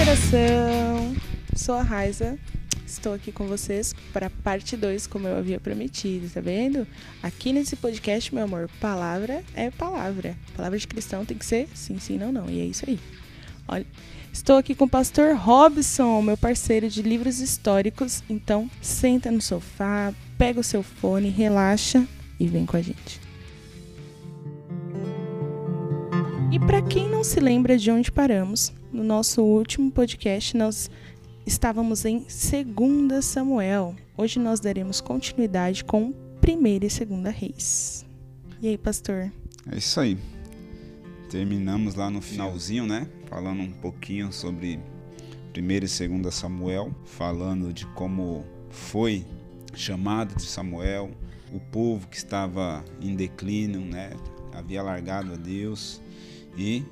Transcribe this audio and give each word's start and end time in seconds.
geração! 0.00 1.14
Sou 1.54 1.74
a 1.74 1.82
Raiza, 1.82 2.38
estou 2.86 3.12
aqui 3.12 3.30
com 3.30 3.46
vocês 3.46 3.94
para 4.14 4.30
parte 4.30 4.74
2, 4.74 5.06
como 5.06 5.28
eu 5.28 5.36
havia 5.36 5.60
prometido, 5.60 6.26
tá 6.30 6.40
vendo? 6.40 6.86
Aqui 7.22 7.52
nesse 7.52 7.76
podcast, 7.76 8.34
meu 8.34 8.44
amor, 8.44 8.70
palavra 8.80 9.44
é 9.54 9.70
palavra. 9.70 10.34
Palavra 10.56 10.78
de 10.78 10.88
cristão 10.88 11.26
tem 11.26 11.36
que 11.36 11.44
ser 11.44 11.68
sim, 11.74 11.98
sim, 11.98 12.16
não, 12.16 12.32
não. 12.32 12.48
E 12.48 12.60
é 12.60 12.64
isso 12.64 12.86
aí. 12.88 12.98
Olha, 13.68 13.84
estou 14.32 14.56
aqui 14.56 14.74
com 14.74 14.86
o 14.86 14.88
pastor 14.88 15.36
Robson, 15.36 16.22
meu 16.22 16.36
parceiro 16.38 16.88
de 16.88 17.02
livros 17.02 17.38
históricos. 17.40 18.24
Então, 18.26 18.70
senta 18.80 19.30
no 19.30 19.42
sofá, 19.42 20.14
pega 20.38 20.60
o 20.60 20.64
seu 20.64 20.82
fone, 20.82 21.28
relaxa 21.28 22.06
e 22.38 22.48
vem 22.48 22.64
com 22.64 22.78
a 22.78 22.80
gente. 22.80 23.20
E 26.50 26.58
para 26.58 26.80
quem 26.80 27.06
não 27.06 27.22
se 27.22 27.38
lembra 27.38 27.76
de 27.76 27.90
onde 27.90 28.10
paramos, 28.10 28.72
no 28.92 29.04
nosso 29.04 29.42
último 29.42 29.90
podcast 29.90 30.56
nós 30.56 30.90
estávamos 31.46 32.04
em 32.04 32.26
2 32.28 33.24
Samuel. 33.24 33.94
Hoje 34.16 34.38
nós 34.38 34.60
daremos 34.60 35.00
continuidade 35.00 35.84
com 35.84 36.12
1 36.46 36.66
e 36.66 36.80
2 36.80 36.98
Reis. 37.34 38.04
E 38.60 38.68
aí, 38.68 38.78
pastor? 38.78 39.32
É 39.70 39.78
isso 39.78 40.00
aí. 40.00 40.18
Terminamos 41.30 41.94
lá 41.94 42.10
no 42.10 42.20
finalzinho, 42.20 42.86
né? 42.86 43.06
Falando 43.26 43.62
um 43.62 43.72
pouquinho 43.72 44.32
sobre 44.32 44.80
1 45.56 45.70
e 45.70 45.80
2 45.80 46.34
Samuel, 46.34 46.94
falando 47.04 47.72
de 47.72 47.86
como 47.86 48.44
foi 48.70 49.24
chamado 49.74 50.34
de 50.34 50.42
Samuel, 50.42 51.10
o 51.52 51.60
povo 51.60 52.08
que 52.08 52.16
estava 52.16 52.84
em 53.00 53.14
declínio, 53.14 53.80
né? 53.80 54.10
Havia 54.52 54.82
largado 54.82 55.32
a 55.32 55.36
Deus 55.36 56.00
e 56.56 56.84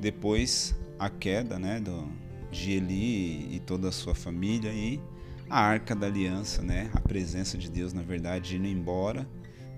depois 0.00 0.74
a 1.04 1.10
queda 1.10 1.58
né, 1.58 1.80
do, 1.80 2.08
de 2.50 2.72
Eli 2.72 3.54
e 3.54 3.60
toda 3.60 3.88
a 3.88 3.92
sua 3.92 4.14
família 4.14 4.72
e 4.72 4.98
a 5.50 5.60
arca 5.60 5.94
da 5.94 6.06
aliança, 6.06 6.62
né, 6.62 6.90
a 6.94 7.00
presença 7.00 7.58
de 7.58 7.70
Deus, 7.70 7.92
na 7.92 8.02
verdade, 8.02 8.56
indo 8.56 8.66
embora, 8.66 9.28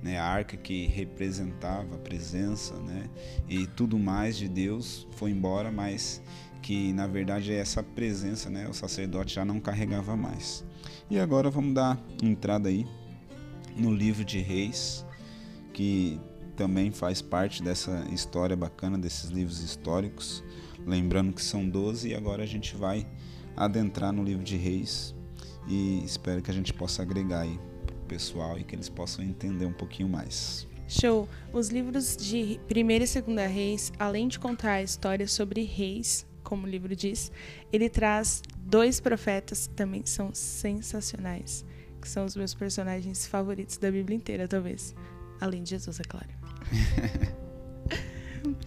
né, 0.03 0.19
a 0.19 0.25
arca 0.25 0.57
que 0.57 0.87
representava 0.87 1.97
a 1.97 1.99
presença 1.99 2.75
né, 2.75 3.11
e 3.49 3.67
tudo 3.67 3.99
mais 3.99 4.37
de 4.37 4.49
Deus 4.49 5.09
foi 5.17 5.33
embora, 5.33 5.73
mas 5.73 6.23
que 6.63 6.93
na 6.93 7.09
verdade 7.09 7.53
essa 7.53 7.83
presença 7.83 8.49
né, 8.49 8.69
o 8.69 8.73
sacerdote 8.73 9.35
já 9.35 9.45
não 9.45 9.59
carregava 9.59 10.17
mais. 10.17 10.65
E 11.11 11.19
agora 11.19 11.51
vamos 11.51 11.75
dar 11.75 12.01
entrada 12.23 12.69
aí 12.69 12.87
no 13.77 13.93
livro 13.93 14.25
de 14.25 14.39
Reis, 14.39 15.05
que 15.73 16.21
também 16.57 16.91
faz 16.91 17.21
parte 17.21 17.63
dessa 17.63 18.07
história 18.13 18.57
bacana 18.57 18.97
desses 18.97 19.31
livros 19.31 19.61
históricos. 19.63 20.43
Lembrando 20.87 21.33
que 21.33 21.43
são 21.43 21.69
12 21.69 22.11
e 22.11 22.15
agora 22.15 22.45
a 22.45 22.47
gente 22.47 22.77
vai 22.77 23.05
adentrar 23.57 24.13
no 24.13 24.23
livro 24.23 24.45
de 24.45 24.57
Reis 24.57 25.15
e 25.67 26.05
espero 26.05 26.41
que 26.41 26.51
a 26.51 26.55
gente 26.55 26.73
possa 26.73 27.03
agregar 27.03 27.41
aí 27.41 27.59
pro 27.85 27.97
pessoal 28.07 28.57
e 28.57 28.63
que 28.63 28.77
eles 28.77 28.89
possam 28.89 29.25
entender 29.25 29.67
um 29.67 29.73
pouquinho 29.73 30.09
mais. 30.09 30.69
Show! 30.87 31.29
Os 31.53 31.71
livros 31.71 32.17
de 32.17 32.61
Primeira 32.69 33.03
e 33.03 33.09
Segunda 33.09 33.49
Reis, 33.49 33.93
além 33.99 34.29
de 34.29 34.39
contar 34.39 34.75
a 34.75 34.83
história 34.83 35.27
sobre 35.27 35.65
reis, 35.65 36.25
como 36.45 36.65
o 36.65 36.71
livro 36.71 36.95
diz, 36.95 37.33
ele 37.73 37.89
traz 37.89 38.41
dois 38.61 39.01
profetas 39.01 39.67
que 39.67 39.75
também 39.75 40.07
são 40.07 40.33
sensacionais, 40.33 41.65
que 42.01 42.09
são 42.09 42.25
os 42.25 42.37
meus 42.37 42.55
personagens 42.55 43.27
favoritos 43.27 43.77
da 43.79 43.91
Bíblia 43.91 44.17
inteira, 44.17 44.47
talvez. 44.47 44.95
Além 45.41 45.65
de 45.65 45.71
Jesus, 45.71 45.99
é 45.99 46.05
claro. 46.05 46.29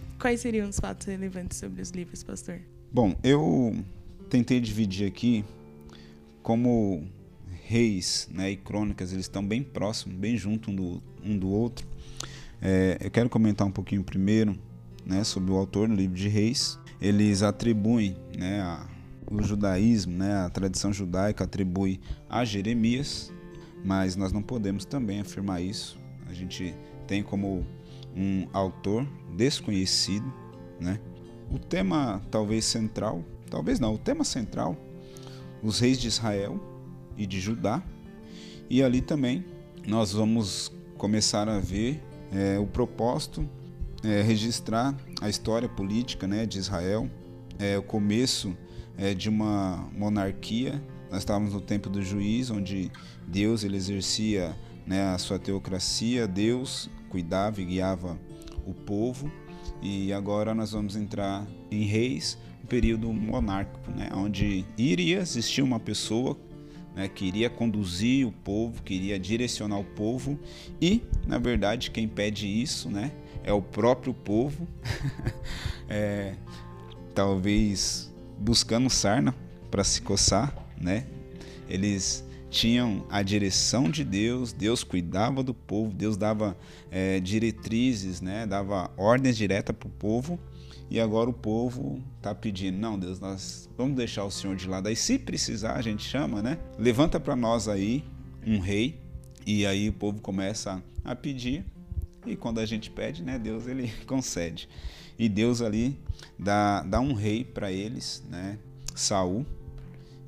Quais 0.20 0.42
seriam 0.42 0.68
os 0.68 0.78
fatos 0.78 1.06
relevantes 1.06 1.56
sobre 1.56 1.80
os 1.80 1.88
livros, 1.88 2.22
pastor? 2.22 2.60
Bom, 2.92 3.16
eu 3.24 3.74
tentei 4.28 4.60
dividir 4.60 5.08
aqui 5.08 5.42
como 6.42 7.06
reis 7.64 8.28
né, 8.30 8.50
e 8.50 8.56
crônicas, 8.56 9.12
eles 9.12 9.24
estão 9.24 9.42
bem 9.42 9.62
próximos, 9.62 10.14
bem 10.18 10.36
junto 10.36 10.70
um 10.70 10.76
do, 10.76 11.02
um 11.24 11.38
do 11.38 11.48
outro. 11.48 11.88
É, 12.60 12.98
eu 13.00 13.10
quero 13.10 13.30
comentar 13.30 13.66
um 13.66 13.70
pouquinho 13.70 14.04
primeiro 14.04 14.58
né, 15.06 15.24
sobre 15.24 15.52
o 15.52 15.56
autor 15.56 15.88
do 15.88 15.94
livro 15.94 16.14
de 16.14 16.28
reis. 16.28 16.78
Eles 17.00 17.42
atribuem 17.42 18.14
né, 18.36 18.60
a, 18.60 18.86
o 19.30 19.42
judaísmo, 19.42 20.18
né, 20.18 20.34
a 20.34 20.50
tradição 20.50 20.92
judaica 20.92 21.44
atribui 21.44 21.98
a 22.28 22.44
Jeremias, 22.44 23.32
mas 23.82 24.16
nós 24.16 24.32
não 24.32 24.42
podemos 24.42 24.84
também 24.84 25.20
afirmar 25.20 25.62
isso. 25.62 25.98
A 26.28 26.34
gente 26.34 26.74
tem 27.06 27.22
como 27.22 27.64
um 28.16 28.46
autor 28.52 29.06
desconhecido, 29.36 30.32
né? 30.78 31.00
O 31.50 31.58
tema 31.58 32.22
talvez 32.30 32.64
central, 32.64 33.24
talvez 33.50 33.80
não, 33.80 33.94
o 33.94 33.98
tema 33.98 34.24
central, 34.24 34.76
os 35.62 35.80
reis 35.80 35.98
de 35.98 36.08
Israel 36.08 36.60
e 37.16 37.26
de 37.26 37.40
Judá, 37.40 37.82
e 38.68 38.82
ali 38.82 39.00
também 39.00 39.44
nós 39.86 40.12
vamos 40.12 40.72
começar 40.96 41.48
a 41.48 41.58
ver 41.58 42.00
é, 42.32 42.58
o 42.58 42.66
propósito, 42.66 43.48
é, 44.04 44.22
registrar 44.22 44.94
a 45.20 45.28
história 45.28 45.68
política 45.68 46.26
né, 46.26 46.46
de 46.46 46.58
Israel, 46.58 47.10
é, 47.58 47.76
o 47.76 47.82
começo 47.82 48.56
é, 48.96 49.12
de 49.12 49.28
uma 49.28 49.88
monarquia. 49.92 50.82
Nós 51.10 51.20
estávamos 51.20 51.52
no 51.52 51.60
tempo 51.60 51.90
do 51.90 52.00
juiz, 52.00 52.50
onde 52.50 52.90
Deus 53.26 53.64
ele 53.64 53.76
exercia 53.76 54.56
né, 54.86 55.12
a 55.12 55.18
sua 55.18 55.38
teocracia, 55.38 56.26
Deus 56.28 56.88
cuidava 57.10 57.60
e 57.60 57.64
guiava 57.64 58.18
o 58.64 58.72
povo. 58.72 59.30
E 59.82 60.12
agora 60.12 60.54
nós 60.54 60.72
vamos 60.72 60.96
entrar 60.96 61.46
em 61.70 61.84
reis, 61.84 62.38
um 62.62 62.66
período 62.66 63.12
monárquico, 63.12 63.90
né, 63.90 64.10
onde 64.14 64.64
iria 64.78 65.18
existir 65.18 65.62
uma 65.62 65.80
pessoa 65.80 66.36
né, 66.94 67.08
que 67.08 67.24
iria 67.24 67.48
conduzir 67.48 68.26
o 68.26 68.32
povo, 68.32 68.82
que 68.82 68.94
iria 68.94 69.18
direcionar 69.18 69.78
o 69.78 69.84
povo, 69.84 70.38
e, 70.80 71.02
na 71.26 71.38
verdade, 71.38 71.90
quem 71.90 72.06
pede 72.06 72.46
isso 72.46 72.90
né, 72.90 73.12
é 73.42 73.52
o 73.52 73.62
próprio 73.62 74.12
povo, 74.12 74.68
é, 75.88 76.34
talvez 77.14 78.12
buscando 78.38 78.90
sarna 78.90 79.34
para 79.70 79.84
se 79.84 80.02
coçar, 80.02 80.54
né? 80.80 81.06
Eles 81.68 82.24
tinham 82.50 83.06
a 83.08 83.22
direção 83.22 83.88
de 83.88 84.04
Deus, 84.04 84.52
Deus 84.52 84.82
cuidava 84.82 85.42
do 85.42 85.54
povo, 85.54 85.94
Deus 85.94 86.16
dava 86.16 86.56
é, 86.90 87.20
diretrizes, 87.20 88.20
né? 88.20 88.44
dava 88.44 88.90
ordens 88.96 89.36
diretas 89.36 89.74
para 89.74 89.86
o 89.86 89.90
povo, 89.90 90.38
e 90.90 90.98
agora 90.98 91.30
o 91.30 91.32
povo 91.32 92.02
está 92.16 92.34
pedindo, 92.34 92.76
não, 92.76 92.98
Deus, 92.98 93.20
nós 93.20 93.70
vamos 93.78 93.96
deixar 93.96 94.24
o 94.24 94.30
Senhor 94.30 94.56
de 94.56 94.66
lado. 94.66 94.88
Aí, 94.88 94.96
se 94.96 95.20
precisar, 95.20 95.74
a 95.74 95.82
gente 95.82 96.02
chama, 96.02 96.42
né? 96.42 96.58
Levanta 96.76 97.20
para 97.20 97.36
nós 97.36 97.68
aí 97.68 98.04
um 98.44 98.58
rei, 98.58 99.00
e 99.46 99.64
aí 99.64 99.88
o 99.88 99.92
povo 99.92 100.20
começa 100.20 100.82
a 101.04 101.14
pedir, 101.14 101.64
e 102.26 102.34
quando 102.34 102.58
a 102.58 102.66
gente 102.66 102.90
pede, 102.90 103.22
né, 103.22 103.38
Deus 103.38 103.68
ele 103.68 103.92
concede. 104.04 104.68
E 105.16 105.28
Deus 105.28 105.62
ali 105.62 105.96
dá, 106.36 106.82
dá 106.82 107.00
um 107.00 107.12
rei 107.12 107.44
para 107.44 107.70
eles, 107.70 108.24
né? 108.28 108.58
Saul, 108.96 109.46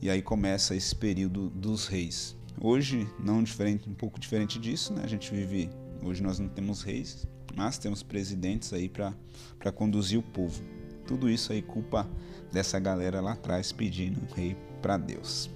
e 0.02 0.10
aí 0.10 0.20
começa 0.20 0.74
esse 0.74 0.94
período 0.94 1.48
dos 1.50 1.86
reis. 1.86 2.36
Hoje, 2.60 3.08
não 3.18 3.40
diferente, 3.40 3.88
um 3.88 3.94
pouco 3.94 4.18
diferente 4.18 4.58
disso, 4.58 4.92
né? 4.92 5.02
A 5.04 5.06
gente 5.06 5.32
vive, 5.32 5.70
hoje 6.02 6.20
nós 6.20 6.40
não 6.40 6.48
temos 6.48 6.82
reis, 6.82 7.24
mas 7.54 7.78
temos 7.78 8.02
presidentes 8.02 8.72
aí 8.72 8.88
para 8.88 9.72
conduzir 9.72 10.18
o 10.18 10.22
povo. 10.22 10.60
Tudo 11.06 11.30
isso 11.30 11.52
aí 11.52 11.62
culpa 11.62 12.08
dessa 12.52 12.80
galera 12.80 13.20
lá 13.20 13.32
atrás 13.32 13.70
pedindo 13.70 14.20
um 14.20 14.34
rei 14.34 14.56
para 14.82 14.96
Deus. 14.96 15.48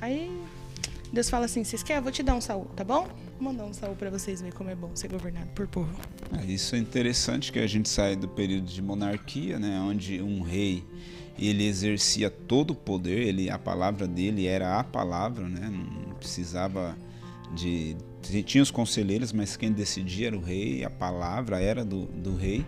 Aí 0.00 0.30
Deus 1.12 1.28
fala 1.28 1.44
assim: 1.44 1.62
"Vocês 1.62 1.82
querem? 1.82 1.98
Eu 1.98 2.02
vou 2.02 2.12
te 2.12 2.22
dar 2.22 2.34
um 2.34 2.40
Saul, 2.40 2.64
tá 2.76 2.84
bom? 2.84 3.06
Vou 3.38 3.52
mandar 3.52 3.64
um 3.64 3.74
Saul 3.74 3.94
para 3.94 4.10
vocês 4.10 4.40
verem 4.40 4.56
como 4.56 4.70
é 4.70 4.74
bom 4.74 4.90
ser 4.94 5.08
governado 5.08 5.48
por 5.54 5.66
povo." 5.66 5.94
É, 6.40 6.44
isso 6.46 6.74
é 6.74 6.78
interessante 6.78 7.52
que 7.52 7.58
a 7.58 7.66
gente 7.66 7.88
sai 7.88 8.16
do 8.16 8.28
período 8.28 8.66
de 8.66 8.80
monarquia, 8.80 9.58
né, 9.58 9.78
onde 9.80 10.22
um 10.22 10.40
rei 10.40 10.84
ele 11.48 11.66
exercia 11.66 12.30
todo 12.30 12.70
o 12.70 12.74
poder, 12.74 13.26
ele, 13.26 13.50
a 13.50 13.58
palavra 13.58 14.06
dele 14.06 14.46
era 14.46 14.78
a 14.78 14.84
palavra, 14.84 15.48
né? 15.48 15.68
não 15.70 16.14
precisava 16.14 16.96
de. 17.54 17.96
Tinha 18.44 18.62
os 18.62 18.70
conselheiros, 18.70 19.32
mas 19.32 19.56
quem 19.56 19.72
decidia 19.72 20.28
era 20.28 20.36
o 20.36 20.40
rei, 20.40 20.84
a 20.84 20.90
palavra 20.90 21.60
era 21.60 21.84
do, 21.84 22.06
do 22.06 22.36
rei. 22.36 22.64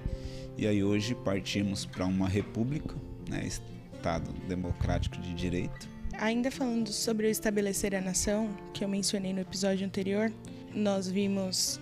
E 0.57 0.67
aí 0.67 0.83
hoje 0.83 1.15
partimos 1.15 1.85
para 1.85 2.05
uma 2.05 2.29
república, 2.29 2.95
né? 3.29 3.47
Estado 3.47 4.33
democrático 4.49 5.17
de 5.19 5.33
direito. 5.35 5.89
Ainda 6.19 6.51
falando 6.51 6.93
sobre 6.93 7.27
o 7.27 7.31
estabelecer 7.31 7.95
a 7.95 8.01
nação, 8.01 8.57
que 8.73 8.85
eu 8.85 8.89
mencionei 8.89 9.33
no 9.33 9.41
episódio 9.41 9.87
anterior, 9.87 10.33
nós 10.75 11.09
vimos 11.09 11.81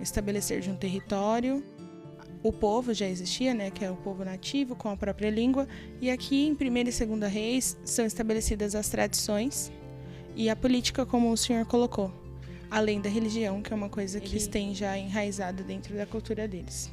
estabelecer 0.00 0.60
de 0.60 0.70
um 0.70 0.76
território, 0.76 1.64
o 2.44 2.52
povo 2.52 2.92
já 2.92 3.08
existia, 3.08 3.54
né, 3.54 3.70
que 3.70 3.82
é 3.82 3.90
o 3.90 3.96
povo 3.96 4.22
nativo 4.22 4.76
com 4.76 4.90
a 4.90 4.96
própria 4.96 5.30
língua, 5.30 5.66
e 5.98 6.10
aqui 6.10 6.46
em 6.46 6.54
Primeira 6.54 6.90
e 6.90 6.92
Segunda 6.92 7.26
Reis 7.26 7.74
são 7.86 8.04
estabelecidas 8.04 8.74
as 8.74 8.90
tradições 8.90 9.72
e 10.36 10.50
a 10.50 10.54
política 10.54 11.06
como 11.06 11.32
o 11.32 11.36
senhor 11.38 11.64
colocou, 11.64 12.12
além 12.70 13.00
da 13.00 13.08
religião, 13.08 13.62
que 13.62 13.72
é 13.72 13.76
uma 13.76 13.88
coisa 13.88 14.20
que 14.20 14.32
eles 14.32 14.46
têm 14.46 14.74
já 14.74 14.96
enraizada 14.98 15.62
dentro 15.62 15.96
da 15.96 16.04
cultura 16.04 16.46
deles. 16.46 16.92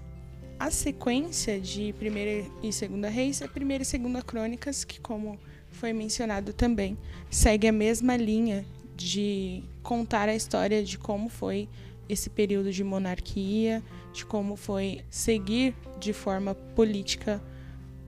A 0.58 0.72
sequência 0.72 1.60
de 1.60 1.92
Primeira 2.00 2.48
e 2.64 2.72
Segunda 2.72 3.10
Reis 3.10 3.42
é 3.42 3.48
Primeira 3.48 3.82
e 3.82 3.86
Segunda 3.86 4.22
Crônicas, 4.22 4.86
que 4.86 5.02
como 5.02 5.38
foi 5.70 5.92
mencionado 5.92 6.54
também, 6.54 6.98
segue 7.30 7.68
a 7.68 7.74
mesma 7.74 8.16
linha 8.16 8.66
de 8.96 9.66
contar 9.84 10.30
a 10.30 10.36
história 10.36 10.82
de 10.82 10.98
como 10.98 11.28
foi 11.28 11.68
esse 12.12 12.30
período 12.30 12.72
de 12.72 12.84
monarquia, 12.84 13.82
de 14.14 14.26
como 14.26 14.56
foi 14.56 15.02
seguir 15.10 15.74
de 16.00 16.12
forma 16.12 16.54
política 16.54 17.42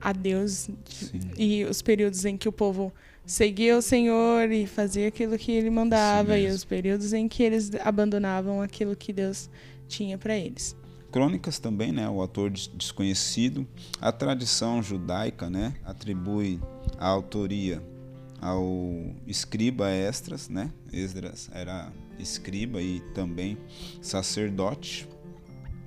a 0.00 0.12
Deus 0.12 0.68
Sim. 0.84 1.20
e 1.36 1.64
os 1.64 1.80
períodos 1.80 2.24
em 2.26 2.36
que 2.36 2.48
o 2.48 2.52
povo 2.52 2.92
seguia 3.24 3.78
o 3.78 3.80
Senhor 3.80 4.50
e 4.50 4.66
fazia 4.66 5.08
aquilo 5.08 5.38
que 5.38 5.50
ele 5.50 5.70
mandava 5.70 6.38
e 6.38 6.46
os 6.46 6.64
períodos 6.64 7.14
em 7.14 7.26
que 7.26 7.42
eles 7.42 7.70
abandonavam 7.82 8.60
aquilo 8.60 8.94
que 8.94 9.12
Deus 9.12 9.48
tinha 9.88 10.18
para 10.18 10.36
eles. 10.36 10.76
Crônicas 11.10 11.58
também, 11.58 11.92
né, 11.92 12.08
o 12.08 12.20
autor 12.20 12.50
desconhecido. 12.50 13.66
A 14.00 14.12
tradição 14.12 14.82
judaica, 14.82 15.48
né, 15.48 15.74
atribui 15.84 16.60
a 16.98 17.06
autoria 17.06 17.80
ao 18.42 19.14
escriba 19.26 19.90
Esdras, 19.90 20.50
né? 20.50 20.70
Esdras 20.92 21.48
era 21.54 21.90
escriba 22.18 22.80
e 22.80 23.00
também 23.14 23.58
sacerdote. 24.00 25.08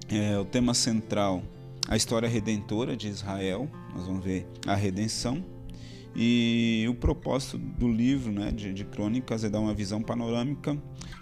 É, 0.09 0.37
o 0.37 0.45
tema 0.45 0.73
central, 0.73 1.43
a 1.87 1.97
história 1.97 2.27
redentora 2.27 2.95
de 2.95 3.07
Israel. 3.07 3.69
Nós 3.93 4.05
vamos 4.05 4.23
ver 4.23 4.47
a 4.65 4.75
redenção 4.75 5.43
e 6.19 6.83
o 6.89 6.95
propósito 6.95 7.59
do 7.59 7.87
livro 7.87 8.31
né, 8.31 8.51
de, 8.51 8.73
de, 8.73 8.83
crônicas 8.83 9.43
é 9.43 9.49
dar 9.49 9.59
uma 9.59 9.73
visão 9.73 10.01
panorâmica 10.01 10.75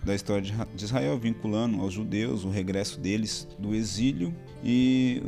da 0.05 0.15
história 0.15 0.41
de, 0.41 0.85
Israel, 0.85 1.19
vinculando 1.19 1.81
aos 1.81 1.93
judeus 1.93 2.45
o 2.45 2.49
regresso 2.49 2.97
deles 2.97 3.45
do 3.59 3.75
exílio 3.75 4.33
e 4.63 5.21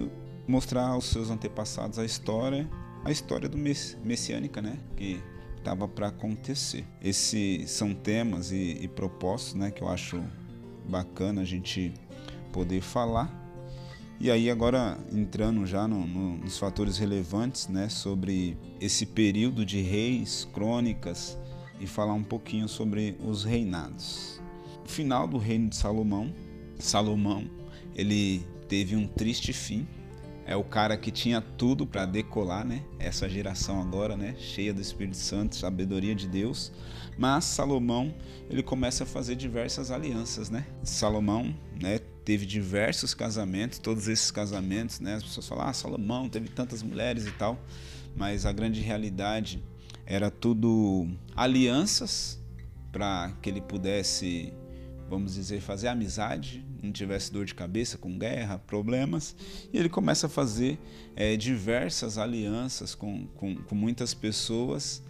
mostrar 0.47 0.88
aos 0.88 1.07
seus 1.07 1.29
antepassados 1.29 2.00
a 2.00 2.06
história, 2.06 2.65
a 3.03 3.12
história 3.12 3.50
do 3.50 3.57
mess, 3.57 3.97
messiânica, 4.01 4.62
né, 4.62 4.77
que 4.95 5.21
estava 5.67 5.87
para 5.87 6.07
acontecer. 6.07 6.85
Esses 7.01 7.69
são 7.71 7.93
temas 7.93 8.51
e, 8.51 8.79
e 8.81 9.57
né, 9.57 9.71
que 9.71 9.81
eu 9.81 9.89
acho 9.89 10.23
bacana 10.87 11.41
a 11.41 11.45
gente 11.45 11.93
poder 12.51 12.81
falar 12.81 13.47
e 14.19 14.31
aí 14.31 14.49
agora 14.49 14.97
entrando 15.11 15.63
já 15.67 15.87
no, 15.87 16.07
no, 16.07 16.37
nos 16.37 16.57
fatores 16.57 16.97
relevantes, 16.97 17.67
né, 17.67 17.87
sobre 17.87 18.57
esse 18.81 19.05
período 19.05 19.63
de 19.63 19.79
reis, 19.79 20.47
crônicas 20.51 21.37
e 21.79 21.85
falar 21.85 22.13
um 22.13 22.23
pouquinho 22.23 22.67
sobre 22.67 23.15
os 23.23 23.43
reinados. 23.43 24.41
O 24.83 24.89
final 24.89 25.27
do 25.27 25.37
reino 25.37 25.69
de 25.69 25.75
Salomão, 25.75 26.33
Salomão, 26.79 27.47
ele 27.95 28.43
teve 28.67 28.95
um 28.95 29.05
triste 29.05 29.53
fim. 29.53 29.87
É 30.47 30.55
o 30.55 30.63
cara 30.63 30.95
que 30.95 31.11
tinha 31.11 31.41
tudo 31.41 31.85
para 31.85 32.05
decolar, 32.05 32.65
né? 32.65 32.81
Essa 32.97 33.27
geração 33.27 33.81
agora, 33.81 34.15
né, 34.15 34.33
cheia 34.39 34.73
do 34.73 34.79
Espírito 34.79 35.17
Santo, 35.17 35.57
sabedoria 35.57 36.15
de 36.15 36.25
Deus. 36.25 36.71
Mas 37.17 37.44
Salomão, 37.44 38.15
ele 38.49 38.63
começa 38.63 39.03
a 39.03 39.07
fazer 39.07 39.35
diversas 39.35 39.91
alianças, 39.91 40.49
né? 40.49 40.65
Salomão, 40.83 41.53
né, 41.81 41.99
teve 42.23 42.45
diversos 42.45 43.13
casamentos, 43.13 43.77
todos 43.77 44.07
esses 44.07 44.31
casamentos, 44.31 45.01
né? 45.01 45.15
As 45.15 45.23
pessoas 45.23 45.45
falam, 45.49 45.67
ah, 45.67 45.73
Salomão 45.73 46.29
teve 46.29 46.47
tantas 46.47 46.81
mulheres 46.81 47.27
e 47.27 47.31
tal, 47.31 47.59
mas 48.15 48.45
a 48.45 48.53
grande 48.53 48.79
realidade 48.79 49.61
era 50.05 50.31
tudo 50.31 51.09
alianças 51.35 52.39
para 52.89 53.33
que 53.41 53.50
ele 53.50 53.59
pudesse, 53.59 54.53
vamos 55.09 55.36
dizer, 55.36 55.62
fazer 55.62 55.88
amizade, 55.88 56.65
não 56.81 56.92
tivesse 56.92 57.31
dor 57.31 57.45
de 57.45 57.56
cabeça 57.56 57.98
com 57.98 58.18
guerra, 58.18 58.59
problemas, 58.59 59.36
e 59.71 59.77
ele 59.77 59.89
começa 59.89 60.27
a 60.27 60.30
fazer 60.30 60.80
é, 61.15 61.36
diversas 61.36 62.18
alianças 62.18 62.94
com, 62.94 63.27
com, 63.27 63.56
com 63.56 63.75
muitas 63.75 64.13
pessoas, 64.13 65.01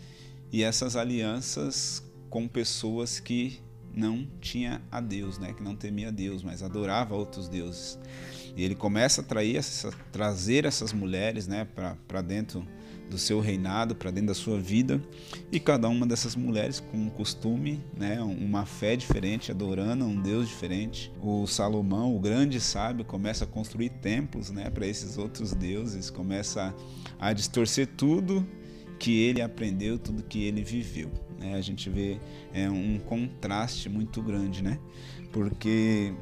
e 0.51 0.63
essas 0.63 0.95
alianças 0.95 2.03
com 2.29 2.47
pessoas 2.47 3.19
que 3.19 3.59
não 3.93 4.27
tinha 4.39 4.81
a 4.91 5.01
Deus, 5.01 5.39
né? 5.39 5.53
que 5.53 5.63
não 5.63 5.75
temia 5.75 6.11
Deus, 6.11 6.43
mas 6.43 6.61
adorava 6.61 7.15
outros 7.15 7.49
deuses. 7.49 7.97
E 8.55 8.63
ele 8.63 8.75
começa 8.75 9.21
a 9.21 9.23
trair 9.23 9.55
essa, 9.57 9.91
trazer 10.11 10.65
essas 10.65 10.93
mulheres 10.93 11.47
né, 11.47 11.67
para 12.07 12.21
dentro 12.21 12.65
do 13.09 13.17
seu 13.17 13.39
reinado, 13.39 13.95
para 13.95 14.11
dentro 14.11 14.27
da 14.27 14.33
sua 14.33 14.59
vida, 14.59 15.01
e 15.51 15.59
cada 15.59 15.87
uma 15.89 16.05
dessas 16.05 16.35
mulheres 16.35 16.79
com 16.79 16.97
um 16.97 17.09
costume, 17.09 17.83
né, 17.97 18.21
uma 18.21 18.65
fé 18.65 18.95
diferente, 18.95 19.51
adorando 19.51 20.05
um 20.05 20.21
Deus 20.21 20.47
diferente. 20.47 21.11
O 21.21 21.47
Salomão, 21.47 22.15
o 22.15 22.19
grande 22.19 22.59
sábio, 22.59 23.05
começa 23.05 23.45
a 23.45 23.47
construir 23.47 23.89
templos 23.89 24.49
né, 24.49 24.69
para 24.69 24.85
esses 24.85 25.17
outros 25.17 25.53
deuses, 25.53 26.09
começa 26.09 26.75
a 27.19 27.33
distorcer 27.33 27.87
tudo 27.97 28.45
que 28.99 29.21
ele 29.21 29.41
aprendeu, 29.41 29.97
tudo 29.97 30.23
que 30.23 30.43
ele 30.43 30.63
viveu. 30.63 31.11
Né? 31.39 31.55
A 31.55 31.61
gente 31.61 31.89
vê 31.89 32.19
é, 32.53 32.69
um 32.69 32.99
contraste 32.99 33.89
muito 33.89 34.21
grande, 34.21 34.63
né? 34.63 34.79
Porque 35.31 36.13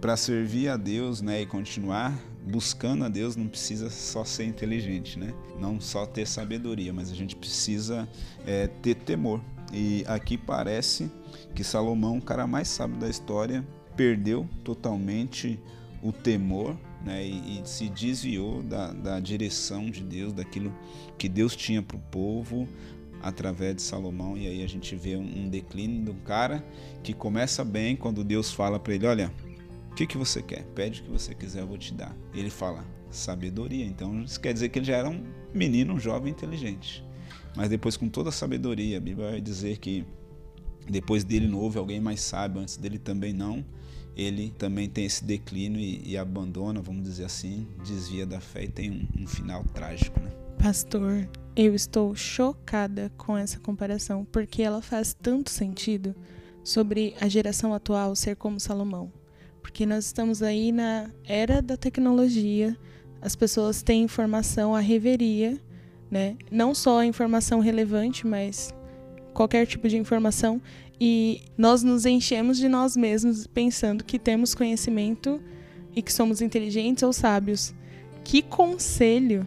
para 0.00 0.16
servir 0.16 0.68
a 0.68 0.76
Deus 0.76 1.20
né, 1.20 1.42
e 1.42 1.46
continuar 1.46 2.18
buscando 2.44 3.04
a 3.04 3.08
Deus 3.08 3.36
não 3.36 3.46
precisa 3.46 3.90
só 3.90 4.24
ser 4.24 4.44
inteligente, 4.44 5.18
né? 5.18 5.32
Não 5.58 5.80
só 5.80 6.06
ter 6.06 6.26
sabedoria, 6.26 6.92
mas 6.92 7.10
a 7.10 7.14
gente 7.14 7.36
precisa 7.36 8.08
é, 8.46 8.66
ter 8.66 8.94
temor. 8.96 9.40
E 9.72 10.04
aqui 10.06 10.36
parece 10.36 11.10
que 11.54 11.64
Salomão, 11.64 12.18
o 12.18 12.22
cara 12.22 12.46
mais 12.46 12.68
sábio 12.68 12.98
da 12.98 13.08
história, 13.08 13.66
perdeu 13.96 14.48
totalmente 14.64 15.58
o 16.02 16.12
temor 16.12 16.76
né, 17.04 17.24
e, 17.24 17.60
e, 17.60 17.62
se 17.64 17.88
desviou 17.88 18.62
da, 18.62 18.92
da 18.92 19.20
direção 19.20 19.90
de 19.90 20.02
Deus, 20.02 20.32
daquilo 20.32 20.74
que 21.16 21.28
Deus 21.28 21.54
tinha 21.54 21.82
para 21.82 21.96
o 21.96 22.00
povo, 22.00 22.68
através 23.22 23.76
de 23.76 23.82
Salomão 23.82 24.36
e 24.36 24.48
aí 24.48 24.64
a 24.64 24.66
gente 24.66 24.96
vê 24.96 25.16
um 25.16 25.48
declínio 25.48 26.04
de 26.04 26.10
um 26.10 26.18
cara 26.24 26.64
que 27.02 27.12
começa 27.12 27.64
bem 27.64 27.94
quando 27.94 28.24
Deus 28.24 28.50
fala 28.50 28.80
para 28.80 28.94
ele, 28.94 29.06
olha, 29.06 29.32
o 29.92 29.94
que, 29.94 30.06
que 30.06 30.16
você 30.16 30.42
quer? 30.42 30.64
Pede 30.74 31.02
o 31.02 31.04
que 31.04 31.10
você 31.10 31.34
quiser, 31.34 31.60
eu 31.60 31.66
vou 31.66 31.76
te 31.76 31.92
dar. 31.92 32.16
Ele 32.32 32.48
fala, 32.48 32.82
sabedoria. 33.10 33.84
Então 33.84 34.22
isso 34.22 34.40
quer 34.40 34.54
dizer 34.54 34.70
que 34.70 34.78
ele 34.78 34.86
já 34.86 34.96
era 34.96 35.08
um 35.08 35.22
menino, 35.52 35.92
um 35.92 36.00
jovem 36.00 36.32
inteligente. 36.32 37.04
Mas 37.54 37.68
depois 37.68 37.94
com 37.94 38.08
toda 38.08 38.30
a 38.30 38.32
sabedoria, 38.32 38.96
a 38.96 39.00
Bíblia 39.00 39.32
vai 39.32 39.40
dizer 39.40 39.76
que 39.76 40.06
depois 40.88 41.24
dele 41.24 41.46
não 41.46 41.58
houve 41.58 41.78
alguém 41.78 42.00
mais 42.00 42.22
sábio, 42.22 42.62
antes 42.62 42.78
dele 42.78 42.98
também 42.98 43.34
não. 43.34 43.62
Ele 44.16 44.50
também 44.56 44.88
tem 44.88 45.04
esse 45.04 45.22
declínio 45.24 45.78
e, 45.78 46.12
e 46.12 46.16
abandona, 46.16 46.80
vamos 46.80 47.02
dizer 47.02 47.26
assim, 47.26 47.68
desvia 47.84 48.26
da 48.26 48.40
fé 48.40 48.64
e 48.64 48.68
tem 48.68 48.90
um, 48.90 49.22
um 49.22 49.26
final 49.26 49.62
trágico, 49.74 50.18
né? 50.20 50.30
Pastor, 50.58 51.28
eu 51.54 51.74
estou 51.74 52.14
chocada 52.14 53.12
com 53.18 53.36
essa 53.36 53.60
comparação, 53.60 54.24
porque 54.24 54.62
ela 54.62 54.80
faz 54.80 55.14
tanto 55.14 55.50
sentido 55.50 56.14
sobre 56.64 57.14
a 57.20 57.28
geração 57.28 57.74
atual 57.74 58.16
ser 58.16 58.36
como 58.36 58.58
Salomão. 58.58 59.12
Porque 59.62 59.86
nós 59.86 60.06
estamos 60.06 60.42
aí 60.42 60.72
na 60.72 61.10
era 61.24 61.62
da 61.62 61.76
tecnologia, 61.76 62.76
as 63.20 63.34
pessoas 63.36 63.82
têm 63.82 64.02
informação 64.02 64.74
à 64.74 64.80
reveria, 64.80 65.58
né? 66.10 66.36
Não 66.50 66.74
só 66.74 66.98
a 66.98 67.06
informação 67.06 67.60
relevante, 67.60 68.26
mas 68.26 68.74
qualquer 69.32 69.66
tipo 69.66 69.88
de 69.88 69.96
informação, 69.96 70.60
e 71.00 71.42
nós 71.56 71.82
nos 71.82 72.04
enchemos 72.04 72.58
de 72.58 72.68
nós 72.68 72.96
mesmos 72.96 73.46
pensando 73.46 74.04
que 74.04 74.18
temos 74.18 74.54
conhecimento 74.54 75.40
e 75.96 76.02
que 76.02 76.12
somos 76.12 76.40
inteligentes 76.40 77.02
ou 77.02 77.12
sábios. 77.12 77.74
Que 78.24 78.42
conselho 78.42 79.46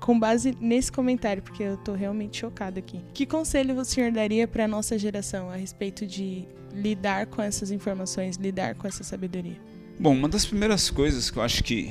com 0.00 0.18
base 0.18 0.56
nesse 0.60 0.92
comentário, 0.92 1.42
porque 1.42 1.62
eu 1.62 1.76
tô 1.76 1.92
realmente 1.92 2.38
chocada 2.38 2.78
aqui. 2.78 3.02
Que 3.12 3.26
conselho 3.26 3.78
o 3.78 3.84
senhor 3.84 4.12
daria 4.12 4.46
para 4.46 4.64
a 4.64 4.68
nossa 4.68 4.98
geração 4.98 5.50
a 5.50 5.56
respeito 5.56 6.06
de 6.06 6.46
lidar 6.76 7.26
com 7.26 7.42
essas 7.42 7.70
informações, 7.70 8.36
lidar 8.36 8.74
com 8.74 8.86
essa 8.86 9.02
sabedoria? 9.02 9.56
Bom, 9.98 10.12
uma 10.12 10.28
das 10.28 10.44
primeiras 10.44 10.90
coisas 10.90 11.30
que 11.30 11.38
eu 11.38 11.42
acho 11.42 11.64
que 11.64 11.90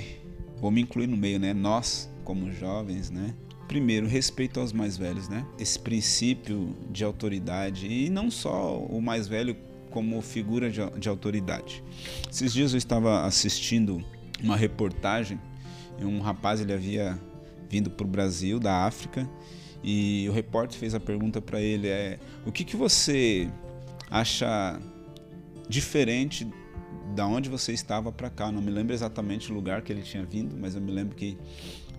vou 0.61 0.69
me 0.69 0.81
incluir 0.81 1.07
no 1.07 1.17
meio, 1.17 1.39
né? 1.39 1.53
Nós, 1.53 2.09
como 2.23 2.51
jovens, 2.51 3.09
né? 3.09 3.33
Primeiro, 3.67 4.07
respeito 4.07 4.59
aos 4.59 4.71
mais 4.71 4.95
velhos, 4.95 5.27
né? 5.27 5.43
Esse 5.57 5.79
princípio 5.79 6.75
de 6.91 7.03
autoridade 7.03 7.87
e 7.87 8.09
não 8.09 8.29
só 8.29 8.77
o 8.79 9.01
mais 9.01 9.27
velho 9.27 9.57
como 9.89 10.21
figura 10.21 10.69
de, 10.69 10.81
de 10.99 11.09
autoridade. 11.09 11.83
Esses 12.29 12.53
dias 12.53 12.73
eu 12.73 12.77
estava 12.77 13.25
assistindo 13.25 14.03
uma 14.43 14.55
reportagem 14.55 15.39
e 15.99 16.05
um 16.05 16.19
rapaz 16.19 16.61
ele 16.61 16.73
havia 16.73 17.19
vindo 17.69 17.89
para 17.89 18.05
o 18.05 18.09
Brasil, 18.09 18.59
da 18.59 18.85
África, 18.85 19.27
e 19.83 20.27
o 20.29 20.31
repórter 20.31 20.77
fez 20.77 20.93
a 20.93 20.99
pergunta 20.99 21.41
para 21.41 21.59
ele: 21.59 21.87
é, 21.87 22.19
o 22.45 22.51
que, 22.51 22.63
que 22.63 22.75
você 22.75 23.49
acha 24.15 24.79
diferente 25.67 26.47
da 27.13 27.27
onde 27.27 27.49
você 27.49 27.73
estava 27.73 28.11
para 28.11 28.29
cá? 28.29 28.51
Não 28.51 28.61
me 28.61 28.71
lembro 28.71 28.93
exatamente 28.93 29.51
o 29.51 29.55
lugar 29.55 29.81
que 29.81 29.91
ele 29.91 30.01
tinha 30.01 30.25
vindo, 30.25 30.55
mas 30.57 30.73
eu 30.73 30.81
me 30.81 30.91
lembro 30.91 31.15
que 31.15 31.37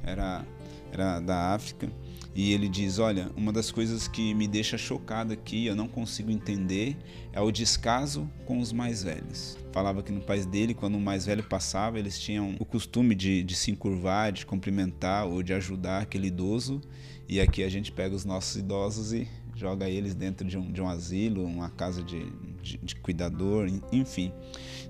era, 0.03 0.47
era 0.91 1.21
da 1.21 1.55
África. 1.55 1.91
E 2.35 2.53
ele 2.53 2.69
diz: 2.69 2.99
Olha, 2.99 3.31
uma 3.37 3.53
das 3.53 3.71
coisas 3.71 4.09
que 4.09 4.35
me 4.35 4.49
deixa 4.49 4.79
chocado 4.79 5.33
aqui, 5.33 5.67
eu 5.67 5.77
não 5.77 5.89
consigo 5.89 6.31
entender, 6.31 6.97
é 7.33 7.41
o 7.41 7.51
descaso 7.51 8.31
com 8.47 8.61
os 8.61 8.73
mais 8.73 9.03
velhos. 9.03 9.59
Falava 9.73 10.03
que 10.03 10.13
no 10.13 10.21
país 10.23 10.47
dele, 10.47 10.73
quando 10.73 10.97
o 10.97 11.01
mais 11.01 11.27
velho 11.27 11.43
passava, 11.43 11.99
eles 11.99 12.19
tinham 12.19 12.57
o 12.59 12.65
costume 12.65 13.15
de, 13.15 13.43
de 13.43 13.55
se 13.55 13.71
encurvar, 13.71 14.33
de 14.33 14.47
cumprimentar 14.47 15.27
ou 15.27 15.43
de 15.43 15.53
ajudar 15.53 16.03
aquele 16.03 16.29
idoso. 16.29 16.81
E 17.29 17.41
aqui 17.41 17.63
a 17.63 17.69
gente 17.69 17.93
pega 17.93 18.15
os 18.15 18.25
nossos 18.25 18.57
idosos 18.57 19.13
e 19.13 19.29
joga 19.57 19.89
eles 19.89 20.15
dentro 20.15 20.47
de 20.47 20.59
um, 20.59 20.71
de 20.71 20.81
um 20.83 20.89
asilo, 20.89 21.45
uma 21.45 21.71
casa 21.71 22.03
de, 22.03 22.31
de, 22.63 22.77
de 22.79 22.95
cuidador, 22.97 23.69
enfim. 23.91 24.31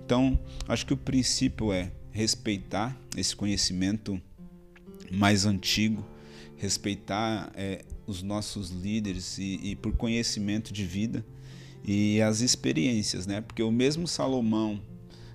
Então, 0.04 0.38
acho 0.68 0.84
que 0.84 0.92
o 0.92 0.96
princípio 0.96 1.72
é 1.72 1.92
respeitar 2.10 2.96
esse 3.16 3.34
conhecimento 3.34 4.20
mais 5.10 5.46
antigo, 5.46 6.04
respeitar 6.56 7.52
é, 7.54 7.84
os 8.06 8.22
nossos 8.22 8.70
líderes 8.70 9.38
e, 9.38 9.60
e, 9.62 9.76
por 9.76 9.96
conhecimento 9.96 10.72
de 10.72 10.84
vida 10.84 11.24
e 11.84 12.20
as 12.20 12.40
experiências, 12.40 13.26
né? 13.26 13.40
Porque 13.40 13.62
o 13.62 13.70
mesmo 13.70 14.08
Salomão, 14.08 14.80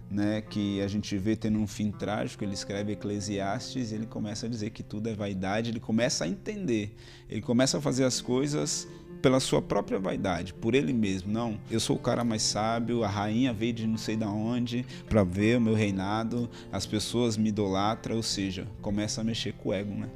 né, 0.10 0.42
que 0.42 0.82
a 0.82 0.88
gente 0.90 1.18
vê 1.18 1.38
tendo 1.38 1.58
um 1.58 1.68
fim 1.68 1.90
trágico, 1.90 2.44
ele 2.44 2.54
escreve 2.54 2.92
Eclesiastes 2.92 3.92
e 3.92 3.96
ele 3.96 4.06
começa 4.06 4.46
a 4.46 4.50
dizer 4.50 4.72
que 4.72 4.84
tudo 4.84 5.08
é 5.08 5.14
vaidade, 5.14 5.70
ele 5.70 5.80
começa 5.80 6.26
a 6.26 6.28
entender, 6.28 6.96
ele 7.30 7.42
começa 7.42 7.78
a 7.78 7.82
fazer 7.82 8.04
as 8.04 8.20
coisas 8.20 8.88
pela 9.22 9.40
sua 9.40 9.62
própria 9.62 10.00
vaidade, 10.00 10.54
por 10.54 10.74
ele 10.74 10.92
mesmo. 10.92 11.32
Não, 11.32 11.60
eu 11.70 11.80
sou 11.80 11.96
o 11.96 12.00
cara 12.00 12.24
mais 12.24 12.42
sábio, 12.42 13.04
a 13.04 13.08
rainha 13.08 13.54
veio 13.54 13.74
de 13.74 13.88
não 13.88 13.98
sei 13.98 14.16
da 14.16 14.30
onde 14.30 14.86
para 15.08 15.24
ver 15.24 15.58
o 15.58 15.62
meu 15.62 15.74
reinado, 15.74 16.50
as 16.72 16.86
pessoas 16.86 17.38
me 17.38 17.50
idolatram, 17.50 18.16
ou 18.16 18.24
seja, 18.24 18.68
começa 18.82 19.22
a 19.22 19.24
mexer 19.24 19.54
com 19.54 19.70
o 19.70 19.74
ego, 19.74 19.94
né? 19.94 20.10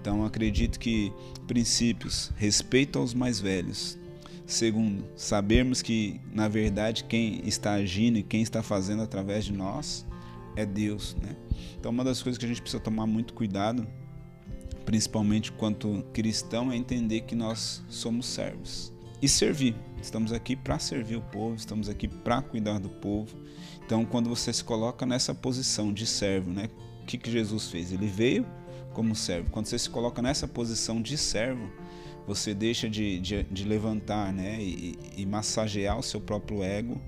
Então 0.00 0.24
acredito 0.24 0.78
que 0.78 1.12
princípios, 1.46 2.30
respeito 2.36 2.98
aos 2.98 3.14
mais 3.14 3.40
velhos. 3.40 3.98
Segundo, 4.46 5.02
sabermos 5.16 5.80
que 5.80 6.20
na 6.30 6.48
verdade 6.48 7.04
quem 7.04 7.40
está 7.46 7.72
agindo 7.72 8.18
e 8.18 8.22
quem 8.22 8.42
está 8.42 8.62
fazendo 8.62 9.02
através 9.02 9.46
de 9.46 9.52
nós 9.52 10.06
é 10.54 10.66
Deus, 10.66 11.16
né? 11.22 11.34
Então 11.78 11.90
uma 11.90 12.04
das 12.04 12.22
coisas 12.22 12.38
que 12.38 12.44
a 12.44 12.48
gente 12.48 12.60
precisa 12.60 12.82
tomar 12.82 13.06
muito 13.06 13.32
cuidado 13.32 13.86
principalmente 14.84 15.52
quanto 15.52 16.04
cristão, 16.12 16.70
é 16.70 16.76
entender 16.76 17.22
que 17.22 17.34
nós 17.34 17.82
somos 17.88 18.26
servos 18.26 18.92
e 19.20 19.28
servir. 19.28 19.74
Estamos 20.00 20.32
aqui 20.32 20.54
para 20.54 20.78
servir 20.78 21.16
o 21.16 21.22
povo, 21.22 21.54
estamos 21.54 21.88
aqui 21.88 22.06
para 22.06 22.42
cuidar 22.42 22.78
do 22.78 22.90
povo. 22.90 23.34
Então, 23.84 24.04
quando 24.04 24.28
você 24.28 24.52
se 24.52 24.62
coloca 24.62 25.06
nessa 25.06 25.34
posição 25.34 25.92
de 25.92 26.06
servo, 26.06 26.50
né? 26.50 26.68
O 27.02 27.06
que, 27.06 27.18
que 27.18 27.30
Jesus 27.30 27.70
fez? 27.70 27.92
Ele 27.92 28.06
veio 28.06 28.46
como 28.92 29.14
servo. 29.14 29.50
Quando 29.50 29.66
você 29.66 29.78
se 29.78 29.88
coloca 29.88 30.20
nessa 30.22 30.46
posição 30.46 31.00
de 31.00 31.16
servo, 31.16 31.70
você 32.26 32.54
deixa 32.54 32.88
de, 32.88 33.18
de, 33.18 33.42
de 33.44 33.64
levantar 33.64 34.32
né? 34.32 34.58
E, 34.60 34.98
e 35.16 35.26
massagear 35.26 35.98
o 35.98 36.02
seu 36.02 36.20
próprio 36.20 36.62
ego 36.62 37.00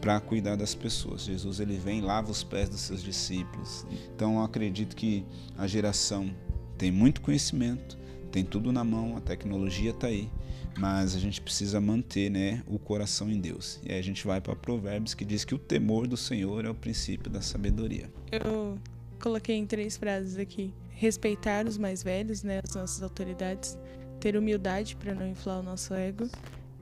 para 0.00 0.20
cuidar 0.20 0.56
das 0.56 0.74
pessoas. 0.74 1.22
Jesus 1.22 1.60
ele 1.60 1.76
vem 1.76 2.00
lava 2.00 2.30
os 2.30 2.42
pés 2.42 2.68
dos 2.68 2.80
seus 2.80 3.02
discípulos. 3.02 3.86
Então 4.14 4.36
eu 4.36 4.42
acredito 4.42 4.94
que 4.94 5.24
a 5.56 5.66
geração 5.66 6.30
tem 6.78 6.92
muito 6.92 7.20
conhecimento, 7.20 7.98
tem 8.30 8.44
tudo 8.44 8.72
na 8.72 8.84
mão, 8.84 9.16
a 9.16 9.20
tecnologia 9.20 9.90
está 9.90 10.06
aí, 10.06 10.30
mas 10.78 11.16
a 11.16 11.18
gente 11.18 11.40
precisa 11.40 11.80
manter 11.80 12.30
né, 12.30 12.62
o 12.66 12.78
coração 12.78 13.28
em 13.28 13.40
Deus. 13.40 13.80
E 13.84 13.92
aí 13.92 13.98
a 13.98 14.02
gente 14.02 14.24
vai 14.24 14.40
para 14.40 14.54
Provérbios 14.54 15.12
que 15.12 15.24
diz 15.24 15.44
que 15.44 15.54
o 15.54 15.58
temor 15.58 16.06
do 16.06 16.16
Senhor 16.16 16.64
é 16.64 16.70
o 16.70 16.74
princípio 16.74 17.28
da 17.28 17.42
sabedoria. 17.42 18.08
Eu 18.30 18.78
coloquei 19.20 19.56
em 19.56 19.66
três 19.66 19.96
frases 19.96 20.38
aqui: 20.38 20.72
respeitar 20.90 21.66
os 21.66 21.76
mais 21.76 22.02
velhos, 22.02 22.44
né, 22.44 22.60
as 22.62 22.74
nossas 22.74 23.02
autoridades, 23.02 23.76
ter 24.20 24.36
humildade 24.36 24.94
para 24.94 25.14
não 25.14 25.26
inflar 25.26 25.58
o 25.58 25.62
nosso 25.62 25.92
ego 25.94 26.28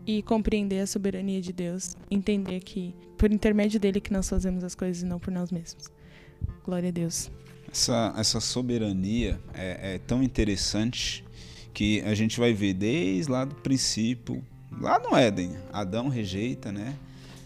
e 0.07 0.23
compreender 0.23 0.81
a 0.81 0.87
soberania 0.87 1.41
de 1.41 1.53
Deus, 1.53 1.97
entender 2.11 2.61
que 2.61 2.95
por 3.17 3.33
intermédio 3.33 3.81
dele 3.81 4.01
que 4.01 4.13
nós 4.13 4.29
fazemos 4.29 4.63
as 4.63 4.75
coisas 4.75 5.03
e 5.03 5.07
não 5.07 5.19
por 5.19 5.33
nós 5.33 5.51
mesmos. 5.51 5.91
Glória 6.65 6.91
a 6.91 6.93
Deus. 6.93 7.31
Essa, 7.71 8.15
essa 8.17 8.41
soberania 8.41 9.41
é, 9.53 9.95
é 9.95 9.99
tão 9.99 10.23
interessante 10.23 11.25
que 11.75 12.01
a 12.03 12.15
gente 12.15 12.41
vai 12.41 12.55
ver 12.55 12.73
desde 12.73 13.31
lá 13.31 13.45
do 13.45 13.55
princípio, 13.57 14.43
lá 14.81 14.99
no 14.99 15.15
Éden, 15.15 15.57
Adão 15.73 16.09
rejeita, 16.09 16.73
né? 16.73 16.95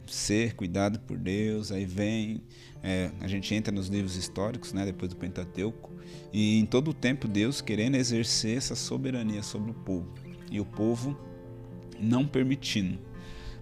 Ser 0.06 0.54
cuidado 0.54 1.00
por 1.00 1.18
Deus, 1.18 1.72
aí 1.72 1.84
vem, 1.84 2.40
é, 2.82 3.10
a 3.20 3.26
gente 3.26 3.52
entra 3.54 3.72
nos 3.72 3.88
livros 3.88 4.16
históricos, 4.16 4.72
né? 4.72 4.84
Depois 4.84 5.08
do 5.08 5.16
Pentateuco, 5.16 5.90
e 6.32 6.60
em 6.60 6.66
todo 6.66 6.92
o 6.92 6.94
tempo 6.94 7.26
Deus 7.26 7.60
querendo 7.60 7.96
exercer 7.96 8.56
essa 8.56 8.76
soberania 8.76 9.42
sobre 9.42 9.72
o 9.72 9.74
povo 9.74 10.12
e 10.50 10.60
o 10.60 10.64
povo 10.64 11.18
não 11.98 12.26
permitindo. 12.26 12.98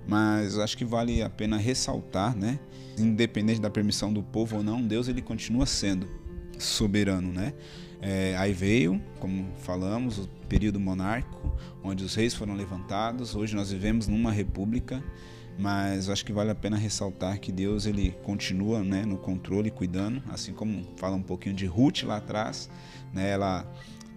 Mas 0.06 0.58
acho 0.58 0.76
que 0.76 0.84
vale 0.84 1.22
a 1.22 1.30
pena 1.30 1.56
ressaltar, 1.56 2.36
né? 2.36 2.58
Independente 2.98 3.60
da 3.60 3.70
permissão 3.70 4.12
do 4.12 4.22
povo 4.22 4.56
ou 4.56 4.62
não, 4.62 4.82
Deus 4.82 5.08
ele 5.08 5.22
continua 5.22 5.66
sendo 5.66 6.17
soberano, 6.58 7.32
né? 7.32 7.54
É, 8.00 8.36
aí 8.36 8.52
veio, 8.52 9.00
como 9.18 9.48
falamos, 9.58 10.18
o 10.18 10.28
período 10.48 10.78
monárquico, 10.78 11.56
onde 11.82 12.04
os 12.04 12.14
reis 12.14 12.34
foram 12.34 12.54
levantados. 12.54 13.34
Hoje 13.34 13.56
nós 13.56 13.72
vivemos 13.72 14.06
numa 14.06 14.30
república, 14.30 15.02
mas 15.58 16.08
acho 16.08 16.24
que 16.24 16.32
vale 16.32 16.50
a 16.50 16.54
pena 16.54 16.76
ressaltar 16.76 17.40
que 17.40 17.50
Deus 17.50 17.86
ele 17.86 18.14
continua, 18.22 18.84
né, 18.84 19.04
no 19.04 19.16
controle, 19.16 19.70
cuidando, 19.70 20.22
assim 20.28 20.52
como 20.52 20.86
fala 20.96 21.16
um 21.16 21.22
pouquinho 21.22 21.54
de 21.54 21.66
Ruth 21.66 22.04
lá 22.04 22.18
atrás, 22.18 22.70
né? 23.12 23.30
Ela 23.30 23.66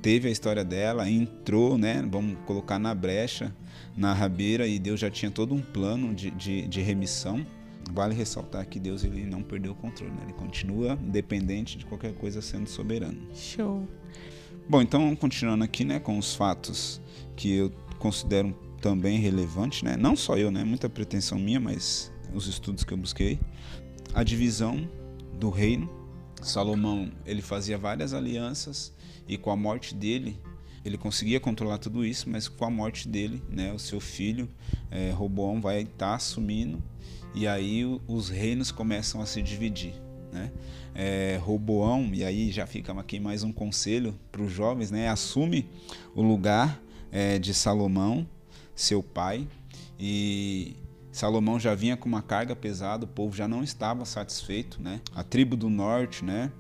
teve 0.02 0.28
a 0.28 0.32
história 0.32 0.64
dela, 0.64 1.10
entrou, 1.10 1.78
né? 1.78 2.08
Vamos 2.10 2.38
colocar 2.46 2.78
na 2.78 2.94
brecha, 2.94 3.54
na 3.98 4.14
rabeira, 4.14 4.68
e 4.68 4.78
Deus 4.78 5.00
já 5.00 5.10
tinha 5.10 5.32
todo 5.32 5.56
um 5.56 5.62
plano 5.62 6.14
de, 6.14 6.30
de, 6.32 6.68
de 6.68 6.82
remissão 6.82 7.46
vale 7.92 8.16
ressaltar 8.16 8.66
que 8.68 8.80
Deus 8.80 9.04
ele 9.04 9.26
não 9.26 9.44
perdeu 9.44 9.74
o 9.74 9.76
controle, 9.76 10.12
né? 10.12 10.22
ele 10.24 10.34
continua 10.34 10.98
independente 11.02 11.78
de 11.78 11.86
qualquer 11.86 12.14
coisa 12.14 12.42
sendo 12.42 12.68
soberano. 12.68 13.18
Show. 13.34 13.88
Bom, 14.68 14.82
então 14.82 15.16
continuando 15.16 15.64
aqui, 15.64 15.84
né, 15.84 16.00
com 16.00 16.18
os 16.18 16.34
fatos 16.34 17.02
que 17.36 17.52
eu 17.52 17.72
considero 18.00 18.56
também 18.82 19.20
relevantes, 19.20 19.84
né? 19.84 19.96
Não 19.96 20.16
só 20.16 20.38
eu, 20.38 20.50
né? 20.50 20.64
Muita 20.64 20.90
pretensão 20.90 21.38
minha, 21.38 21.60
mas 21.60 22.12
os 22.34 22.48
estudos 22.48 22.84
que 22.84 22.94
eu 22.94 22.98
busquei, 22.98 23.40
a 24.14 24.24
divisão 24.24 24.90
do 25.40 25.50
reino. 25.50 25.90
Salomão 26.42 27.12
ele 27.24 27.42
fazia 27.42 27.78
várias 27.78 28.16
alianças 28.16 28.92
e 29.28 29.38
com 29.38 29.52
a 29.52 29.56
morte 29.56 29.94
dele 29.94 30.40
ele 30.84 30.98
conseguia 30.98 31.40
controlar 31.40 31.78
tudo 31.78 32.04
isso, 32.04 32.28
mas 32.28 32.48
com 32.48 32.66
a 32.66 32.70
morte 32.70 33.08
dele, 33.08 33.44
né, 33.48 33.72
o 33.72 33.78
seu 33.78 34.00
filho 34.00 34.50
é, 34.90 35.12
Roboão 35.12 35.62
vai 35.62 35.82
estar 35.82 35.98
tá 35.98 36.16
assumindo 36.16 36.82
e 37.34 37.48
aí 37.48 37.84
os 38.08 38.30
reinos 38.30 38.72
começam 38.72 39.22
a 39.22 39.26
se 39.26 39.42
dividir. 39.42 39.94
Né? 40.32 40.52
É, 40.96 41.40
Roboão, 41.42 42.10
e 42.14 42.24
aí 42.24 42.52
já 42.52 42.66
fica 42.66 42.92
aqui 42.94 43.20
mais 43.20 43.44
um 43.44 43.52
conselho 43.52 44.18
para 44.32 44.42
os 44.42 44.52
jovens, 44.52 44.92
né? 44.92 45.10
assume 45.10 45.68
o 46.16 46.22
lugar 46.22 46.82
é, 47.12 47.38
de 47.38 47.54
Salomão, 47.54 48.28
seu 48.76 49.04
pai, 49.04 49.48
e 50.00 50.76
Salomão 51.12 51.60
já 51.60 51.76
vinha 51.76 51.98
com 51.98 52.08
uma 52.08 52.22
carga 52.22 52.56
pesada, 52.56 53.06
o 53.06 53.08
povo 53.08 53.36
já 53.36 53.48
não 53.48 53.64
estava 53.64 54.06
satisfeito, 54.06 54.82
né? 54.82 55.02
A 55.14 55.24
tribo 55.24 55.58
do 55.58 55.70
norte, 55.70 56.24
né? 56.24 56.52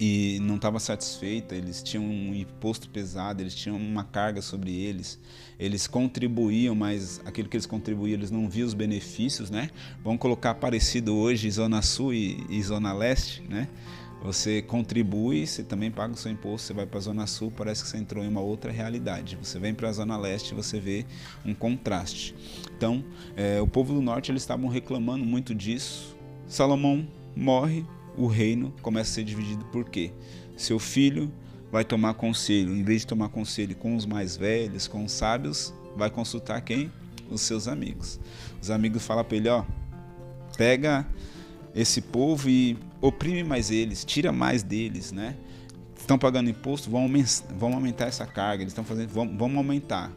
E 0.00 0.38
não 0.40 0.56
estava 0.56 0.80
satisfeita, 0.80 1.54
eles 1.54 1.82
tinham 1.82 2.02
um 2.02 2.34
imposto 2.34 2.88
pesado, 2.88 3.42
eles 3.42 3.54
tinham 3.54 3.76
uma 3.76 4.02
carga 4.02 4.40
sobre 4.40 4.74
eles, 4.74 5.20
eles 5.58 5.86
contribuíam, 5.86 6.74
mas 6.74 7.20
aquilo 7.26 7.50
que 7.50 7.56
eles 7.58 7.66
contribuíam 7.66 8.14
eles 8.14 8.30
não 8.30 8.48
viam 8.48 8.66
os 8.66 8.72
benefícios, 8.72 9.50
né? 9.50 9.68
Vamos 10.02 10.18
colocar 10.18 10.54
parecido 10.54 11.14
hoje 11.14 11.50
Zona 11.50 11.82
Sul 11.82 12.14
e, 12.14 12.46
e 12.48 12.62
Zona 12.62 12.94
Leste, 12.94 13.42
né? 13.42 13.68
Você 14.22 14.62
contribui, 14.62 15.46
você 15.46 15.62
também 15.62 15.90
paga 15.90 16.14
o 16.14 16.16
seu 16.16 16.32
imposto, 16.32 16.68
você 16.68 16.72
vai 16.72 16.86
para 16.86 16.98
a 16.98 17.02
Zona 17.02 17.26
Sul, 17.26 17.52
parece 17.54 17.82
que 17.82 17.88
você 17.90 17.98
entrou 17.98 18.24
em 18.24 18.28
uma 18.28 18.40
outra 18.40 18.70
realidade. 18.70 19.36
Você 19.36 19.58
vem 19.58 19.74
para 19.74 19.88
a 19.90 19.92
Zona 19.92 20.16
Leste, 20.16 20.54
você 20.54 20.80
vê 20.80 21.06
um 21.44 21.54
contraste. 21.54 22.34
Então, 22.74 23.04
é, 23.36 23.60
o 23.60 23.66
povo 23.66 23.94
do 23.94 24.00
Norte 24.00 24.30
eles 24.30 24.42
estavam 24.42 24.68
reclamando 24.68 25.24
muito 25.24 25.54
disso. 25.54 26.16
Salomão 26.46 27.06
morre, 27.34 27.84
o 28.16 28.26
reino 28.26 28.72
começa 28.82 29.10
a 29.10 29.14
ser 29.14 29.24
dividido 29.24 29.64
por 29.66 29.88
quê? 29.88 30.12
Seu 30.56 30.78
filho 30.78 31.32
vai 31.70 31.84
tomar 31.84 32.14
conselho, 32.14 32.74
em 32.74 32.82
vez 32.82 33.02
de 33.02 33.06
tomar 33.06 33.28
conselho 33.28 33.76
com 33.76 33.94
os 33.94 34.04
mais 34.04 34.36
velhos, 34.36 34.88
com 34.88 35.04
os 35.04 35.12
sábios, 35.12 35.72
vai 35.96 36.10
consultar 36.10 36.60
quem? 36.62 36.90
Os 37.30 37.42
seus 37.42 37.68
amigos. 37.68 38.18
Os 38.60 38.70
amigos 38.70 39.04
falam 39.04 39.24
para 39.24 39.36
ele, 39.36 39.48
ó, 39.48 39.64
pega 40.56 41.06
esse 41.74 42.00
povo 42.00 42.48
e 42.48 42.76
oprime 43.00 43.44
mais 43.44 43.70
eles, 43.70 44.04
tira 44.04 44.32
mais 44.32 44.62
deles, 44.62 45.12
né? 45.12 45.36
Estão 45.96 46.18
pagando 46.18 46.50
imposto, 46.50 46.90
vão, 46.90 47.04
aumentar 47.72 48.06
essa 48.06 48.26
carga, 48.26 48.64
eles 48.64 48.72
estão 48.72 48.84
fazendo, 48.84 49.08
vão, 49.10 49.36
vão 49.36 49.56
aumentar. 49.56 50.10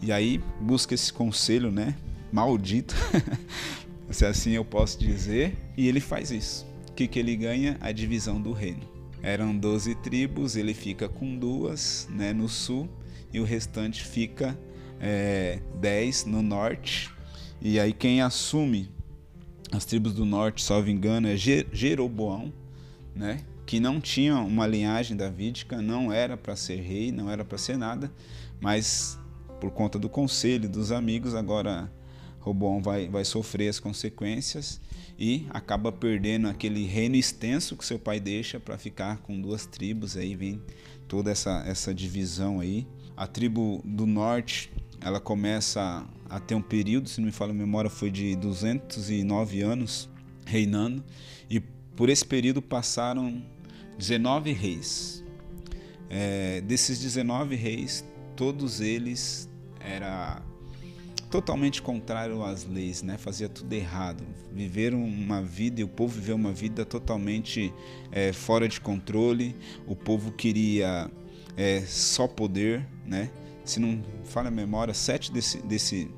E 0.00 0.12
aí 0.12 0.40
busca 0.60 0.94
esse 0.94 1.12
conselho, 1.12 1.72
né? 1.72 1.96
Maldito, 2.32 2.94
se 4.08 4.24
assim 4.24 4.52
eu 4.52 4.64
posso 4.64 4.96
dizer, 4.98 5.58
e 5.76 5.88
ele 5.88 5.98
faz 5.98 6.30
isso 6.30 6.69
que, 7.00 7.08
que 7.08 7.18
ele 7.18 7.34
ganha? 7.34 7.78
A 7.80 7.92
divisão 7.92 8.40
do 8.40 8.52
reino. 8.52 8.86
Eram 9.22 9.56
12 9.56 9.94
tribos, 9.96 10.54
ele 10.56 10.74
fica 10.74 11.08
com 11.08 11.34
duas 11.38 12.06
né, 12.10 12.32
no 12.32 12.48
sul 12.48 12.88
e 13.32 13.40
o 13.40 13.44
restante 13.44 14.04
fica 14.04 14.58
é, 15.00 15.60
10 15.80 16.26
no 16.26 16.42
norte. 16.42 17.10
E 17.60 17.80
aí 17.80 17.94
quem 17.94 18.20
assume 18.20 18.90
as 19.72 19.86
tribos 19.86 20.12
do 20.12 20.26
norte, 20.26 20.62
salvo 20.62 20.90
engano, 20.90 21.28
é 21.28 21.36
Jeroboão, 21.36 22.52
né? 23.14 23.40
que 23.64 23.78
não 23.78 24.00
tinha 24.00 24.36
uma 24.38 24.66
linhagem 24.66 25.16
davídica, 25.16 25.80
não 25.80 26.12
era 26.12 26.36
para 26.36 26.56
ser 26.56 26.80
rei, 26.80 27.12
não 27.12 27.30
era 27.30 27.44
para 27.44 27.56
ser 27.56 27.78
nada, 27.78 28.12
mas 28.60 29.18
por 29.60 29.70
conta 29.70 29.98
do 29.98 30.08
conselho 30.08 30.68
dos 30.68 30.90
amigos, 30.90 31.34
agora 31.34 31.90
Roboão 32.40 32.82
vai, 32.82 33.08
vai 33.08 33.24
sofrer 33.24 33.68
as 33.68 33.78
consequências 33.78 34.80
e 35.20 35.46
acaba 35.50 35.92
perdendo 35.92 36.48
aquele 36.48 36.86
reino 36.86 37.14
extenso 37.14 37.76
que 37.76 37.84
seu 37.84 37.98
pai 37.98 38.18
deixa 38.18 38.58
para 38.58 38.78
ficar 38.78 39.18
com 39.18 39.38
duas 39.38 39.66
tribos. 39.66 40.16
Aí 40.16 40.34
vem 40.34 40.62
toda 41.06 41.30
essa, 41.30 41.62
essa 41.66 41.92
divisão 41.92 42.58
aí. 42.58 42.86
A 43.14 43.26
tribo 43.26 43.82
do 43.84 44.06
norte 44.06 44.72
ela 44.98 45.20
começa 45.20 46.06
a 46.28 46.40
ter 46.40 46.54
um 46.54 46.62
período, 46.62 47.08
se 47.08 47.20
não 47.20 47.26
me 47.26 47.32
falo 47.32 47.50
a 47.50 47.54
memória, 47.54 47.90
foi 47.90 48.10
de 48.10 48.34
209 48.36 49.60
anos 49.60 50.08
reinando 50.46 51.04
e 51.50 51.60
por 51.60 52.08
esse 52.08 52.24
período 52.24 52.62
passaram 52.62 53.42
19 53.98 54.52
reis. 54.52 55.22
É, 56.08 56.62
desses 56.62 56.98
19 56.98 57.56
reis, 57.56 58.04
todos 58.34 58.80
eles 58.80 59.50
era 59.80 60.42
totalmente 61.30 61.80
contrário 61.80 62.42
às 62.42 62.66
leis, 62.66 63.02
né? 63.02 63.16
Fazia 63.16 63.48
tudo 63.48 63.72
errado. 63.72 64.24
Viveram 64.52 65.02
uma 65.02 65.40
vida 65.40 65.80
e 65.80 65.84
o 65.84 65.88
povo 65.88 66.14
viveu 66.14 66.34
uma 66.34 66.52
vida 66.52 66.84
totalmente 66.84 67.72
é, 68.10 68.32
fora 68.32 68.68
de 68.68 68.80
controle. 68.80 69.54
O 69.86 69.94
povo 69.94 70.32
queria 70.32 71.10
é, 71.56 71.80
só 71.82 72.26
poder, 72.26 72.86
né? 73.06 73.30
Se 73.64 73.78
não 73.78 74.02
falha 74.24 74.48
a 74.48 74.50
memória, 74.50 74.92
sete 74.92 75.30
desse, 75.30 75.58
desse, 75.62 76.10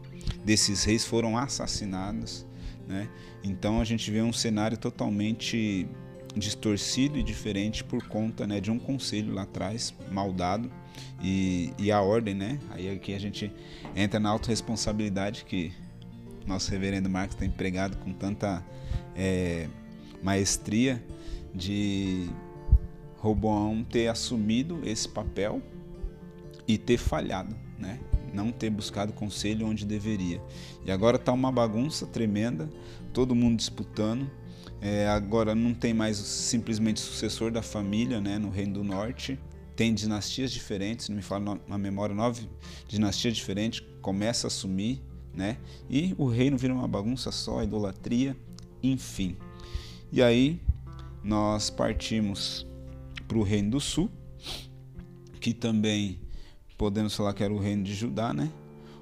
desses 0.44 0.84
reis 0.84 1.04
foram 1.04 1.36
assassinados, 1.36 2.46
né? 2.88 3.08
Então 3.44 3.80
a 3.80 3.84
gente 3.84 4.10
vê 4.10 4.22
um 4.22 4.32
cenário 4.32 4.78
totalmente 4.78 5.86
distorcido 6.34 7.18
e 7.18 7.22
diferente 7.22 7.84
por 7.84 8.08
conta 8.08 8.46
né, 8.46 8.58
de 8.58 8.70
um 8.70 8.78
conselho 8.78 9.34
lá 9.34 9.42
atrás, 9.42 9.94
maldado, 10.10 10.70
e, 11.22 11.72
e 11.78 11.92
a 11.92 12.00
ordem, 12.00 12.34
né? 12.34 12.58
Aí 12.70 12.90
aqui 12.90 13.14
a 13.14 13.18
gente 13.18 13.52
entra 13.94 14.18
na 14.18 14.30
autorresponsabilidade 14.30 15.44
que 15.44 15.72
nosso 16.46 16.70
reverendo 16.70 17.08
Marcos 17.08 17.36
tem 17.36 17.48
empregado 17.48 17.96
com 17.98 18.12
tanta 18.12 18.64
é, 19.14 19.68
maestria 20.22 21.02
de 21.54 22.28
Roboão 23.18 23.84
ter 23.84 24.08
assumido 24.08 24.80
esse 24.84 25.08
papel 25.08 25.62
e 26.66 26.76
ter 26.76 26.96
falhado, 26.96 27.54
né? 27.78 28.00
Não 28.34 28.50
ter 28.50 28.70
buscado 28.70 29.12
conselho 29.12 29.66
onde 29.66 29.84
deveria. 29.84 30.40
E 30.84 30.90
agora 30.90 31.16
está 31.16 31.32
uma 31.32 31.52
bagunça 31.52 32.06
tremenda, 32.06 32.68
todo 33.12 33.34
mundo 33.34 33.58
disputando. 33.58 34.28
É, 34.80 35.06
agora 35.06 35.54
não 35.54 35.72
tem 35.72 35.94
mais 35.94 36.16
simplesmente 36.16 36.98
sucessor 36.98 37.52
da 37.52 37.62
família 37.62 38.20
né, 38.20 38.38
no 38.38 38.50
Reino 38.50 38.74
do 38.74 38.82
Norte 38.82 39.38
tem 39.74 39.94
dinastias 39.94 40.52
diferentes, 40.52 41.08
não 41.08 41.16
me 41.16 41.22
fala 41.22 41.60
na 41.66 41.78
memória, 41.78 42.14
nove 42.14 42.48
dinastias 42.86 43.36
diferentes, 43.36 43.82
começa 44.00 44.46
a 44.46 44.48
assumir, 44.48 45.02
né? 45.34 45.56
E 45.88 46.14
o 46.18 46.26
reino 46.26 46.58
vira 46.58 46.74
uma 46.74 46.86
bagunça 46.86 47.32
só, 47.32 47.62
idolatria, 47.62 48.36
enfim. 48.82 49.36
E 50.10 50.22
aí 50.22 50.60
nós 51.24 51.70
partimos 51.70 52.66
para 53.26 53.38
o 53.38 53.42
reino 53.42 53.70
do 53.70 53.80
sul, 53.80 54.10
que 55.40 55.54
também 55.54 56.20
podemos 56.76 57.14
falar 57.14 57.32
que 57.32 57.42
era 57.42 57.52
o 57.52 57.58
reino 57.58 57.82
de 57.82 57.94
Judá, 57.94 58.34
né? 58.34 58.50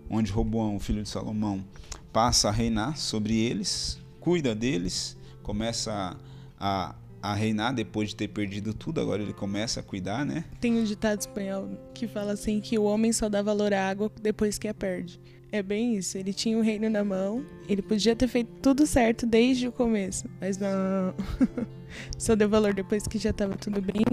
Onde 0.08 0.30
Roboão, 0.30 0.78
filho 0.78 1.02
de 1.02 1.08
Salomão, 1.08 1.64
passa 2.12 2.48
a 2.48 2.52
reinar 2.52 2.96
sobre 2.96 3.36
eles, 3.36 3.98
cuida 4.20 4.54
deles, 4.54 5.16
começa 5.42 6.16
a, 6.58 6.94
a 7.22 7.34
reinar 7.34 7.74
depois 7.74 8.10
de 8.10 8.16
ter 8.16 8.28
perdido 8.28 8.72
tudo, 8.72 9.00
agora 9.00 9.22
ele 9.22 9.32
começa 9.32 9.80
a 9.80 9.82
cuidar, 9.82 10.24
né? 10.24 10.44
Tem 10.60 10.78
um 10.78 10.84
ditado 10.84 11.20
espanhol 11.20 11.68
que 11.94 12.06
fala 12.06 12.32
assim 12.32 12.60
que 12.60 12.78
o 12.78 12.84
homem 12.84 13.12
só 13.12 13.28
dá 13.28 13.42
valor 13.42 13.74
à 13.74 13.88
água 13.88 14.10
depois 14.22 14.58
que 14.58 14.68
a 14.68 14.74
perde. 14.74 15.20
É 15.52 15.62
bem 15.62 15.96
isso, 15.96 16.16
ele 16.16 16.33
tinha 16.33 16.56
o 16.56 16.62
reino 16.62 16.88
na 16.88 17.04
mão, 17.04 17.44
ele 17.68 17.83
podia 17.83 18.14
ter 18.14 18.28
feito 18.28 18.50
tudo 18.62 18.87
certo 18.87 19.26
desde 19.26 19.66
o 19.66 19.72
começo, 19.72 20.28
mas 20.40 20.56
não. 20.56 21.12
só 22.16 22.37
deu 22.37 22.48
valor 22.48 22.72
depois 22.72 23.06
que 23.06 23.18
já 23.18 23.30
estava 23.30 23.56
tudo 23.56 23.83
bem, 23.83 24.04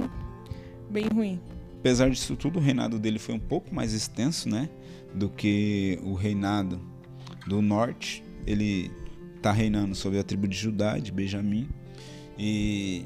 bem 0.89 1.06
ruim. 1.13 1.39
Apesar 1.80 2.10
disso 2.10 2.36
tudo, 2.36 2.58
o 2.58 2.62
reinado 2.62 2.98
dele 2.98 3.20
foi 3.20 3.36
um 3.36 3.39
pouco 3.39 3.74
mais 3.74 3.93
extenso, 3.93 4.50
né? 4.50 4.67
Do 5.13 5.30
que 5.30 6.00
o 6.04 6.15
reinado 6.15 6.82
do 7.46 7.62
norte. 7.62 8.24
Ele 8.46 8.91
está 9.36 9.52
reinando 9.52 9.93
sobre 9.93 10.17
a 10.17 10.24
tribo 10.24 10.48
de 10.48 10.58
Judá, 10.58 10.98
de 10.98 11.12
Benjamim 11.12 11.70
e 12.38 13.06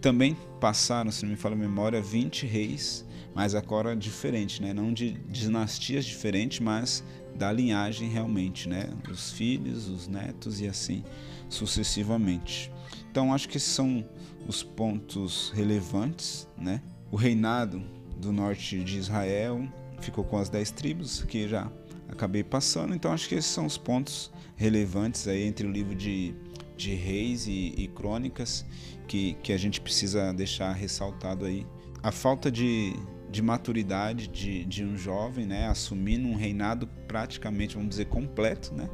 também 0.00 0.36
passaram, 0.60 1.10
se 1.10 1.24
não 1.24 1.30
me 1.30 1.36
fala 1.36 1.54
a 1.54 1.58
memória, 1.58 2.00
20 2.00 2.46
reis, 2.46 3.04
mas 3.34 3.54
agora 3.54 3.96
diferente, 3.96 4.60
né? 4.60 4.74
Não 4.74 4.92
de 4.92 5.12
dinastias 5.28 6.04
diferentes, 6.04 6.60
mas 6.60 7.02
da 7.34 7.50
linhagem 7.50 8.08
realmente, 8.10 8.68
né? 8.68 8.90
Os 9.10 9.32
filhos, 9.32 9.88
os 9.88 10.08
netos 10.08 10.60
e 10.60 10.66
assim 10.66 11.02
sucessivamente. 11.48 12.70
Então 13.10 13.32
acho 13.32 13.48
que 13.48 13.56
esses 13.56 13.70
são 13.70 14.04
os 14.46 14.62
pontos 14.62 15.50
relevantes, 15.54 16.48
né? 16.58 16.82
O 17.10 17.16
reinado 17.16 17.82
do 18.16 18.32
norte 18.32 18.82
de 18.82 18.98
Israel 18.98 19.66
ficou 20.00 20.24
com 20.24 20.38
as 20.38 20.48
dez 20.48 20.70
tribos, 20.70 21.22
que 21.22 21.48
já 21.48 21.70
acabei 22.08 22.42
passando. 22.42 22.94
Então 22.94 23.12
acho 23.12 23.28
que 23.28 23.34
esses 23.34 23.50
são 23.50 23.66
os 23.66 23.78
pontos 23.78 24.32
relevantes 24.56 25.28
aí 25.28 25.42
entre 25.42 25.66
o 25.66 25.70
livro 25.70 25.94
de 25.94 26.34
de 26.76 26.94
reis 26.94 27.46
e, 27.46 27.74
e 27.76 27.88
crônicas 27.88 28.64
que, 29.06 29.34
que 29.42 29.52
a 29.52 29.56
gente 29.56 29.80
precisa 29.80 30.32
deixar 30.32 30.72
ressaltado 30.72 31.44
aí. 31.44 31.66
A 32.02 32.10
falta 32.10 32.50
de, 32.50 32.94
de 33.30 33.42
maturidade 33.42 34.28
de, 34.28 34.64
de 34.64 34.84
um 34.84 34.96
jovem, 34.96 35.46
né, 35.46 35.68
assumindo 35.68 36.26
um 36.26 36.34
reinado 36.34 36.86
praticamente, 37.06 37.74
vamos 37.74 37.90
dizer, 37.90 38.06
completo, 38.06 38.74
né, 38.74 38.88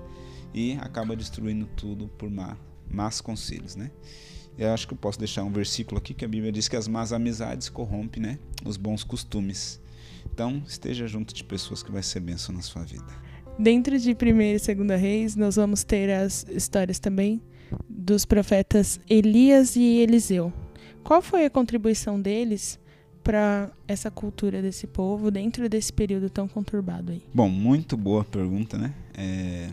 e 0.52 0.74
acaba 0.80 1.16
destruindo 1.16 1.66
tudo 1.66 2.08
por 2.08 2.30
má, 2.30 2.56
más 2.90 3.20
conselhos, 3.20 3.76
né. 3.76 3.90
Eu 4.58 4.72
acho 4.72 4.88
que 4.88 4.94
eu 4.94 4.98
posso 4.98 5.18
deixar 5.18 5.44
um 5.44 5.52
versículo 5.52 5.98
aqui 5.98 6.12
que 6.12 6.24
a 6.24 6.28
Bíblia 6.28 6.50
diz 6.50 6.66
que 6.66 6.74
as 6.74 6.88
más 6.88 7.12
amizades 7.12 7.68
corrompem, 7.68 8.22
né, 8.22 8.38
os 8.64 8.76
bons 8.76 9.04
costumes. 9.04 9.80
Então, 10.32 10.62
esteja 10.66 11.06
junto 11.06 11.32
de 11.32 11.44
pessoas 11.44 11.82
que 11.82 11.92
vai 11.92 12.02
ser 12.02 12.20
bênção 12.20 12.54
na 12.54 12.60
sua 12.60 12.82
vida. 12.82 13.06
Dentro 13.58 13.98
de 13.98 14.10
1 14.10 14.40
e 14.40 14.74
2 14.74 15.00
Reis, 15.00 15.36
nós 15.36 15.56
vamos 15.56 15.82
ter 15.82 16.10
as 16.10 16.46
histórias 16.48 16.98
também 16.98 17.42
dos 17.88 18.24
profetas 18.24 19.00
Elias 19.09 19.76
e 19.76 19.98
Eliseu. 19.98 20.52
Qual 21.02 21.22
foi 21.22 21.44
a 21.44 21.50
contribuição 21.50 22.20
deles 22.20 22.78
para 23.22 23.70
essa 23.87 24.11
cultura 24.11 24.62
desse 24.62 24.87
povo 24.87 25.31
dentro 25.31 25.68
desse 25.68 25.92
período 25.92 26.31
tão 26.31 26.48
conturbado 26.48 27.12
aí? 27.12 27.22
Bom, 27.33 27.48
muito 27.48 27.96
boa 27.96 28.24
pergunta, 28.24 28.78
né? 28.78 28.94
É... 29.16 29.70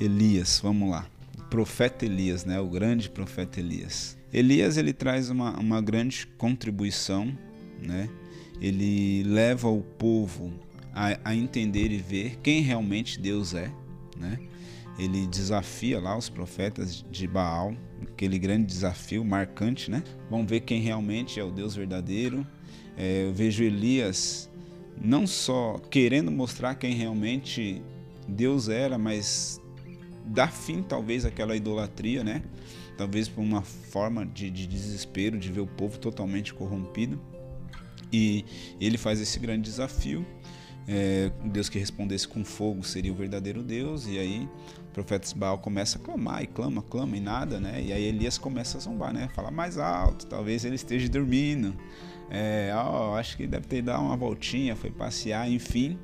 Elias, 0.00 0.60
vamos 0.62 0.90
lá. 0.90 1.06
O 1.38 1.42
profeta 1.44 2.04
Elias, 2.04 2.44
né? 2.44 2.60
O 2.60 2.68
grande 2.68 3.08
profeta 3.08 3.60
Elias. 3.60 4.16
Elias 4.32 4.76
ele 4.76 4.92
traz 4.92 5.30
uma, 5.30 5.58
uma 5.58 5.80
grande 5.80 6.26
contribuição, 6.38 7.36
né? 7.80 8.08
Ele 8.60 9.22
leva 9.24 9.68
o 9.68 9.82
povo 9.82 10.52
a, 10.92 11.18
a 11.24 11.34
entender 11.34 11.90
e 11.90 11.98
ver 11.98 12.38
quem 12.42 12.60
realmente 12.60 13.20
Deus 13.20 13.54
é, 13.54 13.70
né? 14.16 14.38
Ele 14.98 15.26
desafia 15.26 16.00
lá 16.00 16.16
os 16.16 16.28
profetas 16.28 17.04
de 17.10 17.26
Baal, 17.26 17.74
aquele 18.02 18.38
grande 18.38 18.66
desafio 18.66 19.24
marcante, 19.24 19.90
né? 19.90 20.02
Vamos 20.30 20.48
ver 20.48 20.60
quem 20.60 20.80
realmente 20.80 21.38
é 21.38 21.44
o 21.44 21.50
Deus 21.50 21.76
verdadeiro. 21.76 22.46
É, 22.96 23.24
eu 23.24 23.32
vejo 23.32 23.62
Elias 23.62 24.50
não 24.98 25.26
só 25.26 25.78
querendo 25.90 26.30
mostrar 26.30 26.74
quem 26.76 26.94
realmente 26.94 27.82
Deus 28.26 28.68
era, 28.68 28.96
mas 28.96 29.60
dar 30.24 30.50
fim 30.50 30.82
talvez 30.82 31.24
àquela 31.24 31.54
idolatria, 31.54 32.24
né? 32.24 32.42
Talvez 32.96 33.28
por 33.28 33.42
uma 33.42 33.62
forma 33.62 34.24
de, 34.24 34.50
de 34.50 34.66
desespero 34.66 35.38
de 35.38 35.52
ver 35.52 35.60
o 35.60 35.66
povo 35.66 35.98
totalmente 35.98 36.54
corrompido. 36.54 37.20
E 38.10 38.44
ele 38.80 38.96
faz 38.96 39.20
esse 39.20 39.38
grande 39.38 39.62
desafio. 39.62 40.24
É, 40.88 41.32
Deus 41.44 41.68
que 41.68 41.78
respondesse 41.78 42.28
com 42.28 42.44
fogo 42.44 42.84
seria 42.84 43.12
o 43.12 43.14
verdadeiro 43.16 43.62
Deus, 43.62 44.06
e 44.06 44.18
aí 44.18 44.48
profeta 44.96 45.28
Baal 45.36 45.58
começa 45.58 45.98
a 45.98 46.00
clamar 46.00 46.42
e 46.42 46.46
clama, 46.46 46.80
clama 46.80 47.18
e 47.18 47.20
nada, 47.20 47.60
né? 47.60 47.82
E 47.82 47.92
aí 47.92 48.04
Elias 48.04 48.38
começa 48.38 48.78
a 48.78 48.80
zombar, 48.80 49.12
né? 49.12 49.28
Fala 49.34 49.50
mais 49.50 49.76
alto, 49.76 50.26
talvez 50.26 50.64
ele 50.64 50.76
esteja 50.76 51.06
dormindo. 51.06 51.76
É, 52.30 52.72
ó, 52.74 53.14
acho 53.14 53.36
que 53.36 53.46
deve 53.46 53.66
ter 53.66 53.82
dado 53.82 54.02
uma 54.02 54.16
voltinha, 54.16 54.74
foi 54.74 54.90
passear, 54.90 55.50
enfim. 55.50 55.98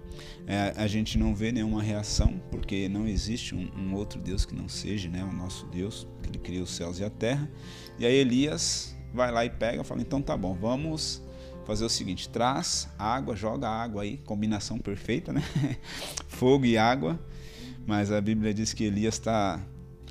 É, 0.47 0.75
a 0.77 0.87
gente 0.87 1.17
não 1.17 1.35
vê 1.35 1.51
nenhuma 1.51 1.83
reação, 1.83 2.39
porque 2.51 2.87
não 2.87 3.09
existe 3.09 3.55
um, 3.55 3.71
um, 3.75 3.95
outro 3.95 4.21
Deus 4.21 4.45
que 4.45 4.55
não 4.55 4.69
seja, 4.69 5.09
né? 5.09 5.25
O 5.25 5.33
nosso 5.33 5.65
Deus, 5.69 6.07
que 6.23 6.29
ele 6.29 6.39
criou 6.39 6.65
os 6.65 6.77
céus 6.77 6.99
e 6.99 7.05
a 7.05 7.09
terra. 7.09 7.51
E 7.99 8.05
aí 8.05 8.15
Elias 8.15 8.95
vai 9.15 9.33
lá 9.33 9.43
e 9.43 9.49
pega, 9.49 9.83
fala: 9.83 10.03
então 10.03 10.21
tá 10.21 10.37
bom, 10.37 10.53
vamos 10.53 11.23
fazer 11.65 11.87
o 11.87 11.89
seguinte: 11.89 12.29
traz 12.29 12.91
água, 12.99 13.35
joga 13.35 13.71
água 13.71 14.03
aí, 14.03 14.19
combinação 14.19 14.79
perfeita, 14.79 15.33
né? 15.33 15.43
Fogo 16.29 16.67
e 16.67 16.77
água 16.77 17.19
mas 17.87 18.11
a 18.13 18.21
Bíblia 18.21 18.53
diz 18.53 18.73
que 18.73 18.85
Elias 18.85 19.15
está 19.15 19.61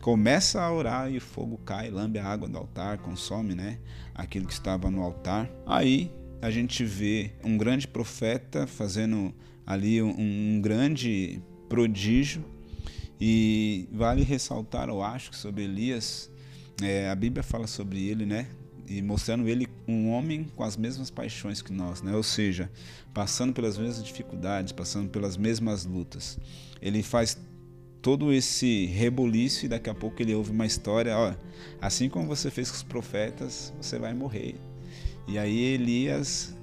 começa 0.01 0.59
a 0.59 0.73
orar 0.73 1.11
e 1.11 1.17
o 1.17 1.21
fogo 1.21 1.59
cai, 1.59 1.91
lambe 1.91 2.17
a 2.17 2.25
água 2.25 2.49
do 2.49 2.57
altar, 2.57 2.97
consome, 2.97 3.53
né, 3.53 3.77
aquilo 4.15 4.47
que 4.47 4.53
estava 4.53 4.89
no 4.89 5.01
altar. 5.01 5.49
Aí 5.65 6.11
a 6.41 6.49
gente 6.49 6.83
vê 6.83 7.31
um 7.43 7.55
grande 7.55 7.87
profeta 7.87 8.65
fazendo 8.65 9.33
ali 9.65 10.01
um, 10.01 10.15
um 10.17 10.61
grande 10.61 11.41
prodígio. 11.69 12.43
E 13.19 13.87
vale 13.91 14.23
ressaltar, 14.23 14.89
eu 14.89 15.03
acho, 15.03 15.35
sobre 15.35 15.63
Elias, 15.63 16.31
é, 16.81 17.07
a 17.07 17.15
Bíblia 17.15 17.43
fala 17.43 17.67
sobre 17.67 18.03
ele, 18.07 18.25
né? 18.25 18.47
E 18.87 18.99
mostrando 19.01 19.47
ele 19.47 19.67
um 19.87 20.09
homem 20.09 20.43
com 20.55 20.63
as 20.63 20.75
mesmas 20.75 21.11
paixões 21.11 21.61
que 21.61 21.71
nós, 21.71 22.01
né? 22.01 22.15
Ou 22.15 22.23
seja, 22.23 22.71
passando 23.13 23.53
pelas 23.53 23.77
mesmas 23.77 24.03
dificuldades, 24.03 24.71
passando 24.71 25.07
pelas 25.09 25.37
mesmas 25.37 25.85
lutas. 25.85 26.39
Ele 26.81 27.03
faz 27.03 27.37
todo 28.01 28.33
esse 28.33 28.85
reboliço 28.87 29.65
e 29.65 29.69
daqui 29.69 29.89
a 29.89 29.93
pouco 29.93 30.21
ele 30.21 30.33
ouve 30.33 30.51
uma 30.51 30.65
história, 30.65 31.15
ó, 31.17 31.33
assim 31.79 32.09
como 32.09 32.27
você 32.27 32.49
fez 32.49 32.69
com 32.69 32.77
os 32.77 32.83
profetas, 32.83 33.73
você 33.79 33.99
vai 33.99 34.13
morrer. 34.13 34.55
E 35.27 35.37
aí 35.37 35.59
Elias 35.59 36.55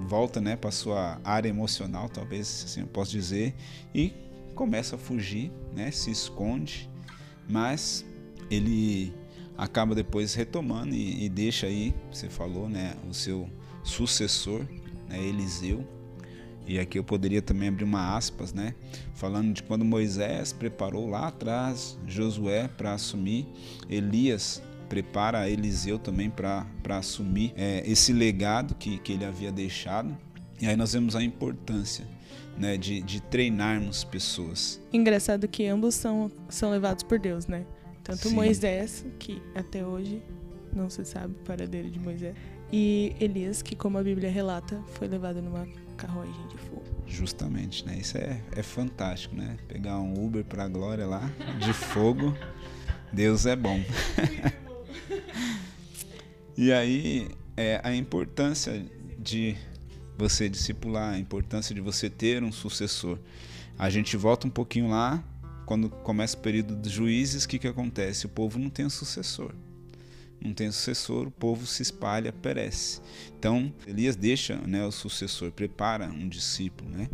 volta, 0.00 0.40
né, 0.40 0.56
para 0.56 0.70
sua 0.70 1.20
área 1.24 1.48
emocional, 1.48 2.08
talvez 2.08 2.64
assim 2.64 2.80
eu 2.80 2.86
posso 2.86 3.10
dizer, 3.10 3.54
e 3.94 4.12
começa 4.54 4.96
a 4.96 4.98
fugir, 4.98 5.50
né, 5.74 5.90
se 5.90 6.10
esconde, 6.10 6.88
mas 7.48 8.04
ele 8.50 9.12
acaba 9.56 9.94
depois 9.94 10.34
retomando 10.34 10.94
e, 10.94 11.24
e 11.24 11.28
deixa 11.28 11.66
aí, 11.66 11.94
você 12.10 12.28
falou, 12.28 12.68
né, 12.68 12.94
o 13.08 13.14
seu 13.14 13.48
sucessor, 13.82 14.66
né, 15.08 15.22
Eliseu, 15.22 15.86
e 16.66 16.78
aqui 16.78 16.98
eu 16.98 17.04
poderia 17.04 17.40
também 17.40 17.68
abrir 17.68 17.84
uma 17.84 18.16
aspas, 18.16 18.52
né? 18.52 18.74
Falando 19.14 19.52
de 19.52 19.62
quando 19.62 19.84
Moisés 19.84 20.52
preparou 20.52 21.08
lá 21.08 21.28
atrás 21.28 21.98
Josué 22.06 22.68
para 22.68 22.94
assumir, 22.94 23.46
Elias 23.88 24.62
prepara 24.88 25.48
Eliseu 25.48 25.98
também 25.98 26.30
para 26.30 26.66
assumir 26.90 27.52
é, 27.56 27.82
esse 27.86 28.12
legado 28.12 28.74
que, 28.74 28.98
que 28.98 29.12
ele 29.12 29.24
havia 29.24 29.52
deixado. 29.52 30.16
E 30.60 30.66
aí 30.66 30.76
nós 30.76 30.92
vemos 30.92 31.14
a 31.14 31.22
importância 31.22 32.06
né, 32.56 32.76
de, 32.76 33.02
de 33.02 33.20
treinarmos 33.20 34.04
pessoas. 34.04 34.80
Engraçado 34.92 35.46
que 35.46 35.66
ambos 35.66 35.94
são, 35.94 36.30
são 36.48 36.70
levados 36.70 37.02
por 37.02 37.18
Deus, 37.18 37.46
né? 37.46 37.64
Tanto 38.02 38.28
Sim. 38.28 38.34
Moisés, 38.34 39.04
que 39.18 39.42
até 39.54 39.84
hoje 39.84 40.22
não 40.72 40.88
se 40.88 41.04
sabe 41.04 41.34
o 41.34 41.44
paradeiro 41.44 41.90
de 41.90 41.98
Moisés, 41.98 42.34
e 42.72 43.14
Elias, 43.20 43.62
que 43.62 43.76
como 43.76 43.98
a 43.98 44.02
Bíblia 44.02 44.30
relata, 44.30 44.80
foi 44.94 45.08
levado 45.08 45.42
numa 45.42 45.66
carruagem 45.96 46.46
de 46.48 46.58
fogo. 46.58 46.84
Justamente, 47.06 47.84
né? 47.84 47.96
Isso 47.98 48.16
é, 48.18 48.40
é 48.52 48.62
fantástico, 48.62 49.34
né? 49.34 49.56
Pegar 49.66 49.98
um 49.98 50.24
Uber 50.24 50.44
para 50.44 50.64
a 50.64 50.68
glória 50.68 51.06
lá, 51.06 51.30
de 51.58 51.72
fogo. 51.72 52.36
Deus 53.12 53.46
é 53.46 53.56
bom. 53.56 53.80
e 56.56 56.72
aí, 56.72 57.28
é, 57.56 57.80
a 57.82 57.94
importância 57.94 58.84
de 59.18 59.56
você 60.18 60.48
discipular, 60.48 61.14
a 61.14 61.18
importância 61.18 61.74
de 61.74 61.80
você 61.80 62.08
ter 62.08 62.42
um 62.42 62.52
sucessor. 62.52 63.18
A 63.78 63.90
gente 63.90 64.16
volta 64.16 64.46
um 64.46 64.50
pouquinho 64.50 64.88
lá, 64.88 65.22
quando 65.66 65.90
começa 65.90 66.36
o 66.36 66.40
período 66.40 66.74
dos 66.76 66.90
juízes, 66.90 67.44
o 67.44 67.48
que, 67.48 67.58
que 67.58 67.68
acontece? 67.68 68.26
O 68.26 68.28
povo 68.28 68.58
não 68.58 68.70
tem 68.70 68.86
um 68.86 68.90
sucessor 68.90 69.52
não 70.40 70.52
tem 70.52 70.70
sucessor, 70.70 71.26
o 71.26 71.30
povo 71.30 71.66
se 71.66 71.82
espalha, 71.82 72.32
perece. 72.32 73.00
Então, 73.38 73.72
Elias 73.86 74.16
deixa 74.16 74.56
né, 74.66 74.84
o 74.84 74.92
sucessor, 74.92 75.50
prepara 75.52 76.08
um 76.08 76.28
discípulo. 76.28 76.90
Né? 76.90 77.08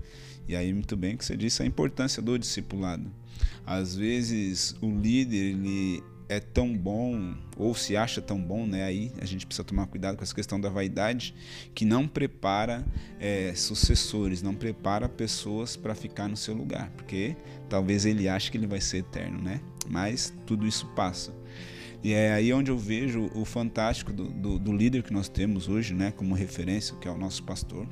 E 0.49 0.57
aí, 0.57 0.73
muito 0.73 0.97
bem 0.97 1.17
que 1.17 1.25
você 1.25 1.37
disse 1.37 1.63
a 1.63 1.67
importância 1.67 2.23
do 2.23 2.39
discipulado. 2.39 3.11
Às 3.65 3.95
vezes, 3.95 4.75
o 4.81 4.91
líder 4.91 5.53
ele 5.53 6.03
é 6.29 6.41
tão 6.41 6.75
bom, 6.75 7.35
ou 7.57 7.75
se 7.75 7.95
acha 7.95 8.23
tão 8.23 8.41
bom, 8.41 8.67
né? 8.67 8.85
aí 8.85 9.13
a 9.21 9.25
gente 9.27 9.45
precisa 9.45 9.65
tomar 9.65 9.87
cuidado 9.87 10.17
com 10.17 10.23
essa 10.23 10.35
questão 10.35 10.59
da 10.59 10.71
vaidade, 10.71 11.35
que 11.75 11.85
não 11.85 12.09
prepara 12.09 12.87
é, 13.21 13.53
sucessores, 13.55 14.41
não 14.41 14.55
prepara 14.55 15.09
pessoas 15.09 15.77
para 15.77 15.95
ficar 15.95 16.29
no 16.29 16.37
seu 16.37 16.55
lugar, 16.55 16.91
porque 16.97 17.37
talvez 17.69 18.07
ele 18.07 18.29
ache 18.29 18.51
que 18.51 18.57
ele 18.57 18.67
vai 18.67 18.81
ser 18.81 18.99
eterno, 18.99 19.43
né? 19.43 19.61
Mas 19.91 20.33
tudo 20.47 20.67
isso 20.67 20.87
passa. 20.95 21.42
E 22.03 22.13
é 22.13 22.33
aí 22.33 22.53
onde 22.53 22.71
eu 22.71 22.77
vejo 22.77 23.31
o 23.35 23.45
fantástico 23.45 24.13
do, 24.13 24.29
do, 24.29 24.59
do 24.59 24.73
líder 24.73 25.03
que 25.03 25.13
nós 25.13 25.29
temos 25.29 25.69
hoje, 25.69 25.95
né, 25.95 26.13
como 26.17 26.35
referência, 26.35 26.97
que 26.97 27.07
é 27.07 27.11
o 27.11 27.17
nosso 27.17 27.45
pastor, 27.45 27.87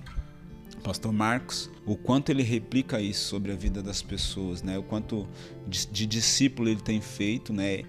pastor 0.81 1.13
Marcos, 1.13 1.71
o 1.87 1.97
quanto 1.97 2.31
ele 2.31 2.43
replica 2.43 3.01
isso 3.01 3.29
sobre 3.29 3.53
a 3.53 3.55
vida 3.55 3.83
das 3.83 4.03
pessoas, 4.03 4.63
né? 4.63 4.79
O 4.79 4.83
quanto 4.83 5.29
de, 5.69 5.87
de, 5.87 6.07
discípulo 6.07 6.69
ele 6.69 6.81
tem 6.81 7.01
feito, 7.01 7.53
né? 7.53 7.83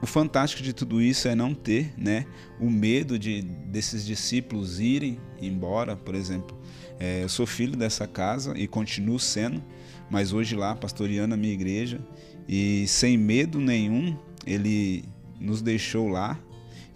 O 0.00 0.06
fantástico 0.06 0.62
de 0.62 0.72
tudo 0.72 1.00
isso 1.02 1.28
é 1.28 1.34
não 1.34 1.52
ter, 1.52 1.92
né, 1.98 2.24
o 2.60 2.70
medo 2.70 3.18
de 3.18 3.42
desses 3.42 4.06
discípulos 4.06 4.78
irem 4.78 5.18
embora, 5.40 5.96
por 5.96 6.14
exemplo. 6.14 6.56
É, 7.00 7.22
eu 7.22 7.28
sou 7.28 7.46
filho 7.46 7.76
dessa 7.76 8.06
casa 8.06 8.56
e 8.56 8.66
continuo 8.66 9.18
sendo, 9.18 9.62
mas 10.10 10.32
hoje 10.32 10.56
lá 10.56 10.74
pastoreando 10.74 11.34
a 11.34 11.36
minha 11.36 11.52
igreja 11.52 12.00
e 12.48 12.86
sem 12.86 13.16
medo 13.16 13.60
nenhum 13.60 14.16
ele 14.46 15.04
nos 15.40 15.62
deixou 15.62 16.08
lá 16.08 16.38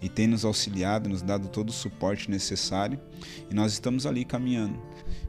e 0.01 0.09
tem 0.09 0.27
nos 0.27 0.43
auxiliado, 0.43 1.07
nos 1.07 1.21
dado 1.21 1.47
todo 1.47 1.69
o 1.69 1.73
suporte 1.73 2.29
necessário 2.29 2.99
e 3.49 3.53
nós 3.53 3.71
estamos 3.71 4.05
ali 4.05 4.25
caminhando. 4.25 4.77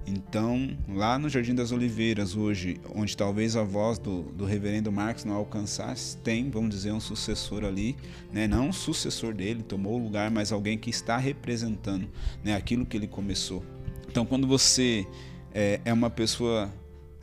Então, 0.07 0.77
lá 0.89 1.19
no 1.19 1.29
Jardim 1.29 1.55
das 1.55 1.73
Oliveiras, 1.73 2.37
hoje, 2.37 2.81
onde 2.95 3.17
talvez 3.17 3.57
a 3.57 3.63
voz 3.63 3.99
do, 3.99 4.23
do 4.23 4.45
reverendo 4.45 4.93
Marcos 4.93 5.25
não 5.25 5.35
alcançasse, 5.35 6.17
tem, 6.19 6.51
vamos 6.51 6.71
dizer, 6.71 6.93
um 6.93 7.01
sucessor 7.01 7.65
ali, 7.65 7.97
né? 8.33 8.47
não 8.47 8.69
um 8.69 8.73
sucessor 8.73 9.33
dele, 9.33 9.63
tomou 9.63 9.99
o 9.99 10.03
lugar, 10.03 10.31
mas 10.31 10.53
alguém 10.53 10.77
que 10.77 10.91
está 10.91 11.17
representando 11.17 12.09
né? 12.43 12.55
aquilo 12.55 12.85
que 12.85 12.97
ele 12.97 13.07
começou. 13.07 13.65
Então, 14.09 14.27
quando 14.27 14.47
você 14.47 15.07
é, 15.55 15.81
é 15.85 15.93
uma 15.93 16.11
pessoa 16.11 16.71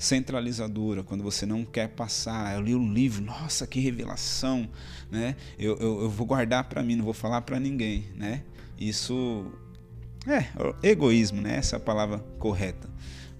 centralizadora, 0.01 1.03
quando 1.03 1.23
você 1.23 1.45
não 1.45 1.63
quer 1.63 1.89
passar, 1.89 2.55
eu 2.55 2.61
li 2.61 2.73
um 2.73 2.91
livro, 2.91 3.23
nossa, 3.23 3.67
que 3.67 3.79
revelação, 3.79 4.67
né? 5.11 5.35
Eu, 5.59 5.77
eu, 5.77 6.01
eu 6.01 6.09
vou 6.09 6.25
guardar 6.25 6.63
para 6.63 6.81
mim, 6.81 6.95
não 6.95 7.05
vou 7.05 7.13
falar 7.13 7.41
para 7.41 7.59
ninguém, 7.59 8.05
né? 8.15 8.43
Isso 8.79 9.51
é 10.25 10.89
egoísmo, 10.89 11.39
né? 11.39 11.57
Essa 11.57 11.75
é 11.75 11.77
a 11.77 11.79
palavra 11.79 12.17
correta. 12.39 12.89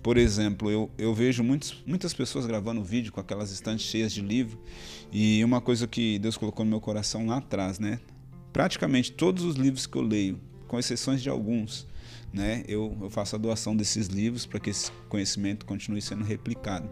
Por 0.03 0.17
exemplo, 0.17 0.69
eu, 0.69 0.89
eu 0.97 1.13
vejo 1.13 1.43
muitos, 1.43 1.83
muitas 1.85 2.13
pessoas 2.13 2.45
gravando 2.45 2.83
vídeo 2.83 3.11
com 3.11 3.19
aquelas 3.19 3.51
estantes 3.51 3.85
cheias 3.85 4.11
de 4.11 4.21
livro 4.21 4.59
e 5.11 5.43
uma 5.43 5.61
coisa 5.61 5.87
que 5.87 6.19
Deus 6.19 6.37
colocou 6.37 6.63
no 6.63 6.69
meu 6.69 6.81
coração 6.81 7.25
lá 7.25 7.37
atrás, 7.37 7.79
né? 7.79 7.99
Praticamente 8.53 9.11
todos 9.11 9.43
os 9.43 9.55
livros 9.55 9.87
que 9.87 9.97
eu 9.97 10.01
leio, 10.01 10.39
com 10.67 10.77
exceções 10.77 11.21
de 11.21 11.29
alguns, 11.29 11.87
né, 12.33 12.63
eu, 12.67 12.97
eu 13.01 13.09
faço 13.09 13.35
a 13.35 13.39
doação 13.39 13.75
desses 13.75 14.07
livros 14.07 14.45
para 14.45 14.59
que 14.59 14.69
esse 14.69 14.91
conhecimento 15.09 15.65
continue 15.65 16.01
sendo 16.01 16.23
replicado. 16.23 16.89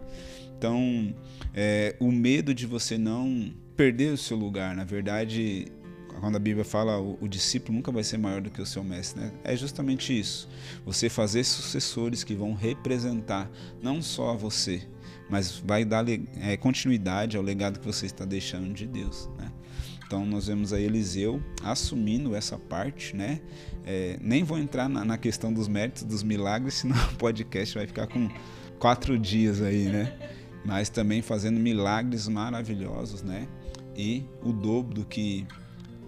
Então, 0.56 1.14
é, 1.54 1.96
o 1.98 2.12
medo 2.12 2.54
de 2.54 2.66
você 2.66 2.98
não 2.98 3.52
perder 3.76 4.12
o 4.12 4.18
seu 4.18 4.36
lugar, 4.36 4.76
na 4.76 4.84
verdade, 4.84 5.72
quando 6.20 6.36
a 6.36 6.38
Bíblia 6.38 6.64
fala 6.64 7.00
o, 7.00 7.16
o, 7.18 7.26
discípulo 7.26 7.74
nunca 7.74 7.90
vai 7.90 8.04
ser 8.04 8.18
maior 8.18 8.42
do 8.42 8.50
que 8.50 8.60
o 8.60 8.66
seu 8.66 8.84
mestre, 8.84 9.22
né? 9.22 9.32
é 9.42 9.56
justamente 9.56 10.18
isso. 10.18 10.48
Você 10.84 11.08
fazer 11.08 11.44
sucessores 11.44 12.22
que 12.22 12.34
vão 12.34 12.52
representar 12.52 13.50
não 13.82 14.02
só 14.02 14.30
a 14.30 14.36
você, 14.36 14.82
mas 15.30 15.58
vai 15.58 15.84
dar 15.84 16.04
é, 16.08 16.56
continuidade 16.58 17.36
ao 17.36 17.42
legado 17.42 17.80
que 17.80 17.86
você 17.86 18.04
está 18.04 18.24
deixando 18.26 18.74
de 18.74 18.86
Deus. 18.86 19.30
Né? 19.38 19.50
Então 20.10 20.26
nós 20.26 20.48
vemos 20.48 20.72
aí 20.72 20.82
Eliseu 20.82 21.40
assumindo 21.62 22.34
essa 22.34 22.58
parte, 22.58 23.14
né? 23.14 23.40
É, 23.86 24.18
nem 24.20 24.42
vou 24.42 24.58
entrar 24.58 24.88
na, 24.88 25.04
na, 25.04 25.16
questão 25.16 25.52
dos 25.52 25.68
méritos, 25.68 26.02
dos 26.02 26.24
milagres, 26.24 26.74
senão 26.82 26.96
o 27.12 27.14
podcast 27.14 27.76
vai 27.76 27.86
ficar 27.86 28.08
com 28.08 28.28
quatro 28.80 29.16
dias 29.16 29.62
aí, 29.62 29.84
né? 29.84 30.12
Mas 30.64 30.88
também 30.88 31.22
fazendo 31.22 31.60
milagres 31.60 32.26
maravilhosos, 32.26 33.22
né? 33.22 33.46
E 33.96 34.24
o 34.42 34.52
dobro 34.52 34.94
do 34.94 35.04
que 35.04 35.46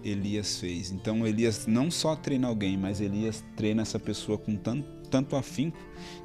Elias 0.03 0.59
fez. 0.59 0.91
Então 0.91 1.25
Elias 1.25 1.65
não 1.65 1.89
só 1.89 2.13
treina 2.13 2.49
alguém, 2.49 2.75
mas 2.75 2.99
Elias 2.99 3.41
treina 3.55 3.83
essa 3.83 3.97
pessoa 3.97 4.37
com 4.37 4.57
tanto, 4.57 4.85
tanto 5.09 5.37
afinco 5.37 5.77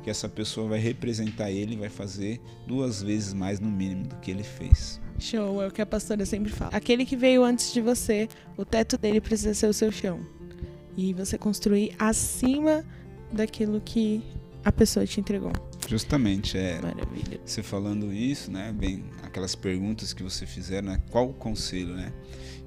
que 0.03 0.11
essa 0.11 0.29
pessoa 0.29 0.71
vai 0.71 0.81
representar 0.81 1.53
ele 1.53 1.75
e 1.75 1.79
vai 1.79 1.89
fazer 1.89 2.41
duas 2.67 3.01
vezes 3.01 3.33
mais 3.33 3.61
no 3.61 3.71
mínimo 3.71 4.09
do 4.09 4.17
que 4.17 4.33
ele 4.33 4.43
fez. 4.43 5.01
Show, 5.19 5.63
é 5.63 5.67
o 5.67 5.71
que 5.71 5.83
a 5.83 5.87
pastora 5.87 6.25
sempre 6.25 6.53
fala. 6.53 6.71
Aquele 6.73 7.05
que 7.05 7.17
veio 7.17 7.45
antes 7.45 7.73
de 7.73 7.81
você, 7.81 8.29
o 8.57 8.65
teto 8.65 8.97
dele 8.97 9.21
precisa 9.21 9.55
ser 9.55 9.67
o 9.67 9.73
seu 9.73 9.91
chão. 9.91 10.21
E 10.97 11.13
você 11.13 11.37
construir 11.37 11.95
acima 11.99 12.85
daquilo 13.33 13.81
que 13.81 14.23
a 14.65 14.73
pessoa 14.73 15.07
te 15.07 15.21
entregou. 15.21 15.53
Justamente, 15.89 16.59
é. 16.59 16.81
Maravilha. 16.81 17.41
Você 17.45 17.63
falando 17.63 18.13
isso, 18.13 18.51
né? 18.51 18.73
Bem, 18.73 19.05
aquelas 19.23 19.55
perguntas 19.55 20.13
que 20.13 20.23
você 20.23 20.47
fizeram, 20.47 20.89
né? 20.89 21.03
Qual 21.11 21.31
o 21.31 21.33
conselho, 21.33 21.95
né? 21.95 22.13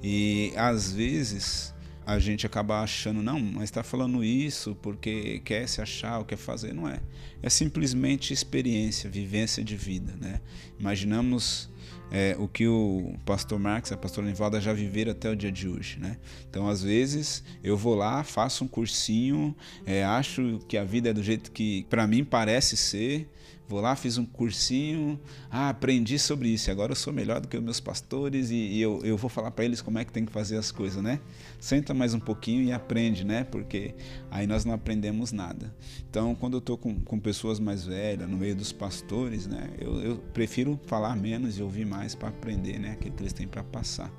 E 0.04 0.52
às 0.56 0.92
vezes 0.92 1.74
a 2.06 2.18
gente 2.18 2.46
acaba 2.46 2.82
achando, 2.82 3.22
não, 3.22 3.40
mas 3.40 3.66
está 3.66 3.84
falando 3.84 4.24
isso 4.24 4.76
porque 4.82 5.40
quer 5.46 5.68
se 5.68 5.82
achar 5.82 6.20
ou 6.20 6.26
quer 6.26 6.38
fazer. 6.38 6.74
Não 6.74 6.88
é. 6.88 7.00
É 7.44 7.50
simplesmente 7.50 8.34
experiência, 8.34 9.10
vivência 9.10 9.64
de 9.64 9.76
vida, 9.76 10.14
né? 10.20 10.42
Imaginamos 10.80 11.70
é, 12.12 12.36
o 12.38 12.48
que 12.48 12.68
o 12.68 13.16
pastor 13.26 13.58
Marx 13.58 13.92
a 13.92 13.98
pastora 13.98 14.28
Nivalda 14.28 14.60
já 14.60 14.74
viveram 14.74 15.12
até 15.14 15.30
o 15.30 15.36
dia 15.36 15.52
de 15.52 15.68
hoje, 15.68 15.98
né? 16.00 16.18
Então, 16.50 16.68
às 16.68 16.84
vezes, 16.84 17.44
eu 17.64 17.78
vou 17.78 17.96
lá, 17.96 18.24
faço 18.24 18.66
um 18.66 18.68
cursinho, 18.68 19.56
é, 19.86 20.04
acho 20.04 20.60
que 20.68 20.78
a 20.78 20.84
vida 20.84 21.10
é 21.10 21.14
do 21.14 21.24
jeito 21.24 21.52
que 21.52 21.86
para 21.90 22.06
mim 22.06 22.24
parece 22.24 22.76
ser, 22.76 23.28
Vou 23.72 23.80
lá, 23.80 23.96
fiz 23.96 24.18
um 24.18 24.26
cursinho, 24.26 25.18
ah, 25.50 25.70
aprendi 25.70 26.20
sobre 26.20 26.50
isso, 26.50 26.70
agora 26.70 26.92
eu 26.92 26.96
sou 26.96 27.14
melhor 27.14 27.40
do 27.40 27.48
que 27.48 27.56
os 27.56 27.64
meus 27.64 27.80
pastores 27.80 28.52
e, 28.52 28.56
e 28.56 28.82
eu, 28.82 29.00
eu 29.02 29.16
vou 29.16 29.30
falar 29.30 29.50
para 29.50 29.64
eles 29.64 29.82
como 29.82 29.98
é 29.98 30.04
que 30.04 30.12
tem 30.12 30.26
que 30.26 30.32
fazer 30.34 30.58
as 30.58 30.74
coisas, 30.74 31.02
né? 31.02 31.22
Senta 31.58 31.94
mais 31.94 32.14
um 32.14 32.20
pouquinho 32.20 32.62
e 32.64 32.74
aprende, 32.74 33.24
né? 33.24 33.46
Porque 33.46 33.96
aí 34.30 34.46
nós 34.46 34.66
não 34.66 34.74
aprendemos 34.74 35.32
nada. 35.32 35.74
Então, 36.10 36.36
quando 36.36 36.56
eu 36.56 36.60
estou 36.60 36.78
com, 36.78 37.00
com 37.00 37.18
pessoas 37.18 37.62
mais 37.62 37.86
velhas, 37.86 38.30
no 38.30 38.36
meio 38.36 38.58
dos 38.58 38.74
pastores, 38.74 39.48
né? 39.48 39.70
Eu, 39.80 40.02
eu 40.02 40.18
prefiro 40.34 40.78
falar 40.86 41.16
menos 41.16 41.58
e 41.58 41.64
ouvir 41.64 41.86
mais 41.86 42.14
para 42.14 42.28
aprender, 42.28 42.78
né? 42.78 42.92
Aquilo 42.92 43.16
que 43.16 43.24
eles 43.24 43.32
têm 43.32 43.48
para 43.48 43.64
passar. 43.64 44.12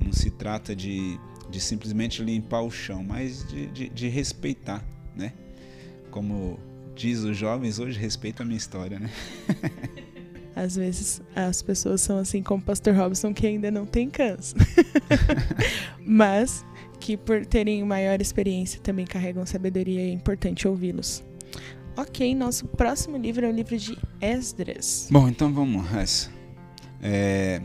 E 0.00 0.04
não 0.04 0.12
se 0.12 0.30
trata 0.30 0.76
de, 0.76 1.18
de 1.50 1.58
simplesmente 1.58 2.22
limpar 2.22 2.60
o 2.60 2.70
chão, 2.70 3.02
mas 3.02 3.44
de, 3.48 3.66
de, 3.66 3.88
de 3.88 4.08
respeitar, 4.08 4.80
né? 5.16 5.32
Como 6.08 6.60
diz 6.94 7.20
os 7.20 7.36
jovens 7.36 7.78
hoje, 7.78 7.98
respeita 7.98 8.42
a 8.42 8.46
minha 8.46 8.58
história, 8.58 8.98
né? 8.98 9.10
Às 10.54 10.76
vezes 10.76 11.22
as 11.34 11.62
pessoas 11.62 12.02
são 12.02 12.18
assim 12.18 12.42
como 12.42 12.62
o 12.62 12.64
pastor 12.64 12.94
Robson 12.94 13.32
que 13.32 13.46
ainda 13.46 13.70
não 13.70 13.86
tem 13.86 14.10
câncer. 14.10 14.58
Mas 16.04 16.64
que 17.00 17.16
por 17.16 17.44
terem 17.46 17.82
maior 17.84 18.20
experiência 18.20 18.80
também 18.80 19.06
carregam 19.06 19.44
sabedoria 19.46 20.00
e 20.00 20.10
é 20.10 20.12
importante 20.12 20.68
ouvi-los. 20.68 21.24
Ok, 21.96 22.34
nosso 22.34 22.66
próximo 22.68 23.16
livro 23.16 23.44
é 23.44 23.48
o 23.48 23.52
livro 23.52 23.76
de 23.76 23.98
Esdras. 24.20 25.08
Bom, 25.10 25.28
então 25.28 25.52
vamos 25.52 25.92
essa. 25.94 26.30
É, 27.02 27.60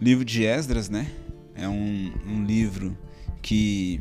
livro 0.00 0.24
de 0.24 0.44
Esdras, 0.44 0.88
né? 0.88 1.06
É 1.54 1.68
um, 1.68 2.12
um 2.26 2.44
livro 2.44 2.96
que 3.40 4.00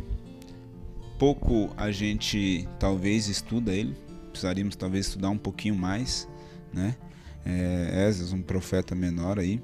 pouco 1.18 1.70
a 1.78 1.92
gente 1.92 2.68
talvez 2.80 3.28
estuda 3.28 3.74
ele, 3.74 3.96
precisaríamos 4.40 4.76
talvez 4.78 5.08
estudar 5.08 5.30
um 5.30 5.38
pouquinho 5.38 5.76
mais, 5.76 6.28
né? 6.74 6.96
É, 7.46 8.08
Esdras, 8.08 8.32
um 8.32 8.42
profeta 8.42 8.96
menor 8.96 9.38
aí, 9.38 9.62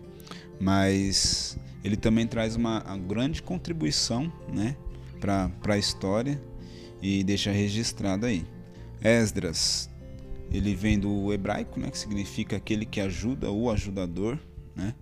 mas 0.60 1.58
ele 1.84 1.96
também 1.96 2.28
traz 2.28 2.56
uma, 2.56 2.84
uma 2.84 2.98
grande 2.98 3.42
contribuição, 3.42 4.32
né, 4.52 4.76
para 5.20 5.50
a 5.68 5.78
história 5.78 6.42
e 7.02 7.24
deixa 7.24 7.52
registrado 7.52 8.26
aí. 8.26 8.46
Esdras, 9.02 9.90
ele 10.52 10.76
vem 10.76 11.00
do 11.00 11.32
hebraico, 11.34 11.80
né, 11.80 11.90
que 11.90 11.98
significa 11.98 12.58
aquele 12.58 12.86
que 12.86 13.00
ajuda, 13.00 13.52
o 13.52 13.70
ajudador, 13.70 14.38
né? 14.76 14.94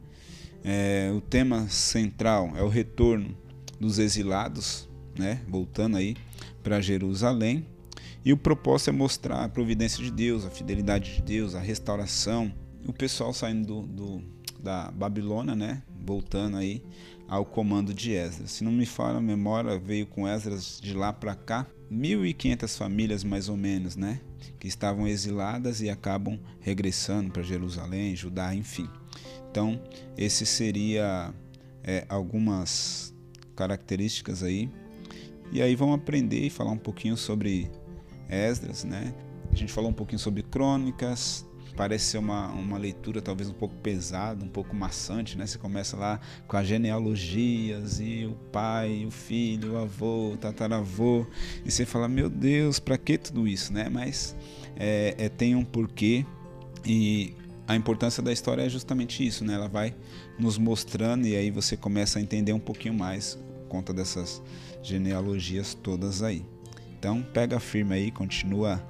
É, 0.64 1.12
o 1.14 1.20
tema 1.20 1.68
central 1.68 2.54
é 2.56 2.62
o 2.62 2.70
retorno 2.70 3.36
dos 3.80 4.00
exilados, 4.00 4.88
né, 5.18 5.42
voltando 5.48 5.98
aí 5.98 6.16
para 6.64 6.80
Jerusalém 6.80 7.66
e 8.26 8.32
o 8.32 8.38
propósito 8.38 8.90
é 8.90 8.94
mostrar 8.94 9.44
a 9.44 9.50
providência 9.50 10.04
de 10.04 10.10
Deus, 10.10 10.46
a 10.46 10.50
fidelidade 10.50 11.16
de 11.16 11.22
Deus, 11.22 11.56
a 11.56 11.60
restauração. 11.60 12.54
O 12.88 12.94
pessoal 12.94 13.34
saindo 13.34 13.66
do, 13.66 13.88
do, 13.88 14.24
da 14.62 14.92
Babilônia, 14.92 15.56
né? 15.56 15.84
Voltando 16.06 16.58
aí 16.58 16.84
ao 17.28 17.46
comando 17.46 17.94
de 17.94 18.14
Esdras. 18.14 18.52
Se 18.52 18.64
não 18.64 18.72
me 18.72 18.86
falha 18.86 19.18
a 19.18 19.22
memória, 19.22 19.78
veio 19.78 20.06
com 20.06 20.28
Esdras 20.28 20.80
de 20.82 20.94
lá 20.94 21.12
para 21.12 21.36
cá 21.36 21.68
1.500 21.92 22.78
famílias 22.78 23.24
mais 23.24 23.50
ou 23.50 23.58
menos, 23.58 23.96
né? 23.96 24.22
Que 24.58 24.68
estavam 24.68 25.06
exiladas 25.08 25.82
e 25.82 25.90
acabam 25.90 26.40
regressando 26.62 27.32
para 27.32 27.44
Jerusalém, 27.44 28.16
Judá, 28.16 28.56
enfim. 28.56 28.90
Então, 29.52 29.82
esse 30.18 30.46
seria 30.46 31.34
é, 31.84 32.06
algumas 32.08 33.14
características 33.56 34.44
aí. 34.44 34.70
E 35.52 35.62
aí 35.62 35.76
vamos 35.76 35.96
aprender 35.96 36.40
e 36.40 36.50
falar 36.50 36.72
um 36.72 36.78
pouquinho 36.78 37.16
sobre 37.16 37.70
Esdras, 38.34 38.84
né? 38.84 39.14
A 39.52 39.56
gente 39.56 39.72
falou 39.72 39.92
um 39.92 39.94
pouquinho 39.94 40.20
sobre 40.20 40.42
crônicas, 40.42 41.46
parece 41.76 42.06
ser 42.06 42.18
uma, 42.18 42.48
uma 42.50 42.78
leitura 42.78 43.22
talvez 43.22 43.50
um 43.50 43.54
pouco 43.54 43.76
pesada, 43.76 44.44
um 44.44 44.48
pouco 44.48 44.76
maçante, 44.76 45.38
né? 45.38 45.46
Você 45.46 45.58
começa 45.58 45.98
lá 45.98 46.20
com 46.48 46.58
as 46.58 46.68
genealogias 46.68 48.00
e 48.00 48.26
o 48.26 48.36
pai, 48.52 49.06
o 49.06 49.12
filho, 49.12 49.74
o 49.74 49.78
avô, 49.78 50.34
o 50.34 50.38
tataravô, 50.38 51.26
e 51.66 51.72
você 51.72 51.86
fala, 51.86 52.08
meu 52.08 52.30
Deus, 52.30 52.80
para 52.80 52.98
que 52.98 53.18
tudo 53.18 53.48
isso, 53.48 53.74
né? 53.74 53.90
Mas 53.90 54.36
é, 54.76 55.16
é, 55.18 55.30
tem 55.30 55.56
um 55.56 55.66
porquê 55.66 56.26
e 56.86 57.36
a 57.68 57.76
importância 57.76 58.22
da 58.22 58.32
história 58.32 58.64
é 58.64 58.70
justamente 58.70 59.26
isso, 59.26 59.44
né? 59.44 59.54
Ela 59.54 59.68
vai 59.68 59.96
nos 60.38 60.58
mostrando 60.58 61.26
e 61.26 61.36
aí 61.36 61.50
você 61.50 61.78
começa 61.78 62.20
a 62.20 62.22
entender 62.22 62.54
um 62.54 62.60
pouquinho 62.60 62.94
mais 62.94 63.40
conta 63.70 63.94
dessas 63.94 64.42
genealogias 64.84 65.74
todas 65.74 66.22
aí. 66.22 66.46
Então 67.04 67.22
pega 67.22 67.60
firme 67.60 67.94
aí, 67.94 68.12
continua 68.12 68.82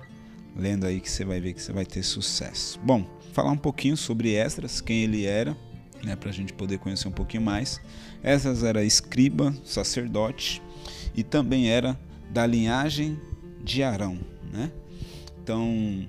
lendo 0.55 0.85
aí 0.85 0.99
que 0.99 1.09
você 1.09 1.25
vai 1.25 1.41
ver 1.41 1.53
que 1.53 1.59
você 1.59 1.73
vai 1.73 1.83
ter 1.83 2.03
sucesso. 2.03 2.79
Bom, 2.83 3.03
falar 3.31 3.49
um 3.49 3.57
pouquinho 3.57 3.97
sobre 3.97 4.35
Esdras, 4.35 4.79
quem 4.79 5.01
ele 5.01 5.25
era, 5.25 5.57
né, 6.03 6.15
para 6.15 6.29
a 6.29 6.31
gente 6.31 6.53
poder 6.53 6.77
conhecer 6.77 7.07
um 7.07 7.11
pouquinho 7.11 7.41
mais. 7.41 7.81
Esdras 8.23 8.63
era 8.63 8.83
escriba, 8.83 9.51
sacerdote 9.65 10.61
e 11.15 11.23
também 11.23 11.71
era 11.71 11.99
da 12.29 12.45
linhagem 12.45 13.19
de 13.63 13.81
Arão, 13.81 14.19
né? 14.51 14.71
Então, 15.41 16.07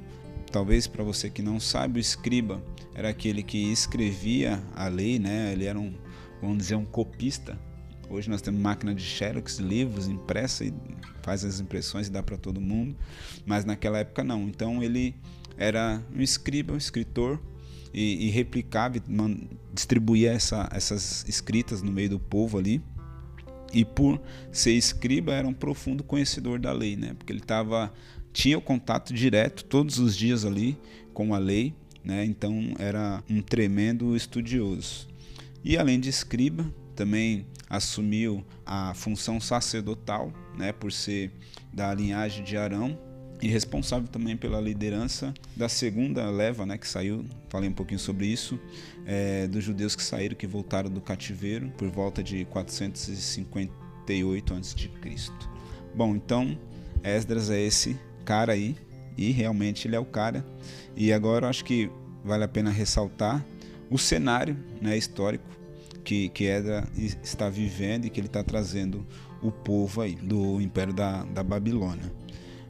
talvez 0.52 0.86
para 0.86 1.02
você 1.02 1.30
que 1.30 1.40
não 1.40 1.58
sabe, 1.58 1.98
o 1.98 2.02
escriba 2.02 2.62
era 2.94 3.08
aquele 3.08 3.42
que 3.42 3.72
escrevia 3.72 4.62
a 4.76 4.88
lei, 4.88 5.18
né? 5.18 5.52
Ele 5.54 5.64
era 5.64 5.80
um, 5.80 5.94
vamos 6.42 6.58
dizer, 6.58 6.74
um 6.74 6.84
copista 6.84 7.58
Hoje 8.08 8.28
nós 8.28 8.42
temos 8.42 8.60
máquina 8.60 8.94
de 8.94 9.02
xerox, 9.02 9.58
livros 9.58 10.08
impressa 10.08 10.64
e 10.64 10.72
faz 11.24 11.42
as 11.42 11.58
impressões 11.58 12.06
e 12.06 12.10
dá 12.10 12.22
para 12.22 12.36
todo 12.36 12.60
mundo, 12.60 12.94
mas 13.46 13.64
naquela 13.64 13.98
época 13.98 14.22
não. 14.22 14.42
Então 14.42 14.82
ele 14.82 15.14
era 15.56 16.02
um 16.14 16.20
escriba, 16.20 16.74
um 16.74 16.76
escritor 16.76 17.40
e, 17.92 18.26
e 18.26 18.30
replicava, 18.30 18.96
distribuía 19.72 20.32
essa, 20.32 20.68
essas 20.70 21.24
escritas 21.26 21.80
no 21.82 21.90
meio 21.90 22.10
do 22.10 22.20
povo 22.20 22.58
ali. 22.58 22.82
E 23.72 23.84
por 23.84 24.20
ser 24.52 24.72
escriba 24.72 25.32
era 25.32 25.48
um 25.48 25.54
profundo 25.54 26.04
conhecedor 26.04 26.60
da 26.60 26.72
lei, 26.72 26.94
né? 26.94 27.14
Porque 27.14 27.32
ele 27.32 27.40
tava 27.40 27.92
tinha 28.32 28.58
o 28.58 28.60
contato 28.60 29.14
direto 29.14 29.64
todos 29.64 29.98
os 29.98 30.16
dias 30.16 30.44
ali 30.44 30.76
com 31.12 31.34
a 31.34 31.38
lei, 31.38 31.74
né? 32.04 32.24
Então 32.24 32.74
era 32.78 33.22
um 33.30 33.40
tremendo 33.40 34.14
estudioso. 34.14 35.08
E 35.64 35.78
além 35.78 35.98
de 35.98 36.10
escriba, 36.10 36.70
também 36.94 37.46
assumiu 37.68 38.44
a 38.66 38.92
função 38.94 39.40
sacerdotal, 39.40 40.32
né, 40.56 40.72
por 40.72 40.92
ser 40.92 41.30
da 41.72 41.92
linhagem 41.94 42.44
de 42.44 42.56
Arão 42.56 42.98
e 43.42 43.48
responsável 43.48 44.08
também 44.08 44.36
pela 44.36 44.60
liderança 44.60 45.34
da 45.56 45.68
segunda 45.68 46.30
leva, 46.30 46.64
né, 46.64 46.78
que 46.78 46.88
saiu, 46.88 47.24
falei 47.48 47.68
um 47.68 47.72
pouquinho 47.72 47.98
sobre 47.98 48.26
isso, 48.26 48.58
é, 49.04 49.46
dos 49.46 49.62
judeus 49.62 49.94
que 49.94 50.02
saíram, 50.02 50.36
que 50.36 50.46
voltaram 50.46 50.88
do 50.88 51.00
cativeiro 51.00 51.70
por 51.76 51.90
volta 51.90 52.22
de 52.22 52.44
458 52.46 54.54
a.C. 54.54 54.90
Bom, 55.94 56.16
então 56.16 56.58
Esdras 57.02 57.50
é 57.50 57.60
esse 57.60 57.98
cara 58.24 58.52
aí 58.52 58.76
e 59.16 59.30
realmente 59.30 59.86
ele 59.86 59.96
é 59.96 60.00
o 60.00 60.04
cara. 60.04 60.44
E 60.96 61.12
agora 61.12 61.46
eu 61.46 61.50
acho 61.50 61.64
que 61.64 61.90
vale 62.24 62.44
a 62.44 62.48
pena 62.48 62.70
ressaltar 62.70 63.44
o 63.90 63.98
cenário 63.98 64.56
né, 64.80 64.96
histórico 64.96 65.44
que, 66.04 66.28
que 66.28 66.44
Edra 66.44 66.86
está 67.22 67.48
vivendo 67.48 68.04
e 68.04 68.10
que 68.10 68.20
ele 68.20 68.26
está 68.26 68.42
trazendo 68.42 69.04
o 69.42 69.50
povo 69.50 70.00
aí 70.00 70.14
do 70.14 70.60
Império 70.60 70.92
da, 70.92 71.24
da 71.24 71.42
Babilônia. 71.42 72.12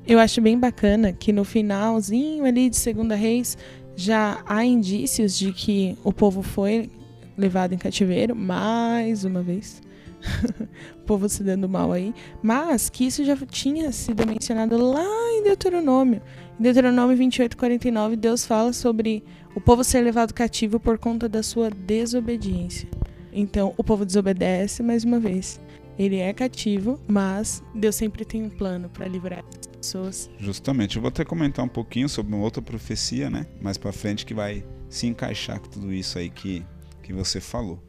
Eu 0.07 0.19
acho 0.19 0.41
bem 0.41 0.59
bacana 0.59 1.13
que 1.13 1.33
no 1.33 1.45
finalzinho 1.45 2.45
ali 2.45 2.69
de 2.69 2.77
Segunda 2.77 3.15
Reis 3.15 3.57
já 3.97 4.43
há 4.47 4.65
indícios 4.65 5.37
de 5.39 5.53
que 5.53 5.97
o 6.05 6.13
povo 6.13 6.43
foi 6.43 6.91
levado 7.37 7.75
em 7.75 7.79
cativeiro 7.79 8.35
mais 8.35 9.25
uma 9.25 9.43
vez. 9.43 9.83
o 10.97 11.05
povo 11.05 11.29
se 11.29 11.43
dando 11.43 11.69
mal 11.69 11.93
aí, 11.93 12.15
mas 12.43 12.89
que 12.89 13.07
isso 13.07 13.25
já 13.25 13.37
tinha 13.47 13.93
sido 13.93 14.27
mencionado 14.27 14.77
lá 14.77 15.05
em 15.33 15.43
Deuteronômio. 15.43 16.23
Em 16.59 16.63
Deuteronômio 16.63 17.17
28, 17.17 17.57
49, 17.57 18.17
Deus 18.17 18.47
fala 18.47 18.73
sobre 18.73 19.23
o 19.55 19.61
povo 19.61 19.85
ser 19.85 20.01
levado 20.01 20.33
cativo 20.33 20.81
por 20.81 20.99
conta 20.99 21.29
da 21.29 21.43
sua 21.43 21.71
desobediência. 21.71 22.89
Então 23.35 23.75
o 23.77 23.83
povo 23.83 24.07
desobedece 24.07 24.83
mais 24.83 25.05
uma 25.05 25.19
vez. 25.19 25.61
Ele 25.99 26.17
é 26.17 26.33
cativo, 26.33 27.01
mas 27.07 27.63
Deus 27.75 27.95
sempre 27.95 28.25
tem 28.25 28.43
um 28.43 28.51
plano 28.51 28.89
para 28.89 29.07
livrar 29.07 29.45
as 29.49 29.67
pessoas. 29.67 30.31
Justamente. 30.39 30.97
Eu 30.97 31.03
vou 31.03 31.09
até 31.09 31.25
comentar 31.25 31.65
um 31.65 31.69
pouquinho 31.69 32.09
sobre 32.09 32.35
uma 32.35 32.43
outra 32.43 32.63
profecia, 32.63 33.31
né? 33.31 33.47
Mais 33.61 33.77
para 33.77 33.93
frente 33.93 34.25
que 34.25 34.35
vai 34.35 34.65
se 34.89 35.07
encaixar 35.07 35.61
com 35.61 35.69
tudo 35.69 35.93
isso 35.93 36.19
aí 36.19 36.31
que, 36.31 36.65
que 37.03 37.13
você 37.13 37.41
falou. 37.41 37.83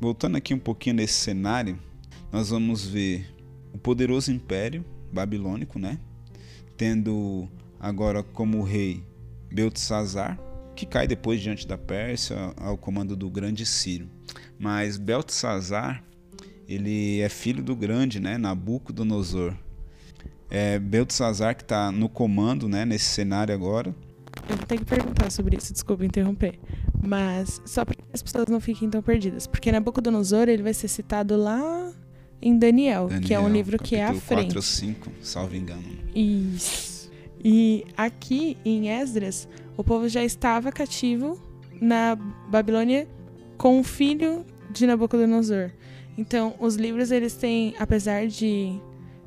Voltando 0.00 0.36
aqui 0.36 0.54
um 0.54 0.58
pouquinho 0.58 0.96
nesse 0.96 1.14
cenário, 1.14 1.78
nós 2.30 2.50
vamos 2.50 2.86
ver 2.86 3.26
o 3.72 3.78
poderoso 3.78 4.32
império 4.32 4.84
babilônico, 5.12 5.78
né? 5.78 5.98
Tendo 6.76 7.48
agora 7.78 8.22
como 8.22 8.62
rei 8.62 9.02
Beltesazar, 9.52 10.38
que 10.74 10.86
cai 10.86 11.06
depois 11.06 11.40
diante 11.40 11.66
da 11.66 11.76
Pérsia 11.76 12.54
ao 12.56 12.78
comando 12.78 13.14
do 13.14 13.28
grande 13.28 13.66
Ciro. 13.66 14.08
Mas 14.62 14.96
Beltesazar, 14.96 16.04
ele 16.68 17.18
é 17.20 17.28
filho 17.28 17.64
do 17.64 17.74
grande, 17.74 18.20
né, 18.20 18.38
Nabucodonosor. 18.38 19.54
É 20.48 20.78
Beltesazar 20.78 21.56
que 21.56 21.62
está 21.62 21.90
no 21.90 22.08
comando, 22.08 22.68
né, 22.68 22.84
nesse 22.84 23.06
cenário 23.06 23.52
agora. 23.52 23.92
Eu 24.48 24.56
vou 24.56 24.64
ter 24.64 24.78
que 24.78 24.84
perguntar 24.84 25.30
sobre 25.32 25.56
isso, 25.56 25.72
desculpa 25.72 26.04
interromper. 26.04 26.60
Mas 27.02 27.60
só 27.66 27.84
para 27.84 27.96
que 27.96 28.04
as 28.12 28.22
pessoas 28.22 28.46
não 28.46 28.60
fiquem 28.60 28.88
tão 28.88 29.02
perdidas. 29.02 29.48
Porque 29.48 29.72
Nabucodonosor 29.72 30.48
ele 30.48 30.62
vai 30.62 30.74
ser 30.74 30.86
citado 30.86 31.36
lá 31.36 31.92
em 32.40 32.56
Daniel, 32.56 33.08
Daniel 33.08 33.26
que 33.26 33.34
é 33.34 33.40
um 33.40 33.48
livro 33.48 33.76
que 33.78 33.96
é 33.96 34.04
à 34.04 34.14
frente. 34.14 34.54
4 34.54 34.58
ou 34.58 34.62
5, 34.62 35.12
salvo 35.22 35.56
engano. 35.56 35.82
Isso. 36.14 37.10
E 37.44 37.84
aqui 37.96 38.56
em 38.64 38.90
Esdras, 38.90 39.48
o 39.76 39.82
povo 39.82 40.08
já 40.08 40.22
estava 40.22 40.70
cativo 40.70 41.36
na 41.80 42.14
Babilônia 42.48 43.08
com 43.58 43.80
o 43.80 43.82
filho 43.82 44.44
de 44.72 44.86
Nabucodonosor. 44.86 45.70
Então, 46.16 46.54
os 46.58 46.76
livros 46.76 47.10
eles 47.10 47.34
têm, 47.34 47.74
apesar 47.78 48.26
de, 48.26 48.78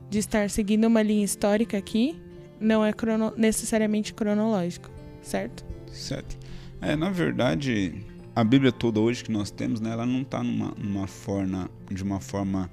de 0.10 0.20
estar 0.20 0.50
seguindo 0.50 0.86
uma 0.86 1.02
linha 1.02 1.26
histórica 1.26 1.78
aqui, 1.78 2.20
não 2.60 2.86
é 2.86 2.94
crono, 2.94 3.34
necessariamente 3.36 4.14
cronológico, 4.14 4.90
certo? 5.22 5.66
Certo. 5.92 6.38
É, 6.82 6.96
na 6.96 7.10
verdade, 7.10 8.06
a 8.36 8.44
Bíblia 8.44 8.72
toda 8.72 9.00
hoje 9.00 9.24
que 9.24 9.32
nós 9.32 9.50
temos, 9.50 9.80
né, 9.80 9.92
ela 9.92 10.06
não 10.06 10.22
está 10.22 10.44
numa, 10.44 10.74
numa 10.78 11.08
forma, 11.08 11.70
de 11.90 12.04
uma 12.04 12.20
forma 12.20 12.70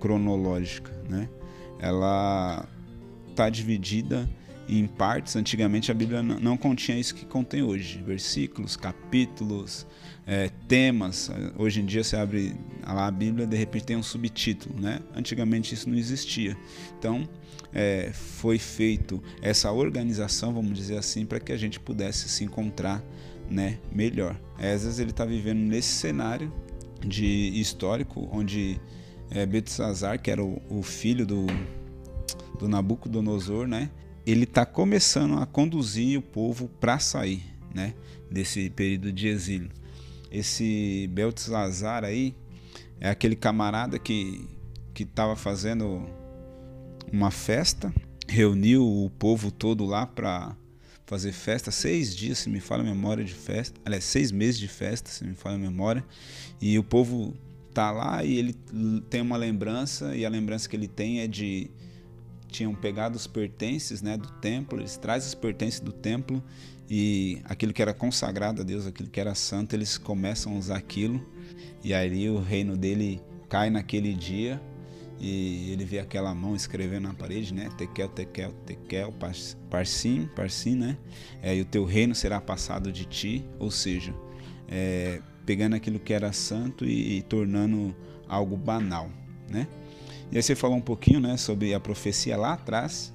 cronológica, 0.00 0.90
né? 1.08 1.28
Ela 1.78 2.68
está 3.30 3.48
dividida 3.48 4.28
em 4.68 4.86
partes. 4.86 5.36
Antigamente 5.36 5.90
a 5.90 5.94
Bíblia 5.94 6.22
não 6.22 6.56
continha 6.56 6.98
isso 6.98 7.14
que 7.14 7.24
contém 7.24 7.62
hoje: 7.62 8.02
versículos, 8.04 8.76
capítulos, 8.76 9.86
é, 10.26 10.48
temas. 10.68 11.30
Hoje 11.56 11.80
em 11.80 11.86
dia 11.86 12.02
você 12.02 12.16
abre 12.16 12.54
lá 12.86 13.06
a 13.06 13.10
Bíblia 13.10 13.46
de 13.46 13.56
repente 13.56 13.84
tem 13.84 13.96
um 13.96 14.02
subtítulo, 14.02 14.80
né? 14.80 15.00
Antigamente 15.14 15.74
isso 15.74 15.88
não 15.88 15.96
existia. 15.96 16.56
Então 16.98 17.28
é, 17.72 18.10
foi 18.12 18.58
feito 18.58 19.22
essa 19.42 19.70
organização, 19.72 20.52
vamos 20.52 20.74
dizer 20.74 20.96
assim, 20.96 21.26
para 21.26 21.40
que 21.40 21.52
a 21.52 21.56
gente 21.56 21.78
pudesse 21.80 22.28
se 22.28 22.44
encontrar, 22.44 23.02
né, 23.50 23.78
melhor. 23.92 24.40
Esdras 24.58 24.98
ele 24.98 25.10
está 25.10 25.24
vivendo 25.24 25.58
nesse 25.58 25.88
cenário 25.88 26.52
de 27.06 27.60
histórico 27.60 28.28
onde 28.32 28.80
é, 29.30 29.44
Betsazar, 29.44 30.20
que 30.20 30.30
era 30.30 30.42
o, 30.42 30.62
o 30.70 30.82
filho 30.82 31.26
do, 31.26 31.46
do 32.58 32.68
Nabucodonosor, 32.68 33.66
né? 33.66 33.90
Ele 34.26 34.44
está 34.44 34.64
começando 34.64 35.36
a 35.38 35.44
conduzir 35.44 36.18
o 36.18 36.22
povo 36.22 36.68
para 36.80 36.98
sair, 36.98 37.42
né? 37.74 37.92
Desse 38.30 38.70
período 38.70 39.12
de 39.12 39.28
exílio. 39.28 39.70
Esse 40.34 41.08
Beltzazar 41.12 42.02
aí 42.02 42.34
é 43.00 43.08
aquele 43.08 43.36
camarada 43.36 43.98
que 43.98 44.48
que 44.92 45.02
estava 45.02 45.34
fazendo 45.34 46.08
uma 47.12 47.30
festa, 47.30 47.92
reuniu 48.28 48.86
o 48.86 49.10
povo 49.10 49.50
todo 49.50 49.84
lá 49.84 50.06
para 50.06 50.56
fazer 51.04 51.32
festa, 51.32 51.70
seis 51.70 52.14
dias, 52.14 52.38
se 52.38 52.48
me 52.48 52.60
fala 52.60 52.82
a 52.82 52.86
memória 52.86 53.24
de 53.24 53.34
festa, 53.34 53.78
aliás, 53.84 54.04
seis 54.04 54.30
meses 54.30 54.58
de 54.58 54.68
festa, 54.68 55.10
se 55.10 55.24
me 55.24 55.34
fala 55.34 55.56
a 55.56 55.58
memória, 55.58 56.04
e 56.60 56.78
o 56.78 56.84
povo 56.84 57.34
tá 57.74 57.90
lá 57.90 58.24
e 58.24 58.38
ele 58.38 58.56
tem 59.10 59.20
uma 59.20 59.36
lembrança, 59.36 60.14
e 60.16 60.24
a 60.24 60.28
lembrança 60.28 60.68
que 60.68 60.76
ele 60.76 60.88
tem 60.88 61.20
é 61.20 61.26
de 61.26 61.70
tinham 62.46 62.72
pegado 62.72 63.16
os 63.16 63.26
pertences 63.26 64.00
né, 64.00 64.16
do 64.16 64.30
templo, 64.34 64.78
eles 64.78 64.96
trazem 64.96 65.26
os 65.26 65.34
pertences 65.34 65.80
do 65.80 65.90
templo 65.90 66.42
e 66.88 67.40
aquilo 67.44 67.72
que 67.72 67.80
era 67.80 67.94
consagrado 67.94 68.62
a 68.62 68.64
Deus, 68.64 68.86
aquilo 68.86 69.08
que 69.08 69.20
era 69.20 69.34
santo, 69.34 69.74
eles 69.74 69.96
começam 69.96 70.54
a 70.54 70.58
usar 70.58 70.76
aquilo 70.76 71.24
e 71.82 71.92
aí 71.92 72.28
o 72.28 72.40
reino 72.40 72.76
dele 72.76 73.20
cai 73.48 73.70
naquele 73.70 74.14
dia 74.14 74.60
e 75.20 75.70
ele 75.70 75.84
vê 75.84 75.98
aquela 75.98 76.34
mão 76.34 76.56
escrevendo 76.56 77.04
na 77.04 77.14
parede, 77.14 77.54
né? 77.54 77.70
Tekel, 77.78 78.08
Tekel, 78.08 78.52
Tekel, 78.66 79.14
Parsim, 79.70 80.28
Parsim, 80.34 80.74
né? 80.74 80.98
É, 81.40 81.54
e 81.54 81.60
o 81.60 81.64
teu 81.64 81.84
reino 81.84 82.14
será 82.14 82.40
passado 82.40 82.90
de 82.90 83.04
ti, 83.04 83.44
ou 83.58 83.70
seja, 83.70 84.14
é, 84.68 85.20
pegando 85.46 85.76
aquilo 85.76 85.98
que 85.98 86.12
era 86.12 86.32
santo 86.32 86.84
e, 86.84 87.18
e 87.18 87.22
tornando 87.22 87.94
algo 88.28 88.56
banal, 88.56 89.10
né? 89.48 89.68
E 90.32 90.36
aí 90.36 90.42
você 90.42 90.54
falou 90.54 90.76
um 90.76 90.82
pouquinho, 90.82 91.20
né, 91.20 91.36
sobre 91.36 91.74
a 91.74 91.80
profecia 91.80 92.36
lá 92.36 92.54
atrás. 92.54 93.12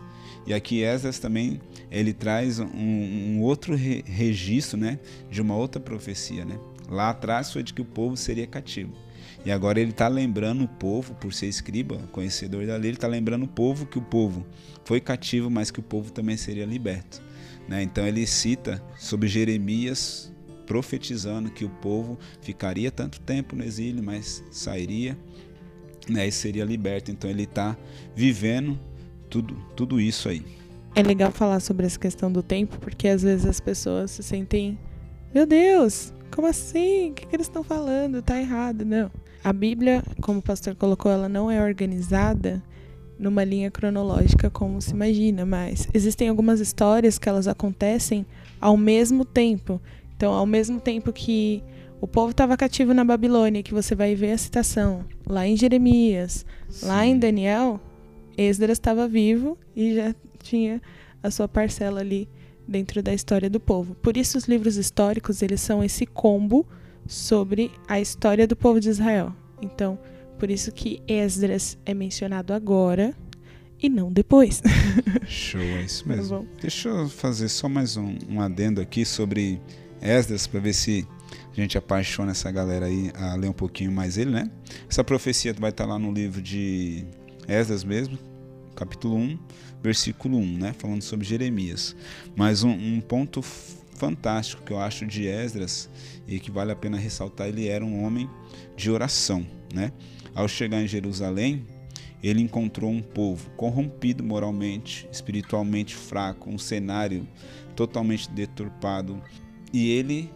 E 0.47 0.53
aqui 0.53 0.82
Esdras 0.84 1.19
também 1.19 1.60
ele 1.91 2.13
traz 2.13 2.60
um, 2.60 2.67
um 2.67 3.41
outro 3.41 3.75
re 3.75 4.04
registro, 4.06 4.78
né, 4.78 4.99
de 5.30 5.41
uma 5.41 5.56
outra 5.56 5.80
profecia, 5.80 6.45
né? 6.45 6.60
Lá 6.88 7.10
atrás 7.12 7.52
foi 7.52 7.63
de 7.63 7.73
que 7.73 7.82
o 7.82 7.86
povo 7.86 8.17
seria 8.17 8.47
cativo. 8.47 8.93
E 9.45 9.52
agora 9.52 9.80
ele 9.80 9.91
está 9.91 10.08
lembrando 10.08 10.63
o 10.63 10.67
povo, 10.67 11.13
por 11.15 11.34
ser 11.34 11.47
escriba, 11.47 11.97
conhecedor 12.12 12.65
da 12.65 12.75
lei, 12.75 12.89
ele 12.89 12.97
está 12.97 13.08
lembrando 13.08 13.43
o 13.43 13.47
povo 13.47 13.86
que 13.86 13.97
o 13.97 14.02
povo 14.02 14.45
foi 14.84 14.99
cativo, 14.99 15.49
mas 15.49 15.71
que 15.71 15.80
o 15.80 15.84
povo 15.84 16.12
também 16.12 16.36
seria 16.36 16.65
liberto. 16.65 17.21
Né? 17.67 17.84
Então 17.84 18.06
ele 18.06 18.25
cita 18.25 18.84
sobre 18.97 19.28
Jeremias 19.28 20.34
profetizando 20.65 21.49
que 21.49 21.63
o 21.63 21.69
povo 21.69 22.19
ficaria 22.41 22.91
tanto 22.91 23.19
tempo 23.21 23.56
no 23.56 23.63
exílio, 23.63 24.04
mas 24.04 24.43
sairia 24.52 25.17
né, 26.08 26.28
e 26.28 26.32
seria 26.32 26.65
liberto. 26.65 27.12
Então 27.12 27.30
ele 27.30 27.43
está 27.43 27.78
vivendo 28.15 28.80
tudo, 29.30 29.56
tudo 29.75 30.02
isso 30.02 30.28
aí. 30.28 30.59
É 30.95 31.04
legal 31.04 31.32
falar 31.32 31.60
sobre 31.60 31.86
essa 31.86 31.99
questão 31.99 32.32
do 32.32 32.43
tempo, 32.43 32.78
porque 32.80 33.08
às 33.08 33.23
vezes 33.23 33.45
as 33.45 33.60
pessoas 33.60 34.12
se 34.12 34.23
sentem, 34.23 34.78
meu 35.34 35.45
Deus, 35.45 36.13
como 36.34 36.47
assim? 36.47 37.12
O 37.12 37.13
que, 37.13 37.25
que 37.25 37.36
eles 37.36 37.47
estão 37.47 37.63
falando? 37.63 38.21
Tá 38.21 38.39
errado. 38.39 38.84
Não. 38.86 39.12
A 39.43 39.54
Bíblia, 39.54 40.04
como 40.21 40.39
o 40.39 40.41
pastor 40.41 40.75
colocou, 40.75 41.12
ela 41.12 41.30
não 41.30 41.49
é 41.49 41.63
organizada 41.63 42.62
numa 43.17 43.43
linha 43.43 43.69
cronológica 43.69 44.49
como 44.49 44.82
se 44.82 44.91
imagina, 44.91 45.45
mas 45.45 45.88
existem 45.93 46.30
algumas 46.30 46.60
histórias 46.60 47.19
que 47.19 47.28
elas 47.28 47.47
acontecem 47.47 48.25
ao 48.60 48.78
mesmo 48.78 49.25
tempo. 49.25 49.82
Então, 50.15 50.34
ao 50.34 50.45
mesmo 50.45 50.80
tempo 50.80 51.12
que 51.12 51.63
o 52.02 52.08
povo 52.08 52.32
estava 52.32 52.56
cativo 52.56 52.93
na 52.93 53.04
Babilônia, 53.04 53.63
que 53.63 53.73
você 53.73 53.93
vai 53.93 54.15
ver 54.15 54.32
a 54.32 54.38
citação 54.38 55.06
lá 55.28 55.45
em 55.45 55.58
Jeremias, 55.58 56.45
Sim. 56.69 56.86
lá 56.88 57.06
em 57.06 57.17
Daniel, 57.17 57.80
Esdras 58.38 58.78
estava 58.78 59.08
vivo 59.08 59.58
e 59.75 59.95
já 59.95 60.15
tinha 60.43 60.82
a 61.21 61.30
sua 61.30 61.47
parcela 61.47 61.99
ali 61.99 62.30
dentro 62.67 63.02
da 63.02 63.13
história 63.13 63.49
do 63.49 63.60
povo. 63.60 63.95
Por 63.95 64.15
isso 64.15 64.38
os 64.38 64.45
livros 64.45 64.78
históricos, 64.78 65.41
eles 65.41 65.60
são 65.60 65.84
esse 65.84 66.06
combo 66.06 66.65
sobre 67.08 67.71
a 67.88 67.99
história 67.99 68.47
do 68.47 68.56
povo 68.56 68.80
de 68.80 68.89
Israel. 68.89 69.34
Então, 69.62 69.99
por 70.38 70.49
isso 70.49 70.71
que 70.71 71.02
Esdras 71.08 71.78
é 71.86 71.93
mencionado 71.93 72.54
agora 72.54 73.15
e 73.82 73.89
não 73.89 74.12
depois. 74.12 74.62
Show, 75.28 75.62
é 75.62 75.84
isso 75.84 76.04
tá 76.04 76.15
mesmo. 76.15 76.39
Tá 76.39 76.45
Deixa 76.62 76.89
eu 76.89 77.10
fazer 77.10 77.49
só 77.49 77.67
mais 77.67 77.97
um, 77.97 78.17
um 78.30 78.39
adendo 78.39 78.80
aqui 78.80 79.04
sobre 79.04 79.60
Esdras 80.02 80.45
para 80.47 80.60
ver 80.60 80.73
se 80.73 81.08
a 81.52 81.60
gente 81.60 81.78
apaixona 81.78 82.32
essa 82.32 82.52
galera 82.52 82.86
aí 82.86 83.12
a 83.15 83.36
ler 83.36 83.49
um 83.49 83.54
pouquinho 83.54 83.91
mais 83.91 84.17
ele, 84.17 84.32
né? 84.32 84.49
Essa 84.89 85.04
profecia 85.04 85.54
vai 85.54 85.71
estar 85.71 85.86
lá 85.86 85.97
no 85.97 86.12
livro 86.12 86.41
de 86.41 87.06
Esdras 87.47 87.84
mesmo, 87.84 88.17
capítulo 88.75 89.15
1, 89.15 89.39
versículo 89.82 90.38
1, 90.38 90.58
né? 90.58 90.74
Falando 90.78 91.02
sobre 91.02 91.26
Jeremias. 91.26 91.96
Mas 92.36 92.63
um, 92.63 92.72
um 92.72 93.02
ponto 93.02 93.42
fantástico 93.42 94.63
que 94.63 94.72
eu 94.72 94.80
acho 94.80 95.06
de 95.06 95.28
Esdras 95.28 95.89
e 96.28 96.39
que 96.39 96.50
vale 96.50 96.72
a 96.72 96.76
pena 96.76 96.98
ressaltar, 96.98 97.48
ele 97.48 97.68
era 97.68 97.84
um 97.84 98.04
homem 98.04 98.30
de 98.76 98.89
oração, 98.89 99.46
né? 99.74 99.92
Ao 100.34 100.48
chegar 100.48 100.82
em 100.82 100.88
Jerusalém, 100.88 101.65
ele 102.22 102.42
encontrou 102.42 102.89
um 102.89 103.02
povo 103.02 103.50
corrompido 103.52 104.24
moralmente, 104.24 105.08
espiritualmente 105.12 105.96
fraco, 105.96 106.50
um 106.50 106.58
cenário 106.58 107.28
totalmente 107.76 108.30
deturpado, 108.30 109.22
e 109.72 109.89
ele 109.89 110.32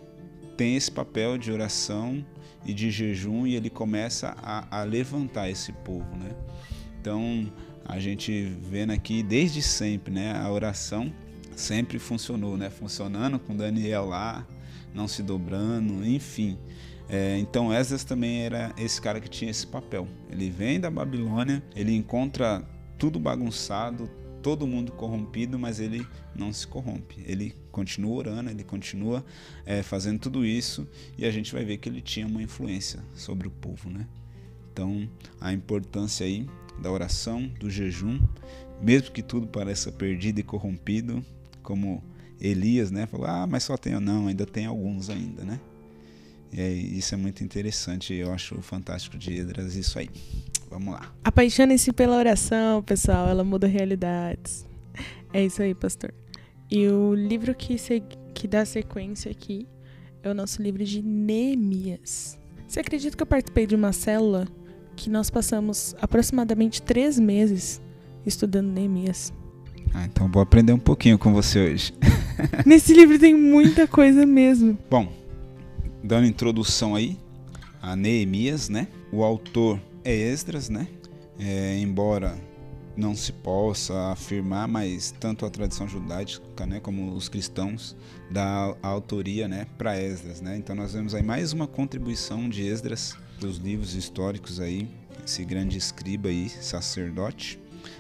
tem 0.56 0.76
esse 0.76 0.92
papel 0.92 1.38
de 1.38 1.52
oração 1.52 2.26
e 2.66 2.74
de 2.74 2.90
jejum 2.90 3.46
e 3.46 3.56
ele 3.56 3.70
começa 3.70 4.36
a, 4.38 4.80
a 4.80 4.84
levantar 4.84 5.50
esse 5.50 5.72
povo, 5.72 6.16
né? 6.16 6.32
Então 7.02 7.52
a 7.86 8.00
gente 8.00 8.56
vendo 8.62 8.92
aqui 8.92 9.22
desde 9.24 9.62
sempre, 9.62 10.14
né? 10.14 10.34
A 10.34 10.52
oração 10.52 11.14
sempre 11.56 12.00
funcionou, 12.00 12.58
né? 12.58 12.70
Funcionando 12.70 13.40
com 13.40 13.56
Daniel 13.56 14.06
lá, 14.06 14.48
não 14.94 15.08
se 15.08 15.22
dobrando, 15.22 16.06
enfim. 16.06 16.58
É, 17.10 17.38
então 17.38 17.74
Esdras 17.74 18.04
também 18.04 18.42
era 18.44 18.74
esse 18.78 19.02
cara 19.02 19.20
que 19.20 19.30
tinha 19.30 19.52
esse 19.52 19.68
papel. 19.68 20.08
Ele 20.30 20.50
vem 20.50 20.80
da 20.80 20.90
Babilônia, 20.90 21.64
ele 21.76 21.94
encontra 21.94 22.64
tudo 22.98 23.20
bagunçado, 23.20 24.10
todo 24.42 24.68
mundo 24.68 24.92
corrompido, 24.92 25.58
mas 25.60 25.80
ele 25.80 26.06
não 26.36 26.52
se 26.52 26.68
corrompe. 26.68 27.24
Ele 27.26 27.56
continua 27.72 28.16
orando, 28.16 28.50
ele 28.50 28.64
continua 28.64 29.26
é, 29.66 29.82
fazendo 29.82 30.20
tudo 30.20 30.46
isso 30.46 30.88
e 31.18 31.26
a 31.26 31.32
gente 31.32 31.54
vai 31.54 31.64
ver 31.64 31.78
que 31.78 31.90
ele 31.90 32.02
tinha 32.02 32.28
uma 32.28 32.42
influência 32.42 33.02
sobre 33.14 33.48
o 33.48 33.52
povo, 33.52 33.90
né? 33.90 34.08
Então, 34.72 35.08
a 35.40 35.54
importância 35.54 36.26
aí 36.26 36.48
da 36.84 36.92
oração, 36.92 37.48
do 37.60 37.70
jejum, 37.70 38.20
mesmo 38.82 39.12
que 39.12 39.24
tudo 39.24 39.48
pareça 39.48 39.92
perdido 39.92 40.40
e 40.40 40.44
corrompido, 40.44 41.26
como 41.64 42.04
Elias, 42.40 42.92
né? 42.92 43.06
Falou, 43.06 43.26
ah, 43.26 43.48
mas 43.48 43.64
só 43.64 43.78
tenho 43.78 44.02
não, 44.02 44.28
ainda 44.28 44.46
tem 44.46 44.66
alguns 44.66 45.10
ainda, 45.10 45.44
né? 45.44 45.60
E 46.52 47.00
isso 47.00 47.16
é 47.16 47.18
muito 47.18 47.44
interessante, 47.44 48.14
eu 48.14 48.32
acho 48.32 48.62
fantástico 48.62 49.18
de 49.18 49.40
Edras 49.40 49.76
isso 49.76 49.98
aí. 49.98 50.10
Vamos 50.70 50.94
lá. 50.94 51.12
Apaixone-se 51.24 51.94
pela 51.94 52.18
oração, 52.18 52.84
pessoal, 52.84 53.28
ela 53.30 53.44
muda 53.44 53.66
realidades. 53.66 54.66
É 55.32 55.44
isso 55.44 55.62
aí, 55.64 55.74
pastor. 55.74 56.14
E 56.70 56.88
o 56.88 57.16
livro 57.16 57.56
que, 57.56 57.78
se, 57.78 58.04
que 58.34 58.48
dá 58.48 58.66
sequência 58.66 59.32
aqui 59.32 59.68
é 60.22 60.30
o 60.30 60.34
nosso 60.34 60.62
livro 60.62 60.84
de 60.84 61.02
Neemias. 61.02 62.38
Você 62.68 62.80
acredita 62.80 63.16
que 63.16 63.24
eu 63.24 63.28
participei 63.28 63.66
de 63.66 63.76
uma 63.76 63.94
célula 63.94 64.48
que 64.96 65.10
nós 65.10 65.30
passamos 65.30 65.96
aproximadamente 66.02 66.82
três 66.82 67.20
meses 67.20 67.82
estudando 68.26 68.68
Neemias? 68.72 69.34
Ah, 69.94 70.06
então 70.06 70.28
vou 70.32 70.42
aprender 70.42 70.74
um 70.74 70.80
pouquinho 70.80 71.18
com 71.18 71.34
você 71.34 71.60
hoje. 71.60 71.94
Nesse 72.66 72.94
livro 72.94 73.20
tem 73.20 73.36
muita 73.36 73.88
coisa 73.88 74.26
mesmo. 74.26 74.78
Bom, 74.90 75.12
dando 76.04 76.28
introdução 76.28 76.96
aí 76.96 77.18
a 77.82 77.96
Neemias, 77.96 78.70
né? 78.70 78.88
O 79.12 79.24
autor 79.24 79.80
é 80.04 80.14
Esdras, 80.14 80.70
né? 80.70 80.88
É, 81.40 81.78
embora 81.80 82.36
não 82.96 83.16
se 83.16 83.32
possa 83.32 84.12
afirmar, 84.12 84.68
mas 84.68 85.14
tanto 85.20 85.46
a 85.46 85.50
tradição 85.50 85.88
judaica, 85.88 86.66
né, 86.68 86.80
como 86.80 87.12
os 87.16 87.28
cristãos 87.28 87.96
dá 88.30 88.76
a 88.84 88.88
autoria, 88.88 89.48
né, 89.48 89.66
para 89.80 90.00
Esdras, 90.00 90.42
né? 90.42 90.56
Então 90.58 90.76
nós 90.76 90.94
vemos 90.94 91.16
aí 91.16 91.24
mais 91.24 91.54
uma 91.54 91.66
contribuição 91.66 92.48
de 92.48 92.62
Esdras 92.68 93.18
dos 93.44 93.58
livros 93.58 93.94
históricos 93.94 94.62
aí, 94.62 94.88
esse 95.26 95.44
grande 95.44 95.78
escriba 95.78 96.30
aí, 96.30 96.48
sacerdote, 96.50 97.60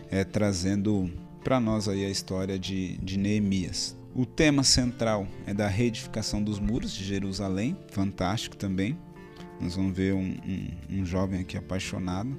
é, 0.10 0.24
trazendo 0.24 1.12
para 1.44 1.60
nós 1.60 1.89
aí 1.89 2.06
a 2.06 2.10
história 2.10 2.58
de, 2.58 2.98
de 2.98 3.18
Neemias. 3.18 3.96
O 4.16 4.26
tema 4.26 4.64
central 4.64 5.28
é 5.46 5.54
da 5.54 5.68
reedificação 5.68 6.41
dos 6.41 6.60
muros 6.60 6.94
de 6.94 7.04
Jerusalém, 7.04 7.78
fantástico 7.91 8.56
também. 8.56 8.98
Nós 9.60 9.76
vamos 9.76 9.96
ver 9.96 10.14
um, 10.14 10.38
um, 10.46 11.02
um 11.02 11.06
jovem 11.06 11.41
aqui 11.41 11.58
apaixonado 11.58 12.38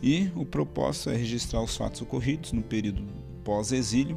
e 0.00 0.30
o 0.36 0.44
propósito 0.44 1.10
é 1.10 1.16
registrar 1.16 1.60
os 1.60 1.76
fatos 1.76 2.00
ocorridos 2.02 2.52
no 2.52 2.62
período 2.62 3.02
pós-exílio, 3.42 4.16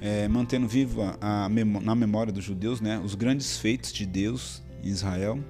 é, 0.00 0.28
mantendo 0.28 0.68
viva 0.68 1.18
a, 1.20 1.48
na 1.48 1.94
memória 1.94 2.32
dos 2.32 2.44
judeus 2.44 2.80
né, 2.80 3.00
os 3.04 3.16
grandes 3.16 3.58
feitos 3.58 3.92
de 3.92 4.06
Deus 4.06 4.62
em 4.84 4.88
Israel, 4.88 5.40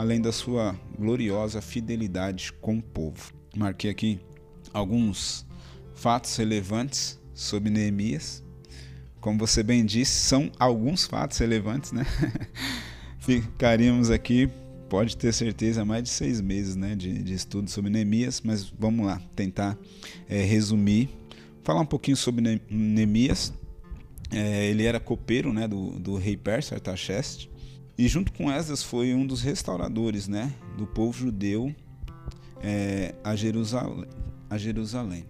além 0.00 0.18
da 0.18 0.32
sua 0.32 0.74
gloriosa 0.98 1.60
fidelidade 1.60 2.54
com 2.54 2.78
o 2.78 2.82
povo. 2.82 3.34
Marquei 3.54 3.90
aqui 3.90 4.18
alguns 4.72 5.44
fatos 5.94 6.34
relevantes 6.36 7.20
sobre 7.34 7.68
Neemias. 7.68 8.42
Como 9.20 9.38
você 9.38 9.62
bem 9.62 9.84
disse, 9.84 10.12
são 10.12 10.50
alguns 10.58 11.04
fatos 11.04 11.36
relevantes, 11.36 11.92
né? 11.92 12.06
Ficaríamos 13.20 14.10
aqui 14.10 14.48
pode 14.88 15.18
ter 15.18 15.34
certeza, 15.34 15.84
mais 15.84 16.02
de 16.04 16.08
seis 16.08 16.40
meses 16.40 16.76
né, 16.76 16.96
de, 16.96 17.22
de 17.22 17.34
estudo 17.34 17.68
sobre 17.68 17.90
Neemias, 17.90 18.40
mas 18.42 18.72
vamos 18.78 19.04
lá, 19.04 19.20
tentar 19.36 19.78
é, 20.26 20.42
resumir. 20.42 21.10
Falar 21.62 21.82
um 21.82 21.86
pouquinho 21.86 22.16
sobre 22.16 22.58
Neemias. 22.70 23.52
É, 24.32 24.64
ele 24.64 24.84
era 24.84 24.98
copeiro 24.98 25.52
né, 25.52 25.68
do, 25.68 25.90
do 25.90 26.16
rei 26.16 26.38
persa, 26.38 26.76
Artaxerxes, 26.76 27.50
e 28.00 28.08
junto 28.08 28.32
com 28.32 28.50
Esdras 28.50 28.82
foi 28.82 29.12
um 29.12 29.26
dos 29.26 29.42
restauradores 29.42 30.26
né, 30.26 30.54
do 30.74 30.86
povo 30.86 31.12
judeu 31.12 31.70
é, 32.62 33.14
a, 33.22 33.36
Jerusalém, 33.36 34.06
a 34.48 34.56
Jerusalém. 34.56 35.26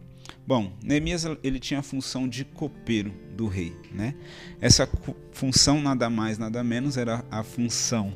Bom, 0.46 0.72
Neemias 0.80 1.26
ele 1.42 1.58
tinha 1.58 1.80
a 1.80 1.82
função 1.82 2.28
de 2.28 2.44
copeiro 2.44 3.12
do 3.36 3.48
rei. 3.48 3.76
Né? 3.92 4.14
Essa 4.60 4.88
função 5.32 5.82
nada 5.82 6.08
mais, 6.08 6.38
nada 6.38 6.62
menos 6.62 6.96
era 6.96 7.24
a 7.28 7.42
função 7.42 8.14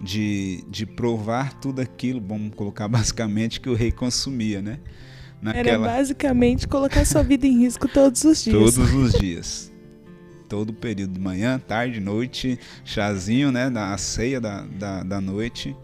de, 0.00 0.64
de 0.70 0.86
provar 0.86 1.54
tudo 1.54 1.80
aquilo, 1.80 2.20
vamos 2.20 2.54
colocar 2.54 2.86
basicamente, 2.88 3.60
que 3.60 3.68
o 3.68 3.74
rei 3.74 3.90
consumia, 3.90 4.62
né? 4.62 4.78
Naquela... 5.42 5.68
Era 5.68 5.78
basicamente 5.80 6.68
colocar 6.68 7.04
sua 7.04 7.24
vida 7.24 7.48
em 7.48 7.58
risco 7.58 7.88
todos 7.88 8.22
os 8.22 8.44
dias. 8.44 8.56
Todos 8.56 8.94
os 8.94 9.12
dias. 9.14 9.71
Todo 10.52 10.70
o 10.70 10.74
período 10.74 11.14
de 11.14 11.20
manhã, 11.20 11.58
tarde, 11.58 11.98
noite, 11.98 12.58
chazinho, 12.84 13.50
né? 13.50 13.70
Da 13.70 13.96
ceia 13.96 14.38
da, 14.38 14.66
da, 14.66 15.02
da 15.02 15.20
noite. 15.20 15.74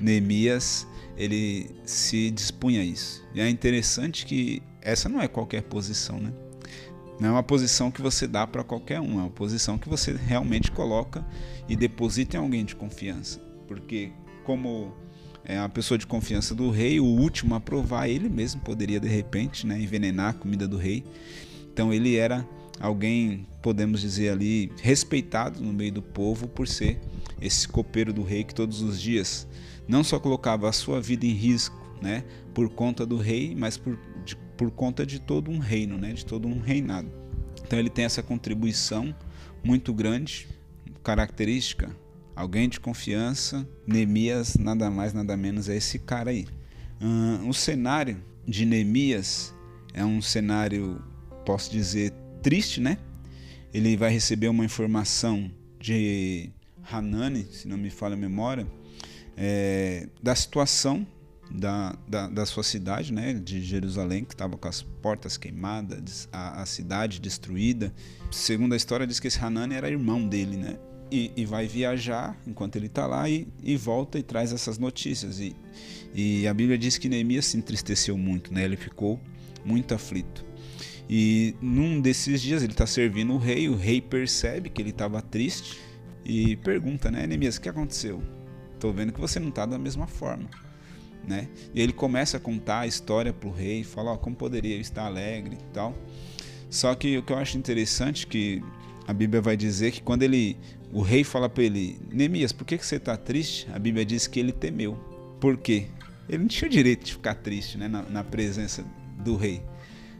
Neemias, 0.00 0.86
ele 1.14 1.70
se 1.84 2.30
dispunha 2.30 2.80
a 2.80 2.84
isso. 2.84 3.22
E 3.34 3.40
é 3.40 3.48
interessante 3.50 4.24
que 4.24 4.62
essa 4.80 5.08
não 5.08 5.20
é 5.20 5.28
qualquer 5.28 5.62
posição, 5.64 6.18
né? 6.18 6.32
Não 7.20 7.28
é 7.28 7.32
uma 7.32 7.42
posição 7.42 7.90
que 7.90 8.00
você 8.00 8.26
dá 8.26 8.46
para 8.46 8.64
qualquer 8.64 8.98
um, 8.98 9.20
é 9.20 9.22
uma 9.22 9.30
posição 9.30 9.76
que 9.76 9.88
você 9.88 10.12
realmente 10.12 10.70
coloca 10.70 11.22
e 11.68 11.76
deposita 11.76 12.36
em 12.36 12.40
alguém 12.40 12.64
de 12.64 12.74
confiança 12.74 13.44
porque 13.66 14.12
como 14.44 14.94
é 15.44 15.58
a 15.58 15.68
pessoa 15.68 15.98
de 15.98 16.06
confiança 16.06 16.54
do 16.54 16.70
rei, 16.70 17.00
o 17.00 17.04
último 17.04 17.54
a 17.54 17.60
provar, 17.60 18.08
ele 18.08 18.28
mesmo 18.28 18.60
poderia 18.60 18.98
de 18.98 19.08
repente 19.08 19.66
né, 19.66 19.78
envenenar 19.78 20.30
a 20.30 20.32
comida 20.32 20.66
do 20.66 20.76
rei. 20.76 21.04
Então 21.72 21.92
ele 21.92 22.16
era 22.16 22.46
alguém, 22.80 23.46
podemos 23.62 24.00
dizer 24.00 24.30
ali, 24.30 24.70
respeitado 24.80 25.60
no 25.60 25.72
meio 25.72 25.92
do 25.92 26.02
povo 26.02 26.48
por 26.48 26.66
ser 26.66 27.00
esse 27.40 27.68
copeiro 27.68 28.12
do 28.12 28.22
rei 28.22 28.44
que 28.44 28.54
todos 28.54 28.82
os 28.82 29.00
dias 29.00 29.46
não 29.86 30.02
só 30.02 30.18
colocava 30.18 30.68
a 30.68 30.72
sua 30.72 31.00
vida 31.00 31.26
em 31.26 31.32
risco, 31.32 31.76
né, 32.00 32.24
por 32.52 32.68
conta 32.70 33.04
do 33.04 33.16
rei, 33.16 33.54
mas 33.54 33.76
por, 33.76 33.98
de, 34.24 34.36
por 34.56 34.70
conta 34.70 35.04
de 35.04 35.20
todo 35.20 35.50
um 35.50 35.58
reino, 35.58 35.98
né, 35.98 36.12
de 36.12 36.24
todo 36.24 36.48
um 36.48 36.58
reinado. 36.58 37.10
Então 37.66 37.78
ele 37.78 37.90
tem 37.90 38.04
essa 38.04 38.22
contribuição 38.22 39.14
muito 39.62 39.92
grande, 39.92 40.48
característica 41.02 41.94
alguém 42.34 42.68
de 42.68 42.80
confiança. 42.80 43.66
Neemias, 43.86 44.56
nada 44.56 44.90
mais, 44.90 45.12
nada 45.12 45.36
menos, 45.36 45.68
é 45.68 45.76
esse 45.76 45.98
cara 45.98 46.30
aí. 46.30 46.46
Uh, 47.00 47.48
o 47.48 47.54
cenário 47.54 48.22
de 48.46 48.64
Neemias 48.64 49.54
é 49.92 50.04
um 50.04 50.20
cenário, 50.20 51.02
posso 51.44 51.70
dizer, 51.70 52.12
triste, 52.44 52.78
né? 52.78 52.98
Ele 53.72 53.96
vai 53.96 54.12
receber 54.12 54.48
uma 54.48 54.64
informação 54.64 55.50
de 55.80 56.50
Hanani, 56.92 57.46
se 57.50 57.66
não 57.66 57.78
me 57.78 57.88
falha 57.88 58.12
a 58.12 58.18
memória, 58.18 58.66
é, 59.34 60.08
da 60.22 60.34
situação 60.34 61.06
da, 61.50 61.96
da, 62.06 62.28
da, 62.28 62.46
sua 62.46 62.62
cidade, 62.62 63.12
né, 63.12 63.32
de 63.32 63.62
Jerusalém, 63.62 64.24
que 64.24 64.34
estava 64.34 64.56
com 64.56 64.68
as 64.68 64.82
portas 64.82 65.36
queimadas, 65.36 66.28
a, 66.30 66.62
a, 66.62 66.66
cidade 66.66 67.18
destruída. 67.18 67.92
Segundo 68.30 68.74
a 68.74 68.76
história, 68.76 69.06
diz 69.06 69.18
que 69.18 69.28
esse 69.28 69.38
Hanani 69.38 69.74
era 69.74 69.88
irmão 69.88 70.28
dele, 70.28 70.56
né? 70.56 70.78
e, 71.10 71.30
e 71.36 71.44
vai 71.46 71.66
viajar 71.66 72.36
enquanto 72.46 72.76
ele 72.76 72.86
está 72.86 73.06
lá 73.06 73.28
e, 73.28 73.48
e, 73.62 73.76
volta 73.76 74.18
e 74.18 74.22
traz 74.22 74.52
essas 74.52 74.78
notícias. 74.78 75.40
E, 75.40 75.56
e 76.14 76.46
a 76.46 76.52
Bíblia 76.52 76.76
diz 76.76 76.98
que 76.98 77.08
Neemias 77.08 77.46
se 77.46 77.56
entristeceu 77.56 78.18
muito, 78.18 78.52
né? 78.52 78.64
ele 78.64 78.76
ficou 78.76 79.18
muito 79.64 79.94
aflito. 79.94 80.44
E 81.08 81.54
num 81.60 82.00
desses 82.00 82.40
dias 82.40 82.62
ele 82.62 82.72
está 82.72 82.86
servindo 82.86 83.34
o 83.34 83.38
rei, 83.38 83.68
o 83.68 83.76
rei 83.76 84.00
percebe 84.00 84.70
que 84.70 84.80
ele 84.80 84.90
estava 84.90 85.20
triste 85.20 85.78
e 86.24 86.56
pergunta, 86.56 87.10
né, 87.10 87.26
Neemias, 87.26 87.56
o 87.56 87.60
que 87.60 87.68
aconteceu? 87.68 88.22
Estou 88.72 88.92
vendo 88.92 89.12
que 89.12 89.20
você 89.20 89.38
não 89.38 89.48
está 89.50 89.66
da 89.66 89.78
mesma 89.78 90.06
forma. 90.06 90.48
Né? 91.26 91.48
E 91.74 91.80
ele 91.80 91.92
começa 91.92 92.36
a 92.36 92.40
contar 92.40 92.80
a 92.80 92.86
história 92.86 93.32
para 93.32 93.48
o 93.48 93.52
rei, 93.52 93.82
fala 93.82 94.12
oh, 94.12 94.18
como 94.18 94.36
poderia 94.36 94.76
estar 94.76 95.04
alegre 95.04 95.56
e 95.60 95.72
tal. 95.72 95.94
Só 96.68 96.94
que 96.94 97.16
o 97.16 97.22
que 97.22 97.32
eu 97.32 97.38
acho 97.38 97.56
interessante 97.56 98.26
é 98.26 98.28
que 98.28 98.62
a 99.06 99.12
Bíblia 99.12 99.40
vai 99.40 99.56
dizer 99.56 99.90
que 99.92 100.02
quando 100.02 100.22
ele 100.22 100.56
o 100.92 101.02
rei 101.02 101.24
fala 101.24 101.48
para 101.48 101.64
ele: 101.64 101.98
Neemias, 102.10 102.52
por 102.52 102.64
que, 102.64 102.78
que 102.78 102.86
você 102.86 102.96
está 102.96 103.16
triste? 103.16 103.66
A 103.72 103.78
Bíblia 103.78 104.04
diz 104.04 104.26
que 104.26 104.38
ele 104.38 104.52
temeu. 104.52 104.94
Por 105.40 105.56
quê? 105.56 105.86
Ele 106.28 106.38
não 106.38 106.48
tinha 106.48 106.68
o 106.68 106.70
direito 106.70 107.04
de 107.04 107.12
ficar 107.12 107.34
triste 107.34 107.76
né, 107.76 107.88
na, 107.88 108.02
na 108.02 108.24
presença 108.24 108.84
do 109.18 109.36
rei. 109.36 109.62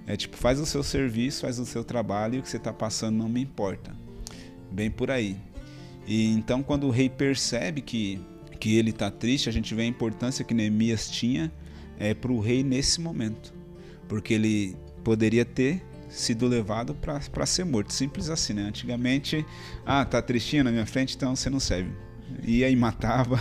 É 0.07 0.17
tipo, 0.17 0.37
faz 0.37 0.61
o 0.61 0.67
seu 0.67 0.83
serviço, 0.83 1.43
faz 1.43 1.59
o 1.59 1.65
seu 1.65 1.83
trabalho 1.83 2.37
e 2.37 2.39
o 2.39 2.43
que 2.43 2.49
você 2.49 2.59
está 2.59 2.73
passando 2.73 3.17
não 3.17 3.29
me 3.29 3.41
importa. 3.41 3.97
Bem 4.71 4.91
por 4.91 5.11
aí. 5.11 5.37
E 6.07 6.27
então, 6.33 6.63
quando 6.63 6.87
o 6.87 6.91
rei 6.91 7.09
percebe 7.09 7.81
que, 7.81 8.21
que 8.61 8.77
ele 8.77 8.91
está 8.91 9.11
triste, 9.11 9.49
a 9.49 9.53
gente 9.53 9.75
vê 9.75 9.83
a 9.83 9.87
importância 9.87 10.45
que 10.45 10.53
Neemias 10.53 11.09
tinha 11.09 11.51
é, 11.99 12.13
para 12.13 12.33
o 12.33 12.41
rei 12.41 12.63
nesse 12.63 13.01
momento. 13.01 13.55
Porque 14.07 14.35
ele 14.35 14.77
poderia 15.03 15.45
ter 15.45 15.83
sido 16.09 16.47
levado 16.47 16.95
para 16.95 17.47
ser 17.47 17.65
morto. 17.65 17.93
Simples 17.93 18.31
assim, 18.31 18.53
né? 18.53 18.63
Antigamente, 18.63 19.45
ah, 19.85 20.05
tá 20.05 20.23
tristinho 20.23 20.65
na 20.65 20.71
minha 20.71 20.87
frente, 20.87 21.17
então 21.17 21.35
você 21.35 21.51
não 21.51 21.61
serve. 21.61 21.91
Ia 22.43 22.69
e 22.69 22.77
matava, 22.77 23.39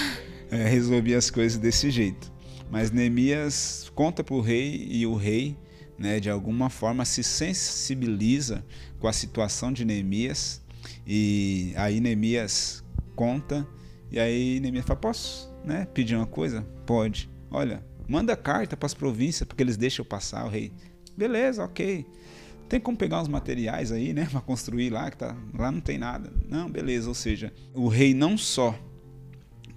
é, 0.50 0.68
resolvia 0.68 1.18
as 1.18 1.30
coisas 1.30 1.58
desse 1.58 1.90
jeito. 1.90 2.30
Mas 2.70 2.90
Neemias 2.90 3.90
conta 3.94 4.24
para 4.24 4.34
o 4.34 4.40
rei 4.40 4.86
e 4.90 5.06
o 5.06 5.14
rei, 5.14 5.56
né, 6.02 6.18
de 6.18 6.28
alguma 6.28 6.68
forma, 6.68 7.04
se 7.04 7.22
sensibiliza 7.22 8.64
com 8.98 9.06
a 9.06 9.12
situação 9.12 9.72
de 9.72 9.84
Neemias. 9.84 10.60
E 11.06 11.72
aí 11.76 12.00
Neemias 12.00 12.84
conta, 13.14 13.66
e 14.10 14.18
aí 14.18 14.58
Neemias 14.58 14.84
fala: 14.84 14.98
Posso 14.98 15.48
né, 15.64 15.86
pedir 15.94 16.16
uma 16.16 16.26
coisa? 16.26 16.62
Pode. 16.84 17.30
Olha, 17.50 17.84
manda 18.08 18.36
carta 18.36 18.76
para 18.76 18.86
as 18.86 18.94
províncias, 18.94 19.46
porque 19.46 19.62
eles 19.62 19.76
deixam 19.76 20.04
passar 20.04 20.44
o 20.44 20.48
rei. 20.48 20.72
Beleza, 21.16 21.62
ok. 21.62 22.04
Tem 22.68 22.80
como 22.80 22.96
pegar 22.96 23.22
uns 23.22 23.28
materiais 23.28 23.92
aí, 23.92 24.12
né, 24.12 24.26
para 24.28 24.40
construir 24.40 24.90
lá, 24.90 25.08
que 25.08 25.18
tá, 25.18 25.36
lá 25.56 25.70
não 25.70 25.80
tem 25.80 25.98
nada. 25.98 26.32
Não, 26.48 26.68
beleza. 26.68 27.08
Ou 27.08 27.14
seja, 27.14 27.52
o 27.72 27.86
rei 27.86 28.12
não 28.12 28.36
só 28.36 28.76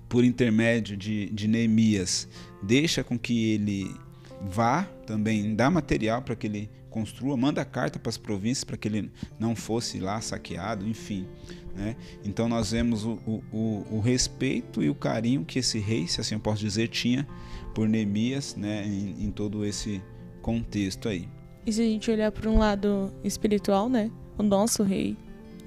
por 0.09 0.23
intermédio 0.23 0.97
de, 0.97 1.29
de 1.29 1.47
Neemias, 1.47 2.27
deixa 2.63 3.03
com 3.03 3.19
que 3.19 3.51
ele 3.51 3.93
vá 4.41 4.83
também, 5.05 5.55
dá 5.55 5.69
material 5.69 6.21
para 6.21 6.35
que 6.35 6.47
ele 6.47 6.69
construa, 6.89 7.35
manda 7.35 7.65
carta 7.65 7.99
para 7.99 8.09
as 8.09 8.17
províncias 8.17 8.63
para 8.63 8.77
que 8.77 8.87
ele 8.87 9.11
não 9.37 9.55
fosse 9.55 9.99
lá 9.99 10.21
saqueado, 10.21 10.87
enfim. 10.87 11.27
Né? 11.75 11.95
Então 12.23 12.47
nós 12.47 12.71
vemos 12.71 13.03
o, 13.03 13.19
o, 13.51 13.85
o, 13.91 13.99
respeito 13.99 14.81
e 14.81 14.89
o 14.89 14.95
carinho 14.95 15.43
que 15.43 15.59
esse 15.59 15.77
rei, 15.77 16.07
se 16.07 16.21
assim 16.21 16.35
eu 16.35 16.39
posso 16.39 16.61
dizer, 16.61 16.87
tinha 16.87 17.27
por 17.73 17.87
Neemias 17.89 18.55
né? 18.55 18.85
em, 18.87 19.25
em 19.25 19.31
todo 19.31 19.65
esse 19.65 20.01
contexto 20.41 21.09
aí. 21.09 21.27
E 21.65 21.73
se 21.73 21.81
a 21.81 21.85
gente 21.85 22.09
olhar 22.09 22.31
para 22.31 22.49
um 22.49 22.59
lado 22.59 23.11
espiritual, 23.23 23.89
né? 23.89 24.09
O 24.37 24.43
nosso 24.43 24.83
rei, 24.83 25.17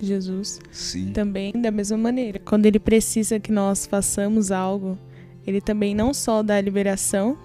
Jesus, 0.01 0.61
Sim. 0.71 1.12
também 1.12 1.53
da 1.53 1.71
mesma 1.71 1.99
maneira. 1.99 2.39
Quando 2.39 2.66
ele 2.66 2.79
precisa 2.79 3.41
que 3.41 3.51
nós 3.51 3.85
façamos 3.85 4.53
algo, 4.53 4.97
ele 5.47 5.61
também 5.61 5.95
não 5.95 6.14
só 6.14 6.43
dá 6.43 6.57
a 6.57 6.61
liberação, 6.61 7.37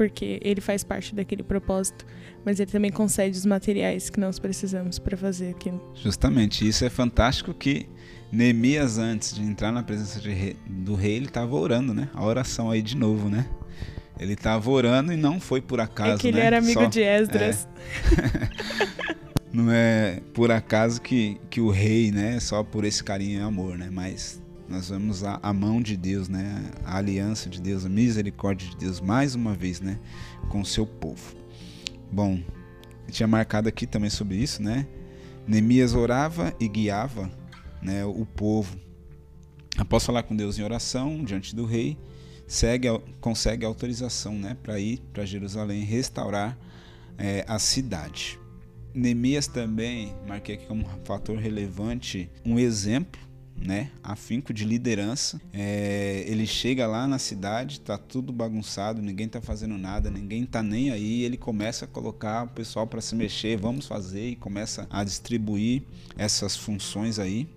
porque 0.00 0.40
ele 0.42 0.62
faz 0.62 0.82
parte 0.82 1.14
daquele 1.14 1.42
propósito, 1.42 2.06
mas 2.42 2.58
ele 2.58 2.70
também 2.70 2.90
concede 2.90 3.36
os 3.36 3.44
materiais 3.44 4.08
que 4.08 4.18
nós 4.18 4.38
precisamos 4.38 4.98
para 4.98 5.14
fazer 5.14 5.50
aquilo. 5.50 5.92
Justamente, 5.94 6.66
isso 6.66 6.86
é 6.86 6.88
fantástico 6.88 7.52
que 7.52 7.86
Neemias, 8.32 8.96
antes 8.96 9.34
de 9.34 9.42
entrar 9.42 9.70
na 9.70 9.82
presença 9.82 10.18
rei, 10.26 10.56
do 10.66 10.94
rei, 10.94 11.16
ele 11.16 11.26
estava 11.26 11.54
orando, 11.54 11.92
né? 11.92 12.08
A 12.14 12.24
oração 12.24 12.70
aí 12.70 12.80
de 12.80 12.96
novo, 12.96 13.28
né? 13.28 13.46
Ele 14.18 14.32
estava 14.32 14.70
orando 14.70 15.12
e 15.12 15.18
não 15.18 15.38
foi 15.38 15.60
por 15.60 15.82
acaso. 15.82 16.14
É 16.14 16.16
que 16.16 16.28
ele 16.28 16.38
né? 16.38 16.46
era 16.46 16.58
amigo 16.60 16.80
Só, 16.80 16.86
de 16.86 17.02
Esdras. 17.02 17.68
É. 18.16 19.04
não 19.52 19.70
é 19.70 20.22
por 20.32 20.50
acaso 20.50 21.02
que, 21.02 21.38
que 21.50 21.60
o 21.60 21.68
rei, 21.68 22.10
né? 22.10 22.40
Só 22.40 22.64
por 22.64 22.86
esse 22.86 23.04
carinho 23.04 23.38
e 23.38 23.42
amor, 23.42 23.76
né? 23.76 23.90
Mas 23.92 24.39
nós 24.70 24.88
vemos 24.88 25.24
a, 25.24 25.40
a 25.42 25.52
mão 25.52 25.82
de 25.82 25.96
Deus, 25.96 26.28
né? 26.28 26.70
A 26.84 26.98
aliança 26.98 27.50
de 27.50 27.60
Deus, 27.60 27.84
a 27.84 27.88
misericórdia 27.88 28.70
de 28.70 28.76
Deus, 28.76 29.00
mais 29.00 29.34
uma 29.34 29.52
vez, 29.52 29.80
né? 29.80 29.98
Com 30.48 30.60
o 30.60 30.64
seu 30.64 30.86
povo. 30.86 31.34
Bom, 32.10 32.40
eu 33.04 33.12
tinha 33.12 33.26
marcado 33.26 33.68
aqui 33.68 33.84
também 33.84 34.08
sobre 34.08 34.36
isso, 34.36 34.62
né? 34.62 34.86
Neemias 35.44 35.92
orava 35.92 36.54
e 36.60 36.68
guiava 36.68 37.28
né, 37.82 38.04
o 38.04 38.24
povo. 38.24 38.78
Após 39.76 40.04
falar 40.04 40.22
com 40.22 40.36
Deus 40.36 40.56
em 40.56 40.62
oração 40.62 41.24
diante 41.24 41.56
do 41.56 41.64
rei, 41.64 41.98
segue, 42.46 42.86
consegue 43.20 43.64
autorização 43.64 44.34
né, 44.34 44.56
para 44.62 44.78
ir 44.78 45.00
para 45.12 45.24
Jerusalém 45.24 45.82
restaurar 45.82 46.56
é, 47.18 47.44
a 47.48 47.58
cidade. 47.58 48.38
Neemias 48.94 49.48
também, 49.48 50.14
marquei 50.28 50.54
aqui 50.54 50.66
como 50.66 50.86
fator 51.04 51.38
relevante, 51.38 52.30
um 52.44 52.58
exemplo 52.58 53.29
né, 53.60 53.90
afinco 54.02 54.52
de 54.52 54.64
liderança. 54.64 55.40
É, 55.52 56.24
ele 56.26 56.46
chega 56.46 56.86
lá 56.86 57.06
na 57.06 57.18
cidade, 57.18 57.80
tá 57.80 57.98
tudo 57.98 58.32
bagunçado, 58.32 59.02
ninguém 59.02 59.28
tá 59.28 59.40
fazendo 59.40 59.76
nada, 59.76 60.10
ninguém 60.10 60.46
tá 60.46 60.62
nem 60.62 60.90
aí. 60.90 61.22
Ele 61.22 61.36
começa 61.36 61.84
a 61.84 61.88
colocar 61.88 62.44
o 62.44 62.48
pessoal 62.48 62.86
para 62.86 63.00
se 63.00 63.14
mexer, 63.14 63.56
vamos 63.56 63.86
fazer 63.86 64.30
e 64.30 64.36
começa 64.36 64.86
a 64.90 65.04
distribuir 65.04 65.82
essas 66.16 66.56
funções 66.56 67.18
aí. 67.18 67.48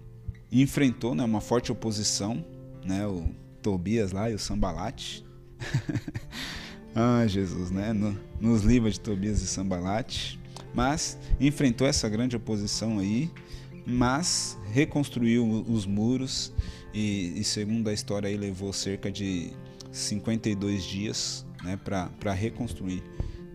E 0.52 0.62
enfrentou, 0.62 1.16
né, 1.16 1.24
uma 1.24 1.42
forte 1.42 1.72
oposição, 1.72 2.44
né, 2.86 3.08
o 3.08 3.24
Tobias 3.62 4.12
lá 4.12 4.30
e 4.30 4.36
o 4.36 4.40
Sambalate. 4.40 5.26
ah, 6.94 7.26
Jesus, 7.26 7.72
né? 7.72 7.94
No, 7.94 8.20
nos 8.40 8.62
livros 8.62 8.94
de 8.94 9.00
Tobias 9.00 9.42
e 9.42 9.48
Sambalate. 9.48 10.40
Mas 10.74 11.18
enfrentou 11.40 11.88
essa 11.88 12.10
grande 12.10 12.36
oposição 12.36 13.00
aí, 13.00 13.32
mas 13.86 14.58
reconstruiu 14.72 15.66
os 15.68 15.86
muros 15.86 16.54
e, 16.94 17.34
e 17.40 17.44
segundo 17.44 17.90
a 17.90 17.94
história 17.94 18.28
aí 18.28 18.38
levou 18.38 18.72
cerca 18.72 19.12
de 19.12 19.52
52 19.92 20.84
dias 20.84 21.46
né, 21.64 21.78
para 21.78 22.32
reconstruir 22.32 23.04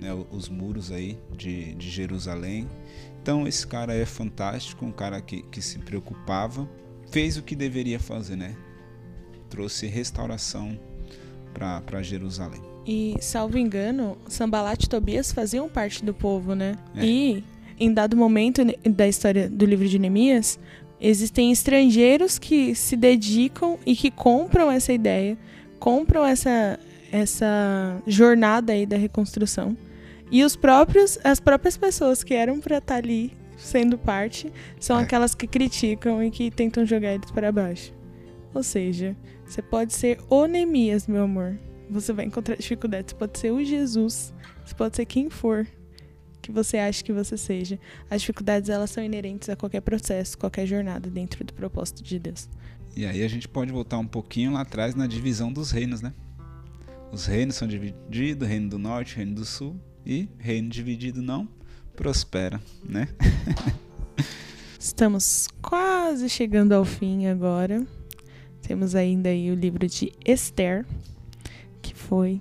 né, 0.00 0.10
os 0.30 0.48
muros 0.48 0.92
aí 0.92 1.18
de, 1.36 1.74
de 1.74 1.90
Jerusalém. 1.90 2.68
Então 3.22 3.46
esse 3.46 3.66
cara 3.66 3.94
é 3.94 4.04
fantástico, 4.04 4.84
um 4.84 4.92
cara 4.92 5.20
que, 5.20 5.42
que 5.42 5.60
se 5.60 5.78
preocupava, 5.78 6.68
fez 7.10 7.36
o 7.36 7.42
que 7.42 7.56
deveria 7.56 7.98
fazer, 7.98 8.36
né? 8.36 8.56
trouxe 9.48 9.86
restauração 9.86 10.78
para 11.52 12.02
Jerusalém. 12.02 12.60
E, 12.86 13.16
salvo 13.20 13.58
engano, 13.58 14.16
Sambalat 14.28 14.84
e 14.84 14.88
Tobias 14.88 15.32
faziam 15.32 15.68
parte 15.68 16.04
do 16.04 16.14
povo, 16.14 16.54
né? 16.54 16.76
É. 16.94 17.04
E, 17.04 17.44
em 17.78 17.92
dado 17.92 18.16
momento 18.16 18.62
da 18.84 19.06
história 19.06 19.48
do 19.48 19.64
livro 19.64 19.88
de 19.88 19.98
Neemias, 19.98 20.58
existem 21.00 21.52
estrangeiros 21.52 22.38
que 22.38 22.74
se 22.74 22.96
dedicam 22.96 23.78
e 23.86 23.94
que 23.94 24.10
compram 24.10 24.70
essa 24.70 24.92
ideia, 24.92 25.38
compram 25.78 26.24
essa, 26.24 26.78
essa 27.12 28.02
jornada 28.06 28.72
aí 28.72 28.84
da 28.84 28.96
reconstrução. 28.96 29.76
E 30.30 30.44
os 30.44 30.56
próprios, 30.56 31.18
as 31.24 31.40
próprias 31.40 31.76
pessoas 31.76 32.22
que 32.22 32.34
eram 32.34 32.60
para 32.60 32.78
estar 32.78 32.94
tá 32.94 32.98
ali 32.98 33.32
sendo 33.56 33.96
parte 33.96 34.52
são 34.78 34.98
é. 34.98 35.02
aquelas 35.02 35.34
que 35.34 35.46
criticam 35.46 36.22
e 36.22 36.30
que 36.30 36.50
tentam 36.50 36.84
jogar 36.84 37.14
eles 37.14 37.30
para 37.30 37.50
baixo. 37.50 37.92
Ou 38.54 38.62
seja, 38.62 39.16
você 39.46 39.62
pode 39.62 39.94
ser 39.94 40.18
o 40.28 40.46
Neemias, 40.46 41.06
meu 41.06 41.22
amor. 41.22 41.58
Você 41.90 42.12
vai 42.12 42.26
encontrar 42.26 42.56
dificuldades. 42.56 43.12
Você 43.12 43.18
pode 43.18 43.38
ser 43.38 43.50
o 43.50 43.64
Jesus. 43.64 44.34
Você 44.64 44.74
pode 44.74 44.96
ser 44.96 45.06
quem 45.06 45.30
for 45.30 45.66
que 46.48 46.52
você 46.52 46.78
acha 46.78 47.04
que 47.04 47.12
você 47.12 47.36
seja. 47.36 47.78
As 48.10 48.22
dificuldades 48.22 48.70
elas 48.70 48.90
são 48.90 49.04
inerentes 49.04 49.50
a 49.50 49.56
qualquer 49.56 49.82
processo, 49.82 50.38
qualquer 50.38 50.66
jornada 50.66 51.10
dentro 51.10 51.44
do 51.44 51.52
propósito 51.52 52.02
de 52.02 52.18
Deus. 52.18 52.48
E 52.96 53.04
aí 53.04 53.22
a 53.22 53.28
gente 53.28 53.46
pode 53.46 53.70
voltar 53.70 53.98
um 53.98 54.06
pouquinho 54.06 54.52
lá 54.52 54.62
atrás 54.62 54.94
na 54.94 55.06
divisão 55.06 55.52
dos 55.52 55.70
reinos, 55.70 56.00
né? 56.00 56.14
Os 57.12 57.26
reinos 57.26 57.56
são 57.56 57.68
divididos, 57.68 58.48
reino 58.48 58.70
do 58.70 58.78
norte, 58.78 59.16
reino 59.16 59.34
do 59.34 59.44
sul 59.44 59.78
e 60.06 60.26
reino 60.38 60.70
dividido 60.70 61.20
não 61.20 61.46
prospera, 61.94 62.60
né? 62.82 63.08
Estamos 64.80 65.48
quase 65.60 66.30
chegando 66.30 66.72
ao 66.72 66.84
fim 66.84 67.26
agora. 67.26 67.86
Temos 68.62 68.94
ainda 68.94 69.28
aí 69.28 69.50
o 69.50 69.54
livro 69.54 69.86
de 69.86 70.12
Esther, 70.24 70.86
que 71.82 71.94
foi 71.94 72.40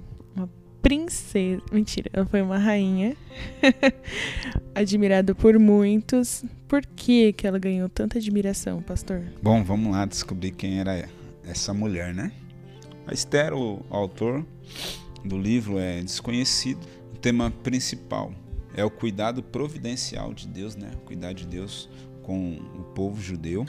princesa. 0.87 1.61
Mentira, 1.69 2.09
ela 2.13 2.25
foi 2.25 2.41
uma 2.41 2.57
rainha. 2.57 3.17
Admirada 4.73 5.35
por 5.35 5.59
muitos. 5.59 6.45
Por 6.65 6.85
que, 6.85 7.33
que 7.33 7.45
ela 7.45 7.59
ganhou 7.59 7.89
tanta 7.89 8.17
admiração, 8.17 8.81
pastor? 8.81 9.21
Bom, 9.41 9.61
vamos 9.65 9.91
lá 9.91 10.05
descobrir 10.05 10.51
quem 10.51 10.79
era 10.79 11.09
essa 11.43 11.73
mulher, 11.73 12.13
né? 12.13 12.31
A 13.05 13.13
Esther, 13.13 13.53
o 13.53 13.85
autor 13.89 14.45
do 15.25 15.37
livro, 15.37 15.77
é 15.77 16.01
desconhecido. 16.01 16.79
O 17.13 17.17
tema 17.17 17.51
principal 17.51 18.31
é 18.73 18.85
o 18.85 18.89
cuidado 18.89 19.43
providencial 19.43 20.33
de 20.33 20.47
Deus, 20.47 20.77
né? 20.77 20.91
O 20.95 20.99
cuidar 20.99 21.33
de 21.33 21.45
Deus 21.45 21.89
com 22.23 22.53
o 22.53 22.83
povo 22.95 23.21
judeu. 23.21 23.65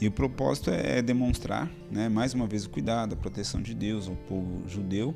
E 0.00 0.06
o 0.06 0.12
propósito 0.12 0.70
é 0.70 1.02
demonstrar, 1.02 1.70
né, 1.90 2.08
mais 2.08 2.34
uma 2.34 2.46
vez, 2.46 2.64
o 2.64 2.70
cuidado, 2.70 3.14
a 3.14 3.16
proteção 3.16 3.62
de 3.62 3.74
Deus 3.74 4.08
ao 4.08 4.16
povo 4.16 4.68
judeu, 4.68 5.14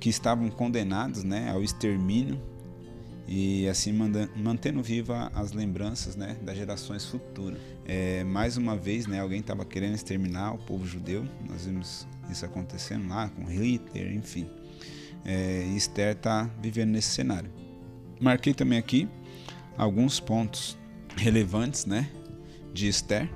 que 0.00 0.08
estavam 0.08 0.48
condenados 0.50 1.24
né, 1.24 1.50
ao 1.50 1.62
extermínio 1.62 2.40
e 3.28 3.66
assim 3.68 3.92
mantendo 4.36 4.82
viva 4.82 5.30
as 5.34 5.52
lembranças 5.52 6.14
né, 6.14 6.36
das 6.42 6.56
gerações 6.56 7.04
futuras. 7.04 7.58
É, 7.84 8.22
mais 8.24 8.56
uma 8.56 8.76
vez, 8.76 9.06
né, 9.06 9.20
alguém 9.20 9.40
estava 9.40 9.64
querendo 9.64 9.94
exterminar 9.94 10.52
o 10.52 10.58
povo 10.58 10.86
judeu, 10.86 11.26
nós 11.48 11.66
vimos 11.66 12.06
isso 12.30 12.44
acontecendo 12.44 13.08
lá 13.08 13.28
com 13.28 13.44
Hitler, 13.44 14.12
enfim. 14.14 14.48
É, 15.24 15.66
e 15.66 15.76
Esther 15.76 16.12
está 16.12 16.48
vivendo 16.60 16.90
nesse 16.90 17.10
cenário. 17.10 17.50
Marquei 18.20 18.54
também 18.54 18.78
aqui 18.78 19.08
alguns 19.76 20.20
pontos 20.20 20.78
relevantes 21.16 21.84
né, 21.84 22.08
de 22.72 22.88
Esther 22.88 23.28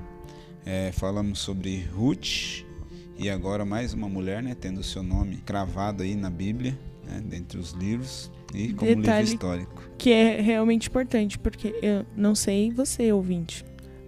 é, 0.64 0.92
falamos 0.92 1.38
sobre 1.38 1.80
Ruth 1.86 2.64
e 3.20 3.28
agora 3.28 3.66
mais 3.66 3.92
uma 3.92 4.08
mulher, 4.08 4.42
né, 4.42 4.56
tendo 4.58 4.82
seu 4.82 5.02
nome 5.02 5.36
cravado 5.44 6.02
aí 6.02 6.16
na 6.16 6.30
Bíblia, 6.30 6.76
né, 7.06 7.22
dentre 7.22 7.58
os 7.58 7.72
livros 7.72 8.32
e 8.54 8.72
como 8.72 8.96
Detalhe 8.96 9.26
livro 9.26 9.34
histórico. 9.34 9.90
Que 9.98 10.10
é 10.10 10.40
realmente 10.40 10.88
importante, 10.88 11.38
porque 11.38 11.78
eu 11.82 12.06
não 12.16 12.34
sei 12.34 12.70
você, 12.70 13.12
ouvinte, 13.12 13.62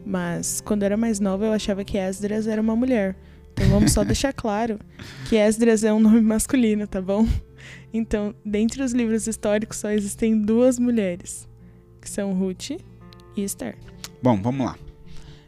mas 0.06 0.62
quando 0.62 0.82
eu 0.82 0.86
era 0.86 0.96
mais 0.96 1.20
nova 1.20 1.44
eu 1.44 1.52
achava 1.52 1.84
que 1.84 1.98
Esdras 1.98 2.46
era 2.46 2.60
uma 2.60 2.74
mulher. 2.74 3.14
Então 3.52 3.68
vamos 3.68 3.92
só 3.92 4.02
deixar 4.02 4.32
claro 4.32 4.78
que 5.28 5.36
Esdras 5.36 5.84
é 5.84 5.92
um 5.92 6.00
nome 6.00 6.22
masculino, 6.22 6.86
tá 6.86 7.02
bom? 7.02 7.28
Então, 7.92 8.34
dentre 8.42 8.82
os 8.82 8.92
livros 8.92 9.26
históricos 9.26 9.76
só 9.76 9.90
existem 9.90 10.40
duas 10.40 10.78
mulheres, 10.78 11.46
que 12.00 12.08
são 12.08 12.32
Ruth 12.32 12.70
e 13.36 13.44
Esther. 13.44 13.76
Bom, 14.22 14.40
vamos 14.40 14.64
lá. 14.64 14.78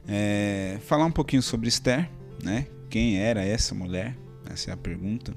É, 0.07 0.77
falar 0.83 1.07
um 1.07 1.11
pouquinho 1.11 1.43
sobre 1.43 1.69
Esther, 1.69 2.11
né? 2.43 2.67
Quem 2.95 3.19
era 3.19 3.45
essa 3.45 3.75
mulher? 3.75 4.17
Essa 4.49 4.71
é 4.71 4.73
a 4.73 4.77
pergunta. 4.77 5.35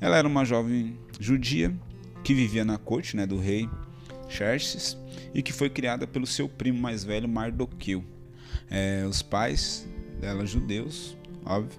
Ela 0.00 0.18
era 0.18 0.28
uma 0.28 0.44
jovem 0.44 0.96
judia 1.18 1.74
que 2.22 2.32
vivia 2.32 2.64
na 2.64 2.78
corte 2.78 3.16
né, 3.16 3.26
do 3.26 3.40
rei 3.40 3.68
Xerxes 4.28 4.96
e 5.34 5.42
que 5.42 5.52
foi 5.52 5.68
criada 5.68 6.06
pelo 6.06 6.28
seu 6.28 6.48
primo 6.48 6.78
mais 6.78 7.02
velho 7.02 7.28
Mardoqueu. 7.28 8.04
É, 8.70 9.04
os 9.04 9.20
pais 9.20 9.84
dela, 10.20 10.46
judeus, 10.46 11.16
óbvio, 11.44 11.76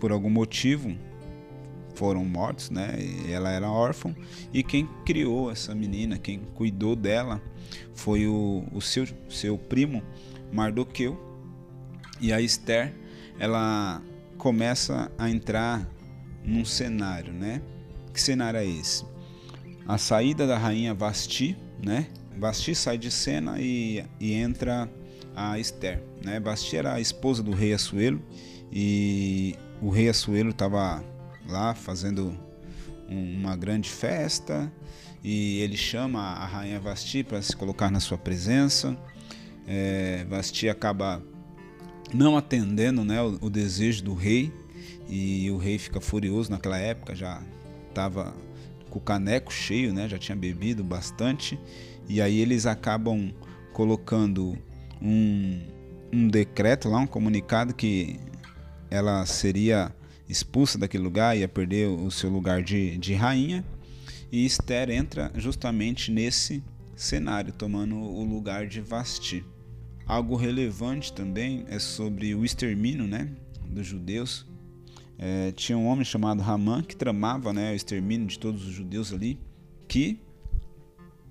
por 0.00 0.10
algum 0.10 0.28
motivo, 0.28 0.92
foram 1.94 2.24
mortos, 2.24 2.68
né? 2.68 2.96
Ela 3.30 3.52
era 3.52 3.70
órfã 3.70 4.12
e 4.52 4.64
quem 4.64 4.88
criou 5.06 5.52
essa 5.52 5.72
menina, 5.72 6.18
quem 6.18 6.40
cuidou 6.56 6.96
dela, 6.96 7.40
foi 7.94 8.26
o, 8.26 8.64
o 8.72 8.80
seu, 8.80 9.06
seu 9.28 9.56
primo 9.56 10.02
Mardoqueu. 10.52 11.16
E 12.20 12.32
a 12.32 12.40
Esther, 12.40 12.92
ela 13.38 14.02
começa 14.42 15.08
a 15.16 15.30
entrar 15.30 15.88
num 16.44 16.64
cenário, 16.64 17.32
né? 17.32 17.62
Que 18.12 18.20
cenário 18.20 18.58
é 18.58 18.66
esse? 18.66 19.04
A 19.86 19.96
saída 19.96 20.48
da 20.48 20.58
rainha 20.58 20.92
Vasti, 20.92 21.56
né? 21.80 22.08
Vasti 22.36 22.74
sai 22.74 22.98
de 22.98 23.08
cena 23.08 23.60
e, 23.60 24.04
e 24.18 24.32
entra 24.32 24.90
a 25.36 25.60
Esther, 25.60 26.02
né? 26.24 26.40
Vasti 26.40 26.76
era 26.76 26.94
a 26.94 27.00
esposa 27.00 27.40
do 27.40 27.52
rei 27.52 27.72
Assuelo 27.72 28.20
e 28.72 29.54
o 29.80 29.90
rei 29.90 30.08
Assuelo 30.08 30.50
estava 30.50 31.04
lá 31.48 31.72
fazendo 31.72 32.36
uma 33.08 33.54
grande 33.54 33.90
festa 33.90 34.72
e 35.22 35.60
ele 35.60 35.76
chama 35.76 36.18
a 36.18 36.46
rainha 36.46 36.80
Vasti 36.80 37.22
para 37.22 37.40
se 37.42 37.54
colocar 37.54 37.92
na 37.92 38.00
sua 38.00 38.18
presença. 38.18 38.98
É, 39.68 40.26
Vasti 40.28 40.68
acaba 40.68 41.22
não 42.12 42.36
atendendo 42.36 43.04
né, 43.04 43.20
o, 43.22 43.38
o, 43.40 43.50
desejo 43.50 44.04
do 44.04 44.14
rei 44.14 44.52
e 45.08 45.50
o 45.50 45.56
rei 45.56 45.78
fica 45.78 46.00
furioso 46.00 46.50
naquela 46.50 46.78
época, 46.78 47.14
já 47.14 47.42
estava 47.88 48.34
com 48.90 48.98
o 48.98 49.02
caneco 49.02 49.52
cheio, 49.52 49.92
né, 49.92 50.08
já 50.08 50.18
tinha 50.18 50.36
bebido 50.36 50.84
bastante 50.84 51.58
e 52.08 52.20
aí 52.20 52.38
eles 52.40 52.66
acabam 52.66 53.32
colocando 53.72 54.56
um, 55.00 55.60
um 56.12 56.28
decreto 56.28 56.88
lá, 56.88 56.98
um 56.98 57.06
comunicado 57.06 57.74
que 57.74 58.20
ela 58.90 59.24
seria 59.24 59.94
expulsa 60.28 60.78
daquele 60.78 61.02
lugar, 61.02 61.36
ia 61.36 61.48
perder 61.48 61.88
o 61.88 62.10
seu 62.10 62.30
lugar 62.30 62.62
de, 62.62 62.96
de 62.98 63.14
rainha. 63.14 63.64
E 64.30 64.46
Esther 64.46 64.90
entra 64.90 65.30
justamente 65.34 66.10
nesse 66.10 66.62
cenário, 66.96 67.52
tomando 67.52 67.96
o 67.96 68.24
lugar 68.24 68.66
de 68.66 68.80
Vasti. 68.80 69.44
Algo 70.06 70.36
relevante 70.36 71.12
também 71.12 71.64
é 71.68 71.78
sobre 71.78 72.34
o 72.34 72.44
extermínio 72.44 73.06
né, 73.06 73.28
dos 73.66 73.86
judeus. 73.86 74.46
É, 75.18 75.52
tinha 75.52 75.78
um 75.78 75.86
homem 75.86 76.04
chamado 76.04 76.42
Ramã 76.42 76.82
que 76.82 76.96
tramava 76.96 77.52
né, 77.52 77.72
o 77.72 77.74
extermínio 77.74 78.26
de 78.26 78.38
todos 78.38 78.66
os 78.66 78.72
judeus 78.72 79.12
ali, 79.12 79.38
que, 79.86 80.18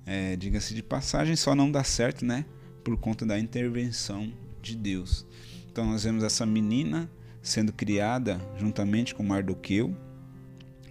é, 0.06 0.36
diga-se 0.36 0.74
de 0.74 0.82
passagem, 0.82 1.36
só 1.36 1.54
não 1.54 1.70
dá 1.70 1.84
certo 1.84 2.26
né, 2.26 2.46
por 2.84 2.98
conta 2.98 3.26
da 3.26 3.38
intervenção 3.38 4.32
de 4.62 4.76
Deus. 4.76 5.26
Então 5.72 5.86
nós 5.86 6.04
vemos 6.04 6.24
essa 6.24 6.46
menina 6.46 7.10
sendo 7.42 7.74
criada 7.74 8.40
juntamente 8.58 9.16
com 9.16 9.24
Mardoqueu. 9.24 9.96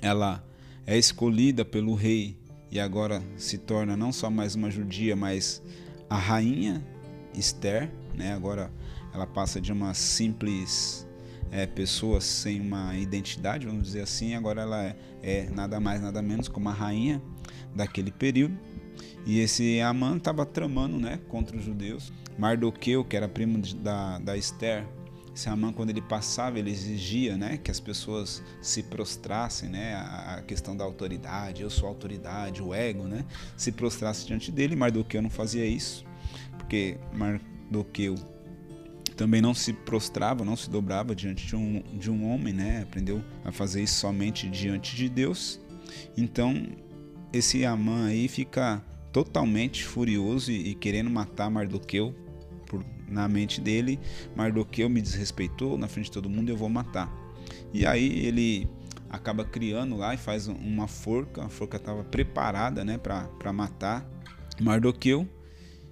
Ela 0.02 0.44
é 0.86 0.98
escolhida 0.98 1.64
pelo 1.64 1.94
rei 1.94 2.36
e 2.70 2.78
agora 2.78 3.22
se 3.36 3.58
torna 3.58 3.96
não 3.96 4.12
só 4.12 4.30
mais 4.30 4.54
uma 4.54 4.70
judia, 4.70 5.14
mas 5.14 5.62
a 6.08 6.16
rainha 6.16 6.84
Esther. 7.34 7.90
Né? 8.14 8.32
Agora 8.32 8.70
ela 9.12 9.26
passa 9.26 9.60
de 9.60 9.72
uma 9.72 9.94
simples 9.94 11.06
é, 11.50 11.66
pessoa 11.66 12.20
sem 12.20 12.60
uma 12.60 12.96
identidade, 12.96 13.66
vamos 13.66 13.82
dizer 13.82 14.02
assim, 14.02 14.34
agora 14.34 14.62
ela 14.62 14.84
é, 14.84 14.96
é 15.22 15.50
nada 15.50 15.80
mais, 15.80 16.00
nada 16.00 16.22
menos 16.22 16.48
como 16.48 16.68
a 16.68 16.72
rainha 16.72 17.20
daquele 17.74 18.10
período. 18.10 18.56
E 19.26 19.40
esse 19.40 19.80
Amã 19.80 20.16
estava 20.16 20.46
tramando 20.46 20.98
né, 20.98 21.18
contra 21.28 21.56
os 21.56 21.64
judeus. 21.64 22.12
Mardoqueu, 22.38 23.04
que 23.04 23.16
era 23.16 23.28
primo 23.28 23.58
da, 23.58 24.18
da 24.18 24.36
Esther, 24.36 24.86
esse 25.34 25.48
Amã, 25.48 25.72
quando 25.72 25.90
ele 25.90 26.00
passava, 26.00 26.58
ele 26.58 26.70
exigia 26.70 27.36
né, 27.36 27.56
que 27.56 27.70
as 27.70 27.78
pessoas 27.78 28.42
se 28.60 28.82
prostrassem, 28.82 29.68
né, 29.68 29.94
a, 29.94 30.42
questão 30.46 30.76
da 30.76 30.84
autoridade, 30.84 31.62
eu 31.62 31.70
sou 31.70 31.88
autoridade, 31.88 32.62
o 32.62 32.74
ego, 32.74 33.04
né, 33.04 33.24
se 33.56 33.70
prostrasse 33.70 34.26
diante 34.26 34.50
dele. 34.50 34.74
Mardoqueu 34.74 35.22
não 35.22 35.30
fazia 35.30 35.64
isso, 35.64 36.04
porque 36.60 36.98
Mardoqueu 37.12 38.14
também 39.16 39.40
não 39.40 39.52
se 39.52 39.72
prostrava, 39.72 40.44
não 40.44 40.56
se 40.56 40.70
dobrava 40.70 41.14
diante 41.14 41.46
de 41.46 41.56
um, 41.56 41.82
de 41.98 42.10
um 42.10 42.30
homem, 42.30 42.52
né, 42.54 42.82
aprendeu 42.82 43.22
a 43.44 43.52
fazer 43.52 43.82
isso 43.82 43.94
somente 43.94 44.48
diante 44.48 44.94
de 44.94 45.08
Deus. 45.08 45.60
Então, 46.16 46.66
esse 47.32 47.64
Amã 47.64 48.06
aí 48.06 48.28
fica 48.28 48.82
totalmente 49.12 49.84
furioso 49.84 50.50
e, 50.50 50.70
e 50.70 50.74
querendo 50.74 51.10
matar 51.10 51.50
Mardoqueu 51.50 52.14
por 52.66 52.84
na 53.08 53.28
mente 53.28 53.60
dele, 53.60 53.98
Mardoqueu 54.36 54.88
me 54.88 55.02
desrespeitou 55.02 55.76
na 55.76 55.88
frente 55.88 56.06
de 56.06 56.12
todo 56.12 56.30
mundo, 56.30 56.48
eu 56.48 56.56
vou 56.56 56.68
matar. 56.68 57.12
E 57.74 57.84
aí 57.84 58.24
ele 58.24 58.68
acaba 59.08 59.44
criando 59.44 59.96
lá 59.96 60.14
e 60.14 60.16
faz 60.16 60.46
uma 60.46 60.86
forca, 60.86 61.44
a 61.44 61.48
forca 61.48 61.76
estava 61.76 62.04
preparada, 62.04 62.84
né, 62.84 62.96
para 62.98 63.52
matar 63.52 64.08
Mardoqueu. 64.60 65.28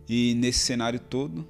E 0.08 0.34
nesse 0.34 0.60
cenário 0.60 0.98
todo, 0.98 1.46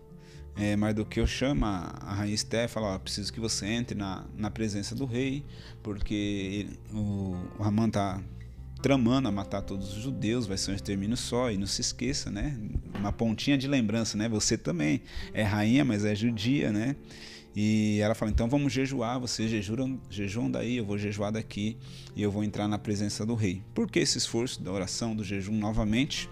é, 0.57 0.75
Mardoqueu 0.75 1.27
chama 1.27 1.95
a 2.01 2.15
rainha 2.15 2.35
Esté 2.35 2.67
fala: 2.67 2.95
ó, 2.95 2.99
preciso 2.99 3.33
que 3.33 3.39
você 3.39 3.67
entre 3.67 3.97
na, 3.97 4.25
na 4.37 4.51
presença 4.51 4.95
do 4.95 5.05
rei, 5.05 5.45
porque 5.83 6.15
ele, 6.15 6.79
o, 6.93 7.37
o 7.59 7.63
Haman 7.63 7.91
tá 7.91 8.21
tramando 8.83 9.29
a 9.29 9.33
matar 9.33 9.63
todos 9.63 9.97
os 9.97 10.03
judeus, 10.03 10.47
vai 10.47 10.57
ser 10.57 10.73
um 10.73 10.75
extermínio 10.75 11.17
só. 11.17 11.51
E 11.51 11.57
não 11.57 11.67
se 11.67 11.81
esqueça, 11.81 12.31
né? 12.31 12.59
Uma 12.99 13.13
pontinha 13.13 13.57
de 13.57 13.69
lembrança, 13.69 14.19
né? 14.19 14.29
Você 14.29 14.59
também 14.59 15.03
é 15.33 15.43
rainha, 15.43 15.85
mas 15.85 16.05
é 16.05 16.15
judia, 16.15 16.73
né? 16.73 16.97
E 17.55 18.01
ela 18.01 18.15
fala: 18.17 18.33
então 18.33 18.49
vamos 18.49 18.73
jejuar. 18.73 19.21
Vocês 19.21 19.49
jejuam, 19.49 20.01
jejuam 20.11 20.51
daí, 20.51 20.77
eu 20.77 20.85
vou 20.85 20.99
jejuar 20.99 21.31
daqui 21.31 21.77
e 22.17 22.23
eu 22.23 22.33
vou 22.33 22.43
entrar 22.43 22.67
na 22.67 22.79
presença 22.79 23.25
do 23.25 23.37
rei. 23.37 23.63
Por 23.73 23.89
que 23.89 24.01
esse 24.01 24.19
esforço 24.19 24.61
da 24.61 24.73
oração, 24.73 25.15
do 25.15 25.23
jejum 25.23 25.57
novamente? 25.57 26.29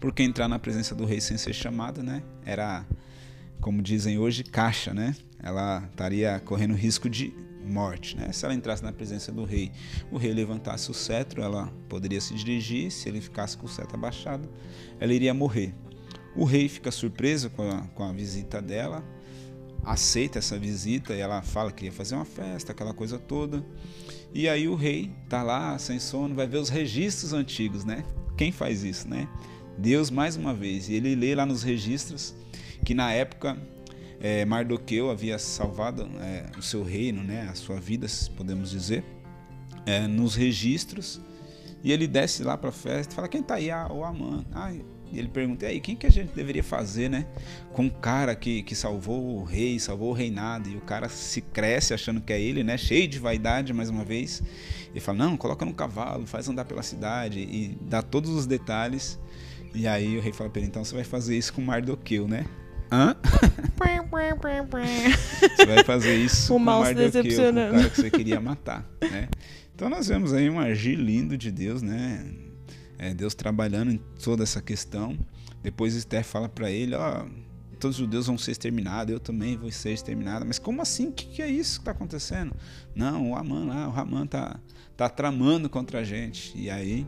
Porque 0.00 0.22
entrar 0.22 0.48
na 0.48 0.58
presença 0.58 0.94
do 0.94 1.04
rei 1.04 1.20
sem 1.20 1.36
ser 1.36 1.52
chamada, 1.52 2.02
né? 2.02 2.22
Era, 2.44 2.86
como 3.60 3.82
dizem 3.82 4.18
hoje, 4.18 4.44
caixa, 4.44 4.92
né? 4.92 5.14
Ela 5.42 5.84
estaria 5.90 6.40
correndo 6.40 6.74
risco 6.74 7.08
de 7.08 7.32
morte. 7.64 8.16
Né? 8.16 8.30
Se 8.32 8.44
ela 8.44 8.54
entrasse 8.54 8.82
na 8.82 8.92
presença 8.92 9.32
do 9.32 9.44
rei, 9.44 9.72
o 10.10 10.16
rei 10.16 10.32
levantasse 10.32 10.90
o 10.90 10.94
cetro, 10.94 11.42
ela 11.42 11.72
poderia 11.88 12.20
se 12.20 12.34
dirigir. 12.34 12.90
Se 12.90 13.08
ele 13.08 13.20
ficasse 13.20 13.56
com 13.56 13.66
o 13.66 13.68
cetro 13.68 13.96
abaixado, 13.96 14.48
ela 15.00 15.12
iria 15.12 15.32
morrer. 15.32 15.74
O 16.36 16.44
rei 16.44 16.68
fica 16.68 16.90
surpreso 16.90 17.50
com 17.50 17.68
a, 17.70 17.82
com 17.94 18.02
a 18.02 18.12
visita 18.12 18.60
dela, 18.60 19.04
aceita 19.84 20.38
essa 20.38 20.58
visita 20.58 21.14
e 21.14 21.20
ela 21.20 21.42
fala 21.42 21.70
que 21.70 21.84
ia 21.84 21.92
fazer 21.92 22.16
uma 22.16 22.24
festa, 22.24 22.72
aquela 22.72 22.92
coisa 22.92 23.18
toda. 23.18 23.64
E 24.32 24.48
aí 24.48 24.66
o 24.66 24.74
rei 24.74 25.12
tá 25.28 25.42
lá 25.42 25.78
sem 25.78 26.00
sono, 26.00 26.34
vai 26.34 26.46
ver 26.46 26.58
os 26.58 26.68
registros 26.68 27.32
antigos, 27.32 27.84
né? 27.84 28.04
Quem 28.36 28.50
faz 28.50 28.82
isso, 28.82 29.08
né? 29.08 29.28
Deus 29.78 30.10
mais 30.10 30.36
uma 30.36 30.54
vez. 30.54 30.88
Ele 30.88 31.14
lê 31.14 31.34
lá 31.34 31.44
nos 31.44 31.62
registros 31.62 32.34
que 32.84 32.94
na 32.94 33.12
época 33.12 33.56
é, 34.20 34.44
Mardoqueu 34.44 35.10
havia 35.10 35.38
salvado 35.38 36.08
é, 36.20 36.46
o 36.58 36.62
seu 36.62 36.82
reino, 36.82 37.22
né, 37.22 37.48
a 37.50 37.54
sua 37.54 37.80
vida, 37.80 38.06
podemos 38.36 38.70
dizer, 38.70 39.04
é, 39.86 40.06
nos 40.06 40.34
registros. 40.34 41.20
E 41.82 41.92
ele 41.92 42.06
desce 42.06 42.42
lá 42.42 42.56
para 42.56 42.70
a 42.70 42.72
festa 42.72 43.12
e 43.12 43.14
fala: 43.14 43.28
Quem 43.28 43.42
está 43.42 43.56
aí? 43.56 43.70
Ah, 43.70 43.88
o 43.92 44.02
Amã. 44.02 44.42
Ah, 44.50 44.72
e 44.72 45.18
ele 45.18 45.28
pergunta: 45.28 45.66
E 45.66 45.68
aí, 45.68 45.80
quem 45.80 45.94
que 45.94 46.06
a 46.06 46.10
gente 46.10 46.32
deveria 46.34 46.64
fazer, 46.64 47.10
né? 47.10 47.26
Com 47.74 47.86
o 47.86 47.90
cara 47.90 48.34
que, 48.34 48.62
que 48.62 48.74
salvou 48.74 49.36
o 49.36 49.44
rei, 49.44 49.78
salvou 49.78 50.08
o 50.08 50.12
reinado. 50.14 50.70
E 50.70 50.76
o 50.76 50.80
cara 50.80 51.10
se 51.10 51.42
cresce 51.42 51.92
achando 51.92 52.22
que 52.22 52.32
é 52.32 52.40
ele, 52.40 52.64
né? 52.64 52.78
Cheio 52.78 53.06
de 53.06 53.18
vaidade, 53.18 53.74
mais 53.74 53.90
uma 53.90 54.02
vez. 54.02 54.42
Ele 54.90 55.00
fala: 55.00 55.18
Não, 55.18 55.36
coloca 55.36 55.66
no 55.66 55.74
cavalo, 55.74 56.26
faz 56.26 56.48
andar 56.48 56.64
pela 56.64 56.82
cidade. 56.82 57.40
E 57.40 57.76
dá 57.82 58.00
todos 58.00 58.30
os 58.30 58.46
detalhes. 58.46 59.20
E 59.74 59.86
aí 59.86 60.16
o 60.16 60.20
rei 60.20 60.32
fala 60.32 60.48
para 60.48 60.60
ele: 60.60 60.68
Então 60.68 60.84
você 60.84 60.94
vai 60.94 61.04
fazer 61.04 61.36
isso 61.36 61.52
com 61.52 61.60
Mardoqueu, 61.60 62.28
né? 62.28 62.46
Hã? 62.90 63.16
você 65.56 65.66
vai 65.66 65.84
fazer 65.84 66.16
isso 66.16 66.54
o 66.54 66.64
com 66.64 66.84
se 66.84 66.94
decepcionando. 66.94 67.72
o 67.72 67.78
cara 67.78 67.90
que 67.90 67.96
você 67.96 68.10
queria 68.10 68.40
matar, 68.40 68.88
né? 69.00 69.28
Então 69.74 69.88
nós 69.88 70.06
vemos 70.06 70.32
aí 70.32 70.48
um 70.48 70.60
agir 70.60 70.94
lindo 70.94 71.36
de 71.36 71.50
Deus, 71.50 71.82
né? 71.82 72.24
É 72.96 73.12
Deus 73.12 73.34
trabalhando 73.34 73.90
em 73.90 74.00
toda 74.22 74.44
essa 74.44 74.62
questão. 74.62 75.18
Depois 75.62 75.94
Esther 75.94 76.22
fala 76.22 76.48
para 76.48 76.70
ele, 76.70 76.94
ó, 76.94 77.26
todos 77.80 77.96
os 77.96 78.04
judeus 78.04 78.26
vão 78.26 78.38
ser 78.38 78.52
exterminados, 78.52 79.12
eu 79.12 79.20
também 79.20 79.56
vou 79.56 79.70
ser 79.70 79.92
exterminada. 79.92 80.44
Mas 80.44 80.58
como 80.58 80.80
assim? 80.80 81.08
O 81.08 81.12
que, 81.12 81.26
que, 81.26 81.42
é 81.42 81.48
isso 81.48 81.80
que 81.80 81.82
está 81.82 81.90
acontecendo? 81.90 82.54
Não, 82.94 83.30
o 83.30 83.36
Amã 83.36 83.64
lá, 83.64 83.88
o 83.88 83.98
Amã 83.98 84.26
tá, 84.26 84.58
tá 84.96 85.08
tramando 85.08 85.68
contra 85.68 86.00
a 86.00 86.04
gente. 86.04 86.56
E 86.56 86.70
aí, 86.70 87.06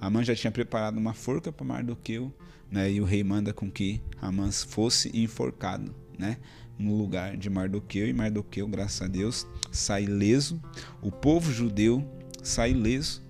Amã 0.00 0.22
já 0.22 0.34
tinha 0.34 0.50
preparado 0.50 0.98
uma 0.98 1.14
forca 1.14 1.50
para 1.50 1.64
Mardoqueu 1.64 2.32
né? 2.74 2.90
E 2.90 3.00
o 3.00 3.04
rei 3.04 3.22
manda 3.22 3.52
com 3.52 3.70
que 3.70 4.00
Haman 4.20 4.50
fosse 4.50 5.10
enforcado, 5.16 5.94
né? 6.18 6.38
No 6.76 6.96
lugar 6.96 7.36
de 7.36 7.48
Mardoqueu 7.48 8.08
e 8.08 8.12
Mardoqueu, 8.12 8.66
graças 8.66 9.00
a 9.02 9.06
Deus, 9.06 9.46
sai 9.70 10.06
leso. 10.06 10.60
O 11.00 11.10
povo 11.12 11.52
judeu 11.52 12.04
sai 12.42 12.72
leso. 12.72 13.22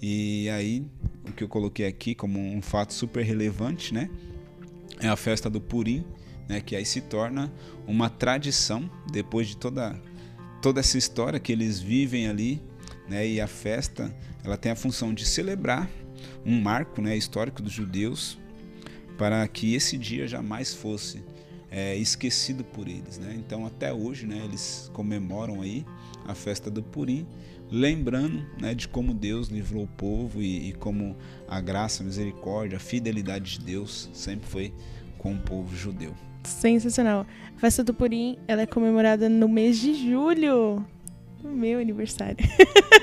E 0.00 0.48
aí, 0.50 0.86
o 1.28 1.32
que 1.32 1.42
eu 1.42 1.48
coloquei 1.48 1.84
aqui 1.84 2.14
como 2.14 2.38
um 2.38 2.62
fato 2.62 2.94
super 2.94 3.24
relevante, 3.24 3.92
né? 3.92 4.08
É 5.00 5.08
a 5.08 5.16
festa 5.16 5.50
do 5.50 5.60
Purim, 5.60 6.04
né? 6.48 6.60
Que 6.60 6.76
aí 6.76 6.84
se 6.84 7.00
torna 7.00 7.52
uma 7.88 8.08
tradição 8.08 8.88
depois 9.10 9.48
de 9.48 9.56
toda 9.56 10.00
toda 10.60 10.78
essa 10.78 10.96
história 10.96 11.40
que 11.40 11.50
eles 11.50 11.80
vivem 11.80 12.28
ali 12.28 12.62
né? 13.08 13.26
E 13.26 13.40
a 13.40 13.46
festa, 13.46 14.14
ela 14.44 14.56
tem 14.56 14.72
a 14.72 14.76
função 14.76 15.12
de 15.12 15.26
celebrar 15.26 15.88
um 16.44 16.60
marco, 16.60 17.00
né, 17.00 17.16
histórico 17.16 17.62
dos 17.62 17.72
judeus, 17.72 18.38
para 19.16 19.46
que 19.46 19.74
esse 19.74 19.96
dia 19.96 20.26
jamais 20.26 20.74
fosse 20.74 21.22
é, 21.70 21.96
esquecido 21.96 22.64
por 22.64 22.86
eles, 22.86 23.18
né? 23.18 23.34
Então 23.38 23.64
até 23.64 23.92
hoje, 23.92 24.26
né, 24.26 24.42
eles 24.44 24.90
comemoram 24.92 25.62
aí 25.62 25.86
a 26.26 26.34
festa 26.34 26.70
do 26.70 26.82
Purim, 26.82 27.26
lembrando 27.70 28.44
né, 28.60 28.74
de 28.74 28.86
como 28.86 29.14
Deus 29.14 29.48
livrou 29.48 29.84
o 29.84 29.88
povo 29.88 30.42
e, 30.42 30.68
e, 30.68 30.72
como 30.74 31.16
a 31.48 31.60
graça, 31.60 32.02
a 32.02 32.06
misericórdia, 32.06 32.76
a 32.76 32.80
fidelidade 32.80 33.58
de 33.58 33.64
Deus 33.64 34.10
sempre 34.12 34.46
foi 34.48 34.74
com 35.16 35.32
o 35.32 35.38
povo 35.38 35.74
judeu. 35.74 36.14
Sensacional. 36.44 37.26
A 37.56 37.60
festa 37.60 37.82
do 37.82 37.94
Purim 37.94 38.36
ela 38.46 38.62
é 38.62 38.66
comemorada 38.66 39.28
no 39.28 39.48
mês 39.48 39.78
de 39.78 39.94
julho. 39.94 40.84
O 41.44 41.48
meu 41.48 41.80
aniversário. 41.80 42.36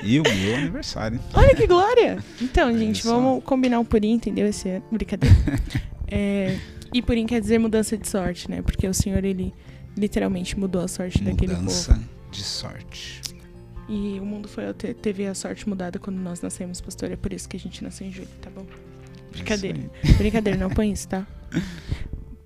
E 0.02 0.18
o 0.18 0.22
meu 0.22 0.56
aniversário. 0.56 1.20
Olha 1.34 1.54
que 1.54 1.66
glória! 1.66 2.18
Então, 2.40 2.76
gente, 2.76 3.04
vamos 3.04 3.44
combinar 3.44 3.78
o 3.80 3.84
Purim, 3.84 4.12
entendeu? 4.12 4.46
Esse 4.46 4.68
é 4.68 4.82
brincadeira. 4.90 5.34
É, 6.12 6.58
e 6.92 7.00
Purim 7.00 7.24
quer 7.24 7.40
dizer 7.40 7.58
mudança 7.58 7.96
de 7.96 8.08
sorte, 8.08 8.50
né? 8.50 8.62
Porque 8.62 8.84
o 8.88 8.92
Senhor, 8.92 9.24
ele 9.24 9.54
literalmente 9.96 10.58
mudou 10.58 10.82
a 10.82 10.88
sorte 10.88 11.18
mudança 11.18 11.36
daquele 11.36 11.52
povo. 11.52 11.66
Mudança 11.66 12.00
de 12.32 12.42
sorte. 12.42 13.20
E 13.88 14.18
o 14.18 14.24
mundo 14.24 14.48
foi 14.48 14.64
teve 14.74 15.24
a 15.24 15.34
sorte 15.34 15.68
mudada 15.68 16.00
quando 16.00 16.16
nós 16.16 16.40
nascemos, 16.40 16.80
pastor. 16.80 17.12
É 17.12 17.16
por 17.16 17.32
isso 17.32 17.48
que 17.48 17.56
a 17.56 17.60
gente 17.60 17.84
nasceu 17.84 18.08
em 18.08 18.10
julho, 18.10 18.26
tá 18.40 18.50
bom? 18.50 18.66
Brincadeira. 19.30 19.78
Brincadeira, 20.18 20.58
não 20.58 20.68
põe 20.68 20.90
isso, 20.90 21.06
tá? 21.06 21.24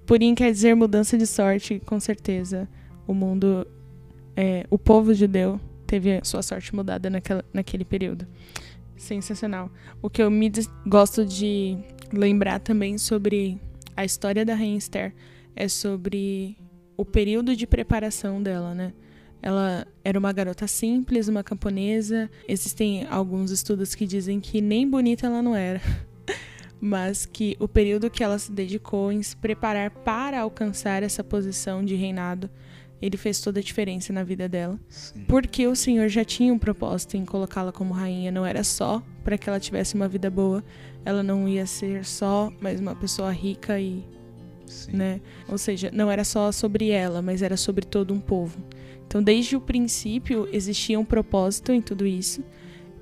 Purim 0.05 0.35
quer 0.35 0.53
dizer 0.53 0.75
mudança 0.75 1.17
de 1.17 1.27
sorte, 1.27 1.81
com 1.87 1.99
certeza. 1.99 2.69
O 3.07 3.15
mundo, 3.15 3.67
é, 4.37 4.67
o 4.69 4.79
povo 4.79 5.15
judeu 5.15 5.59
teve 5.87 6.21
sua 6.23 6.43
sorte 6.43 6.75
mudada 6.75 7.09
naquela, 7.09 7.45
naquele 7.53 7.85
período. 7.85 8.27
Sensacional. 8.97 9.71
O 10.01 10.09
que 10.09 10.23
eu 10.23 10.31
me 10.31 10.51
gosto 10.87 11.25
de 11.25 11.77
lembrar 12.13 12.61
também 12.61 12.97
sobre 12.99 13.61
a 13.97 14.05
história 14.05 14.45
da 14.45 14.55
Rainha 14.55 14.79
Esther 14.79 15.15
é 15.55 15.69
sobre 15.69 16.57
o 16.97 17.05
período 17.05 17.57
de 17.57 17.67
preparação 17.67 18.43
dela, 18.43 18.75
né? 18.75 18.93
Ela 19.43 19.87
era 20.03 20.19
uma 20.19 20.33
garota 20.33 20.67
simples, 20.67 21.29
uma 21.29 21.45
camponesa. 21.45 22.31
Existem 22.49 23.07
alguns 23.11 23.51
estudos 23.51 23.95
que 23.95 24.07
dizem 24.07 24.41
que 24.41 24.61
nem 24.61 24.89
bonita 24.89 25.27
ela 25.27 25.43
não 25.43 25.55
era. 25.55 25.83
mas 26.81 27.25
que 27.25 27.57
o 27.59 27.69
período 27.69 28.11
que 28.11 28.23
ela 28.23 28.39
se 28.39 28.53
dedicou 28.53 29.11
em 29.11 29.23
se 29.23 29.37
preparar 29.37 29.91
para 29.91 30.41
alcançar 30.41 31.03
essa 31.03 31.25
posição 31.25 31.85
de 31.85 31.95
reinado, 31.95 32.51
ele 33.05 33.19
fez 33.19 33.39
toda 33.39 33.61
a 33.61 33.63
diferença 33.63 34.15
na 34.15 34.25
vida 34.25 34.49
dela. 34.49 34.81
Sim. 34.89 35.25
Porque 35.29 35.67
o 35.67 35.77
Senhor 35.77 36.09
já 36.09 36.25
tinha 36.25 36.53
um 36.53 36.59
propósito 36.59 37.19
em 37.19 37.25
colocá-la 37.25 37.71
como 37.71 37.93
rainha, 37.93 38.33
não 38.33 38.47
era 38.47 38.65
só 38.65 39.03
para 39.23 39.37
que 39.37 39.47
ela 39.47 39.61
tivesse 39.61 39.95
uma 39.95 40.09
vida 40.09 40.31
boa, 40.31 40.65
ela 41.05 41.23
não 41.23 41.47
ia 41.47 41.67
ser 41.67 42.03
só 42.07 42.51
mais 42.63 42.81
uma 42.81 42.95
pessoa 42.95 43.31
rica 43.31 43.79
e 43.79 44.03
Sim. 44.65 44.93
né? 44.93 45.21
Ou 45.47 45.59
seja, 45.59 45.91
não 45.93 46.11
era 46.11 46.25
só 46.25 46.51
sobre 46.51 46.89
ela, 46.89 47.21
mas 47.21 47.43
era 47.43 47.59
sobre 47.59 47.85
todo 47.85 48.15
um 48.15 48.21
povo. 48.21 48.59
Então, 49.07 49.23
desde 49.23 49.55
o 49.55 49.61
princípio 49.61 50.49
existia 50.51 50.99
um 50.99 51.05
propósito 51.05 51.73
em 51.73 51.83
tudo 51.83 52.07
isso. 52.07 52.43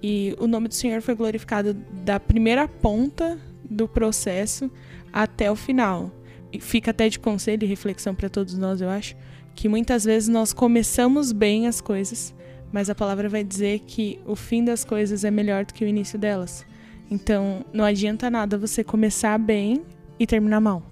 E 0.02 0.34
o 0.40 0.48
nome 0.48 0.66
do 0.66 0.74
Senhor 0.74 1.00
foi 1.00 1.14
glorificado 1.14 1.74
da 2.04 2.18
primeira 2.18 2.66
ponta 2.66 3.38
do 3.64 3.86
processo 3.86 4.68
até 5.12 5.48
o 5.48 5.54
final. 5.54 6.10
E 6.52 6.60
fica 6.60 6.90
até 6.90 7.08
de 7.08 7.20
conselho 7.20 7.64
e 7.64 7.68
reflexão 7.68 8.16
para 8.16 8.28
todos 8.28 8.58
nós, 8.58 8.80
eu 8.80 8.88
acho, 8.88 9.14
que 9.54 9.68
muitas 9.68 10.04
vezes 10.04 10.28
nós 10.28 10.52
começamos 10.52 11.32
bem 11.32 11.66
as 11.66 11.80
coisas, 11.80 12.34
mas 12.72 12.88
a 12.88 12.94
palavra 12.94 13.28
vai 13.28 13.44
dizer 13.44 13.80
que 13.80 14.18
o 14.26 14.34
fim 14.34 14.64
das 14.64 14.84
coisas 14.84 15.24
é 15.24 15.30
melhor 15.30 15.64
do 15.64 15.74
que 15.74 15.84
o 15.84 15.88
início 15.88 16.18
delas. 16.18 16.64
Então, 17.10 17.64
não 17.72 17.84
adianta 17.84 18.30
nada 18.30 18.56
você 18.56 18.82
começar 18.82 19.38
bem 19.38 19.82
e 20.18 20.26
terminar 20.26 20.60
mal. 20.60 20.82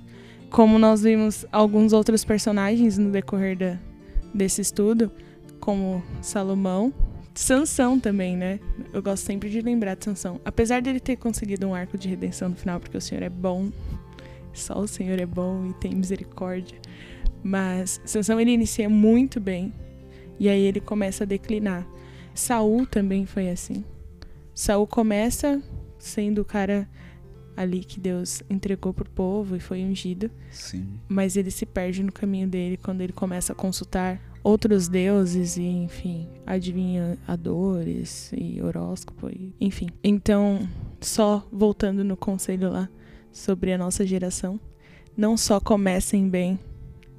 Como 0.51 0.79
nós 0.79 1.03
vimos 1.03 1.47
alguns 1.51 1.93
outros 1.93 2.25
personagens 2.25 2.99
no 2.99 3.11
decorrer 3.11 3.57
da, 3.57 3.79
desse 4.35 4.61
estudo, 4.61 5.11
como 5.61 6.03
Salomão, 6.21 6.93
Sansão 7.35 7.99
também, 7.99 8.37
né? 8.37 8.61
Eu 8.93 9.03
gosto 9.03 9.25
sempre 9.25 9.49
de 9.49 9.61
lembrar 9.61 9.95
de 9.95 10.05
Sansão. 10.05 10.41
Apesar 10.45 10.83
dele 10.83 11.01
ter 11.01 11.17
conseguido 11.17 11.67
um 11.67 11.75
arco 11.75 11.97
de 11.97 12.09
redenção 12.09 12.49
no 12.49 12.57
final, 12.57 12.81
porque 12.81 12.97
o 12.97 13.01
Senhor 13.01 13.23
é 13.23 13.31
bom, 13.31 13.71
só 14.53 14.79
o 14.79 14.89
Senhor 14.89 15.19
é 15.19 15.27
bom 15.27 15.69
e 15.71 15.73
tem 15.75 15.95
misericórdia. 15.95 16.79
Mas 17.43 18.01
Sansão 18.05 18.41
ele 18.41 18.51
inicia 18.51 18.89
muito 18.89 19.41
bem 19.41 19.73
e 20.39 20.49
aí 20.49 20.63
ele 20.63 20.81
começa 20.81 21.25
a 21.25 21.27
declinar. 21.27 21.87
Saul 22.35 22.87
também 22.87 23.27
foi 23.27 23.51
assim. 23.51 23.85
Saul 24.55 24.87
começa 24.87 25.63
sendo 25.99 26.43
o 26.43 26.45
cara 26.45 26.89
ali 27.57 27.81
que 27.81 28.01
Deus 28.01 28.43
entregou 28.49 28.95
pro 28.95 29.11
povo 29.11 29.57
e 29.57 29.61
foi 29.61 29.83
ungido. 29.83 30.31
Sim. 30.51 30.87
Mas 31.09 31.37
ele 31.37 31.51
se 31.51 31.67
perde 31.67 32.03
no 32.03 32.13
caminho 32.13 32.49
dele 32.49 32.77
quando 32.77 33.03
ele 33.03 33.13
começa 33.13 33.53
a 33.53 33.57
consultar 33.57 34.21
outros 34.43 34.89
deuses 34.89 35.57
e, 35.57 35.63
enfim, 35.63 36.27
adivinhadores 36.47 38.33
e 38.35 38.61
horóscopo, 38.63 39.29
e, 39.29 39.55
enfim. 39.61 39.89
Então, 40.03 40.67
só 41.01 41.47
voltando 41.53 42.03
no 42.03 42.17
conselho 42.17 42.71
lá 42.71 42.89
sobre 43.31 43.73
a 43.73 43.79
nossa 43.79 44.07
geração, 44.07 44.59
não 45.17 45.37
só 45.37 45.61
comecem 45.61 46.29
bem, 46.29 46.59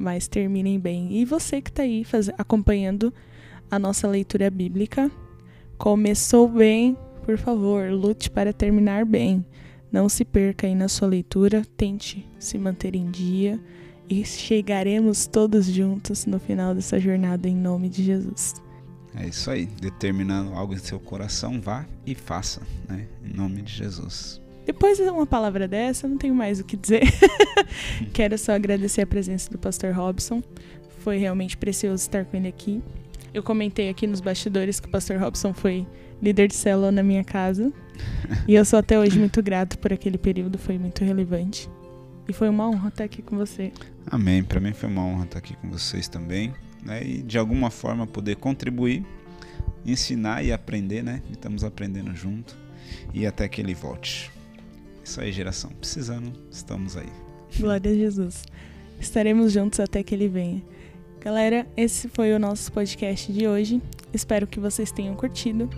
mas 0.01 0.27
terminem 0.27 0.79
bem. 0.79 1.13
E 1.13 1.23
você 1.23 1.61
que 1.61 1.69
está 1.69 1.83
aí 1.83 2.03
faz, 2.03 2.29
acompanhando 2.37 3.13
a 3.69 3.77
nossa 3.77 4.07
leitura 4.07 4.49
bíblica, 4.49 5.11
começou 5.77 6.47
bem, 6.47 6.97
por 7.23 7.37
favor, 7.37 7.89
lute 7.91 8.29
para 8.29 8.51
terminar 8.51 9.05
bem. 9.05 9.45
Não 9.91 10.09
se 10.09 10.25
perca 10.25 10.67
aí 10.67 10.73
na 10.73 10.87
sua 10.87 11.07
leitura, 11.07 11.63
tente 11.77 12.27
se 12.39 12.57
manter 12.57 12.95
em 12.95 13.11
dia 13.11 13.59
e 14.09 14.25
chegaremos 14.25 15.27
todos 15.27 15.67
juntos 15.67 16.25
no 16.25 16.39
final 16.39 16.73
dessa 16.73 16.99
jornada 16.99 17.47
em 17.47 17.55
nome 17.55 17.87
de 17.87 18.03
Jesus. 18.03 18.55
É 19.15 19.27
isso 19.27 19.51
aí, 19.51 19.65
determinando 19.65 20.53
algo 20.53 20.73
em 20.73 20.77
seu 20.77 20.99
coração, 20.99 21.59
vá 21.61 21.85
e 22.05 22.15
faça, 22.15 22.61
né? 22.87 23.07
Em 23.23 23.33
nome 23.33 23.61
de 23.61 23.73
Jesus. 23.73 24.40
Depois 24.65 24.97
de 24.97 25.03
uma 25.03 25.25
palavra 25.25 25.67
dessa, 25.67 26.07
não 26.07 26.17
tenho 26.17 26.35
mais 26.35 26.59
o 26.59 26.63
que 26.63 26.77
dizer. 26.77 27.03
Quero 28.13 28.37
só 28.37 28.53
agradecer 28.53 29.01
a 29.01 29.07
presença 29.07 29.49
do 29.49 29.57
pastor 29.57 29.93
Robson. 29.93 30.43
Foi 30.99 31.17
realmente 31.17 31.57
precioso 31.57 32.03
estar 32.03 32.25
com 32.25 32.37
ele 32.37 32.47
aqui. 32.47 32.81
Eu 33.33 33.41
comentei 33.41 33.89
aqui 33.89 34.05
nos 34.05 34.21
bastidores 34.21 34.79
que 34.79 34.87
o 34.87 34.91
pastor 34.91 35.17
Robson 35.17 35.53
foi 35.53 35.87
líder 36.21 36.47
de 36.47 36.55
célula 36.55 36.91
na 36.91 37.01
minha 37.01 37.23
casa. 37.23 37.71
e 38.47 38.53
eu 38.53 38.63
sou 38.63 38.77
até 38.77 38.99
hoje 38.99 39.17
muito 39.17 39.41
grato 39.41 39.77
por 39.79 39.91
aquele 39.91 40.17
período, 40.17 40.57
foi 40.57 40.77
muito 40.77 41.03
relevante. 41.03 41.69
E 42.27 42.33
foi 42.33 42.49
uma 42.49 42.69
honra 42.69 42.89
estar 42.89 43.03
aqui 43.03 43.21
com 43.21 43.35
você. 43.35 43.71
Amém. 44.05 44.43
Para 44.43 44.59
mim 44.59 44.73
foi 44.73 44.89
uma 44.89 45.03
honra 45.03 45.25
estar 45.25 45.39
aqui 45.39 45.55
com 45.55 45.69
vocês 45.69 46.07
também. 46.07 46.53
Né? 46.83 47.03
E 47.03 47.21
de 47.21 47.37
alguma 47.37 47.69
forma 47.69 48.05
poder 48.05 48.35
contribuir, 48.35 49.05
ensinar 49.85 50.43
e 50.43 50.51
aprender, 50.51 51.03
né? 51.03 51.21
Estamos 51.31 51.63
aprendendo 51.63 52.15
junto. 52.15 52.55
E 53.13 53.25
até 53.25 53.47
que 53.47 53.59
ele 53.59 53.73
volte. 53.73 54.31
Isso 55.03 55.19
aí, 55.21 55.31
geração. 55.31 55.71
Precisando, 55.71 56.31
estamos 56.49 56.95
aí. 56.95 57.09
Glória 57.59 57.91
a 57.91 57.95
Jesus. 57.95 58.43
Estaremos 58.99 59.51
juntos 59.51 59.79
até 59.79 60.03
que 60.03 60.13
ele 60.13 60.27
venha. 60.27 60.61
Galera, 61.19 61.67
esse 61.77 62.07
foi 62.07 62.33
o 62.33 62.39
nosso 62.39 62.71
podcast 62.71 63.31
de 63.31 63.47
hoje. 63.47 63.81
Espero 64.13 64.47
que 64.47 64.59
vocês 64.59 64.91
tenham 64.91 65.15
curtido 65.15 65.69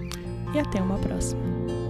e 0.53 0.59
até 0.59 0.82
uma 0.82 0.97
próxima. 0.97 1.83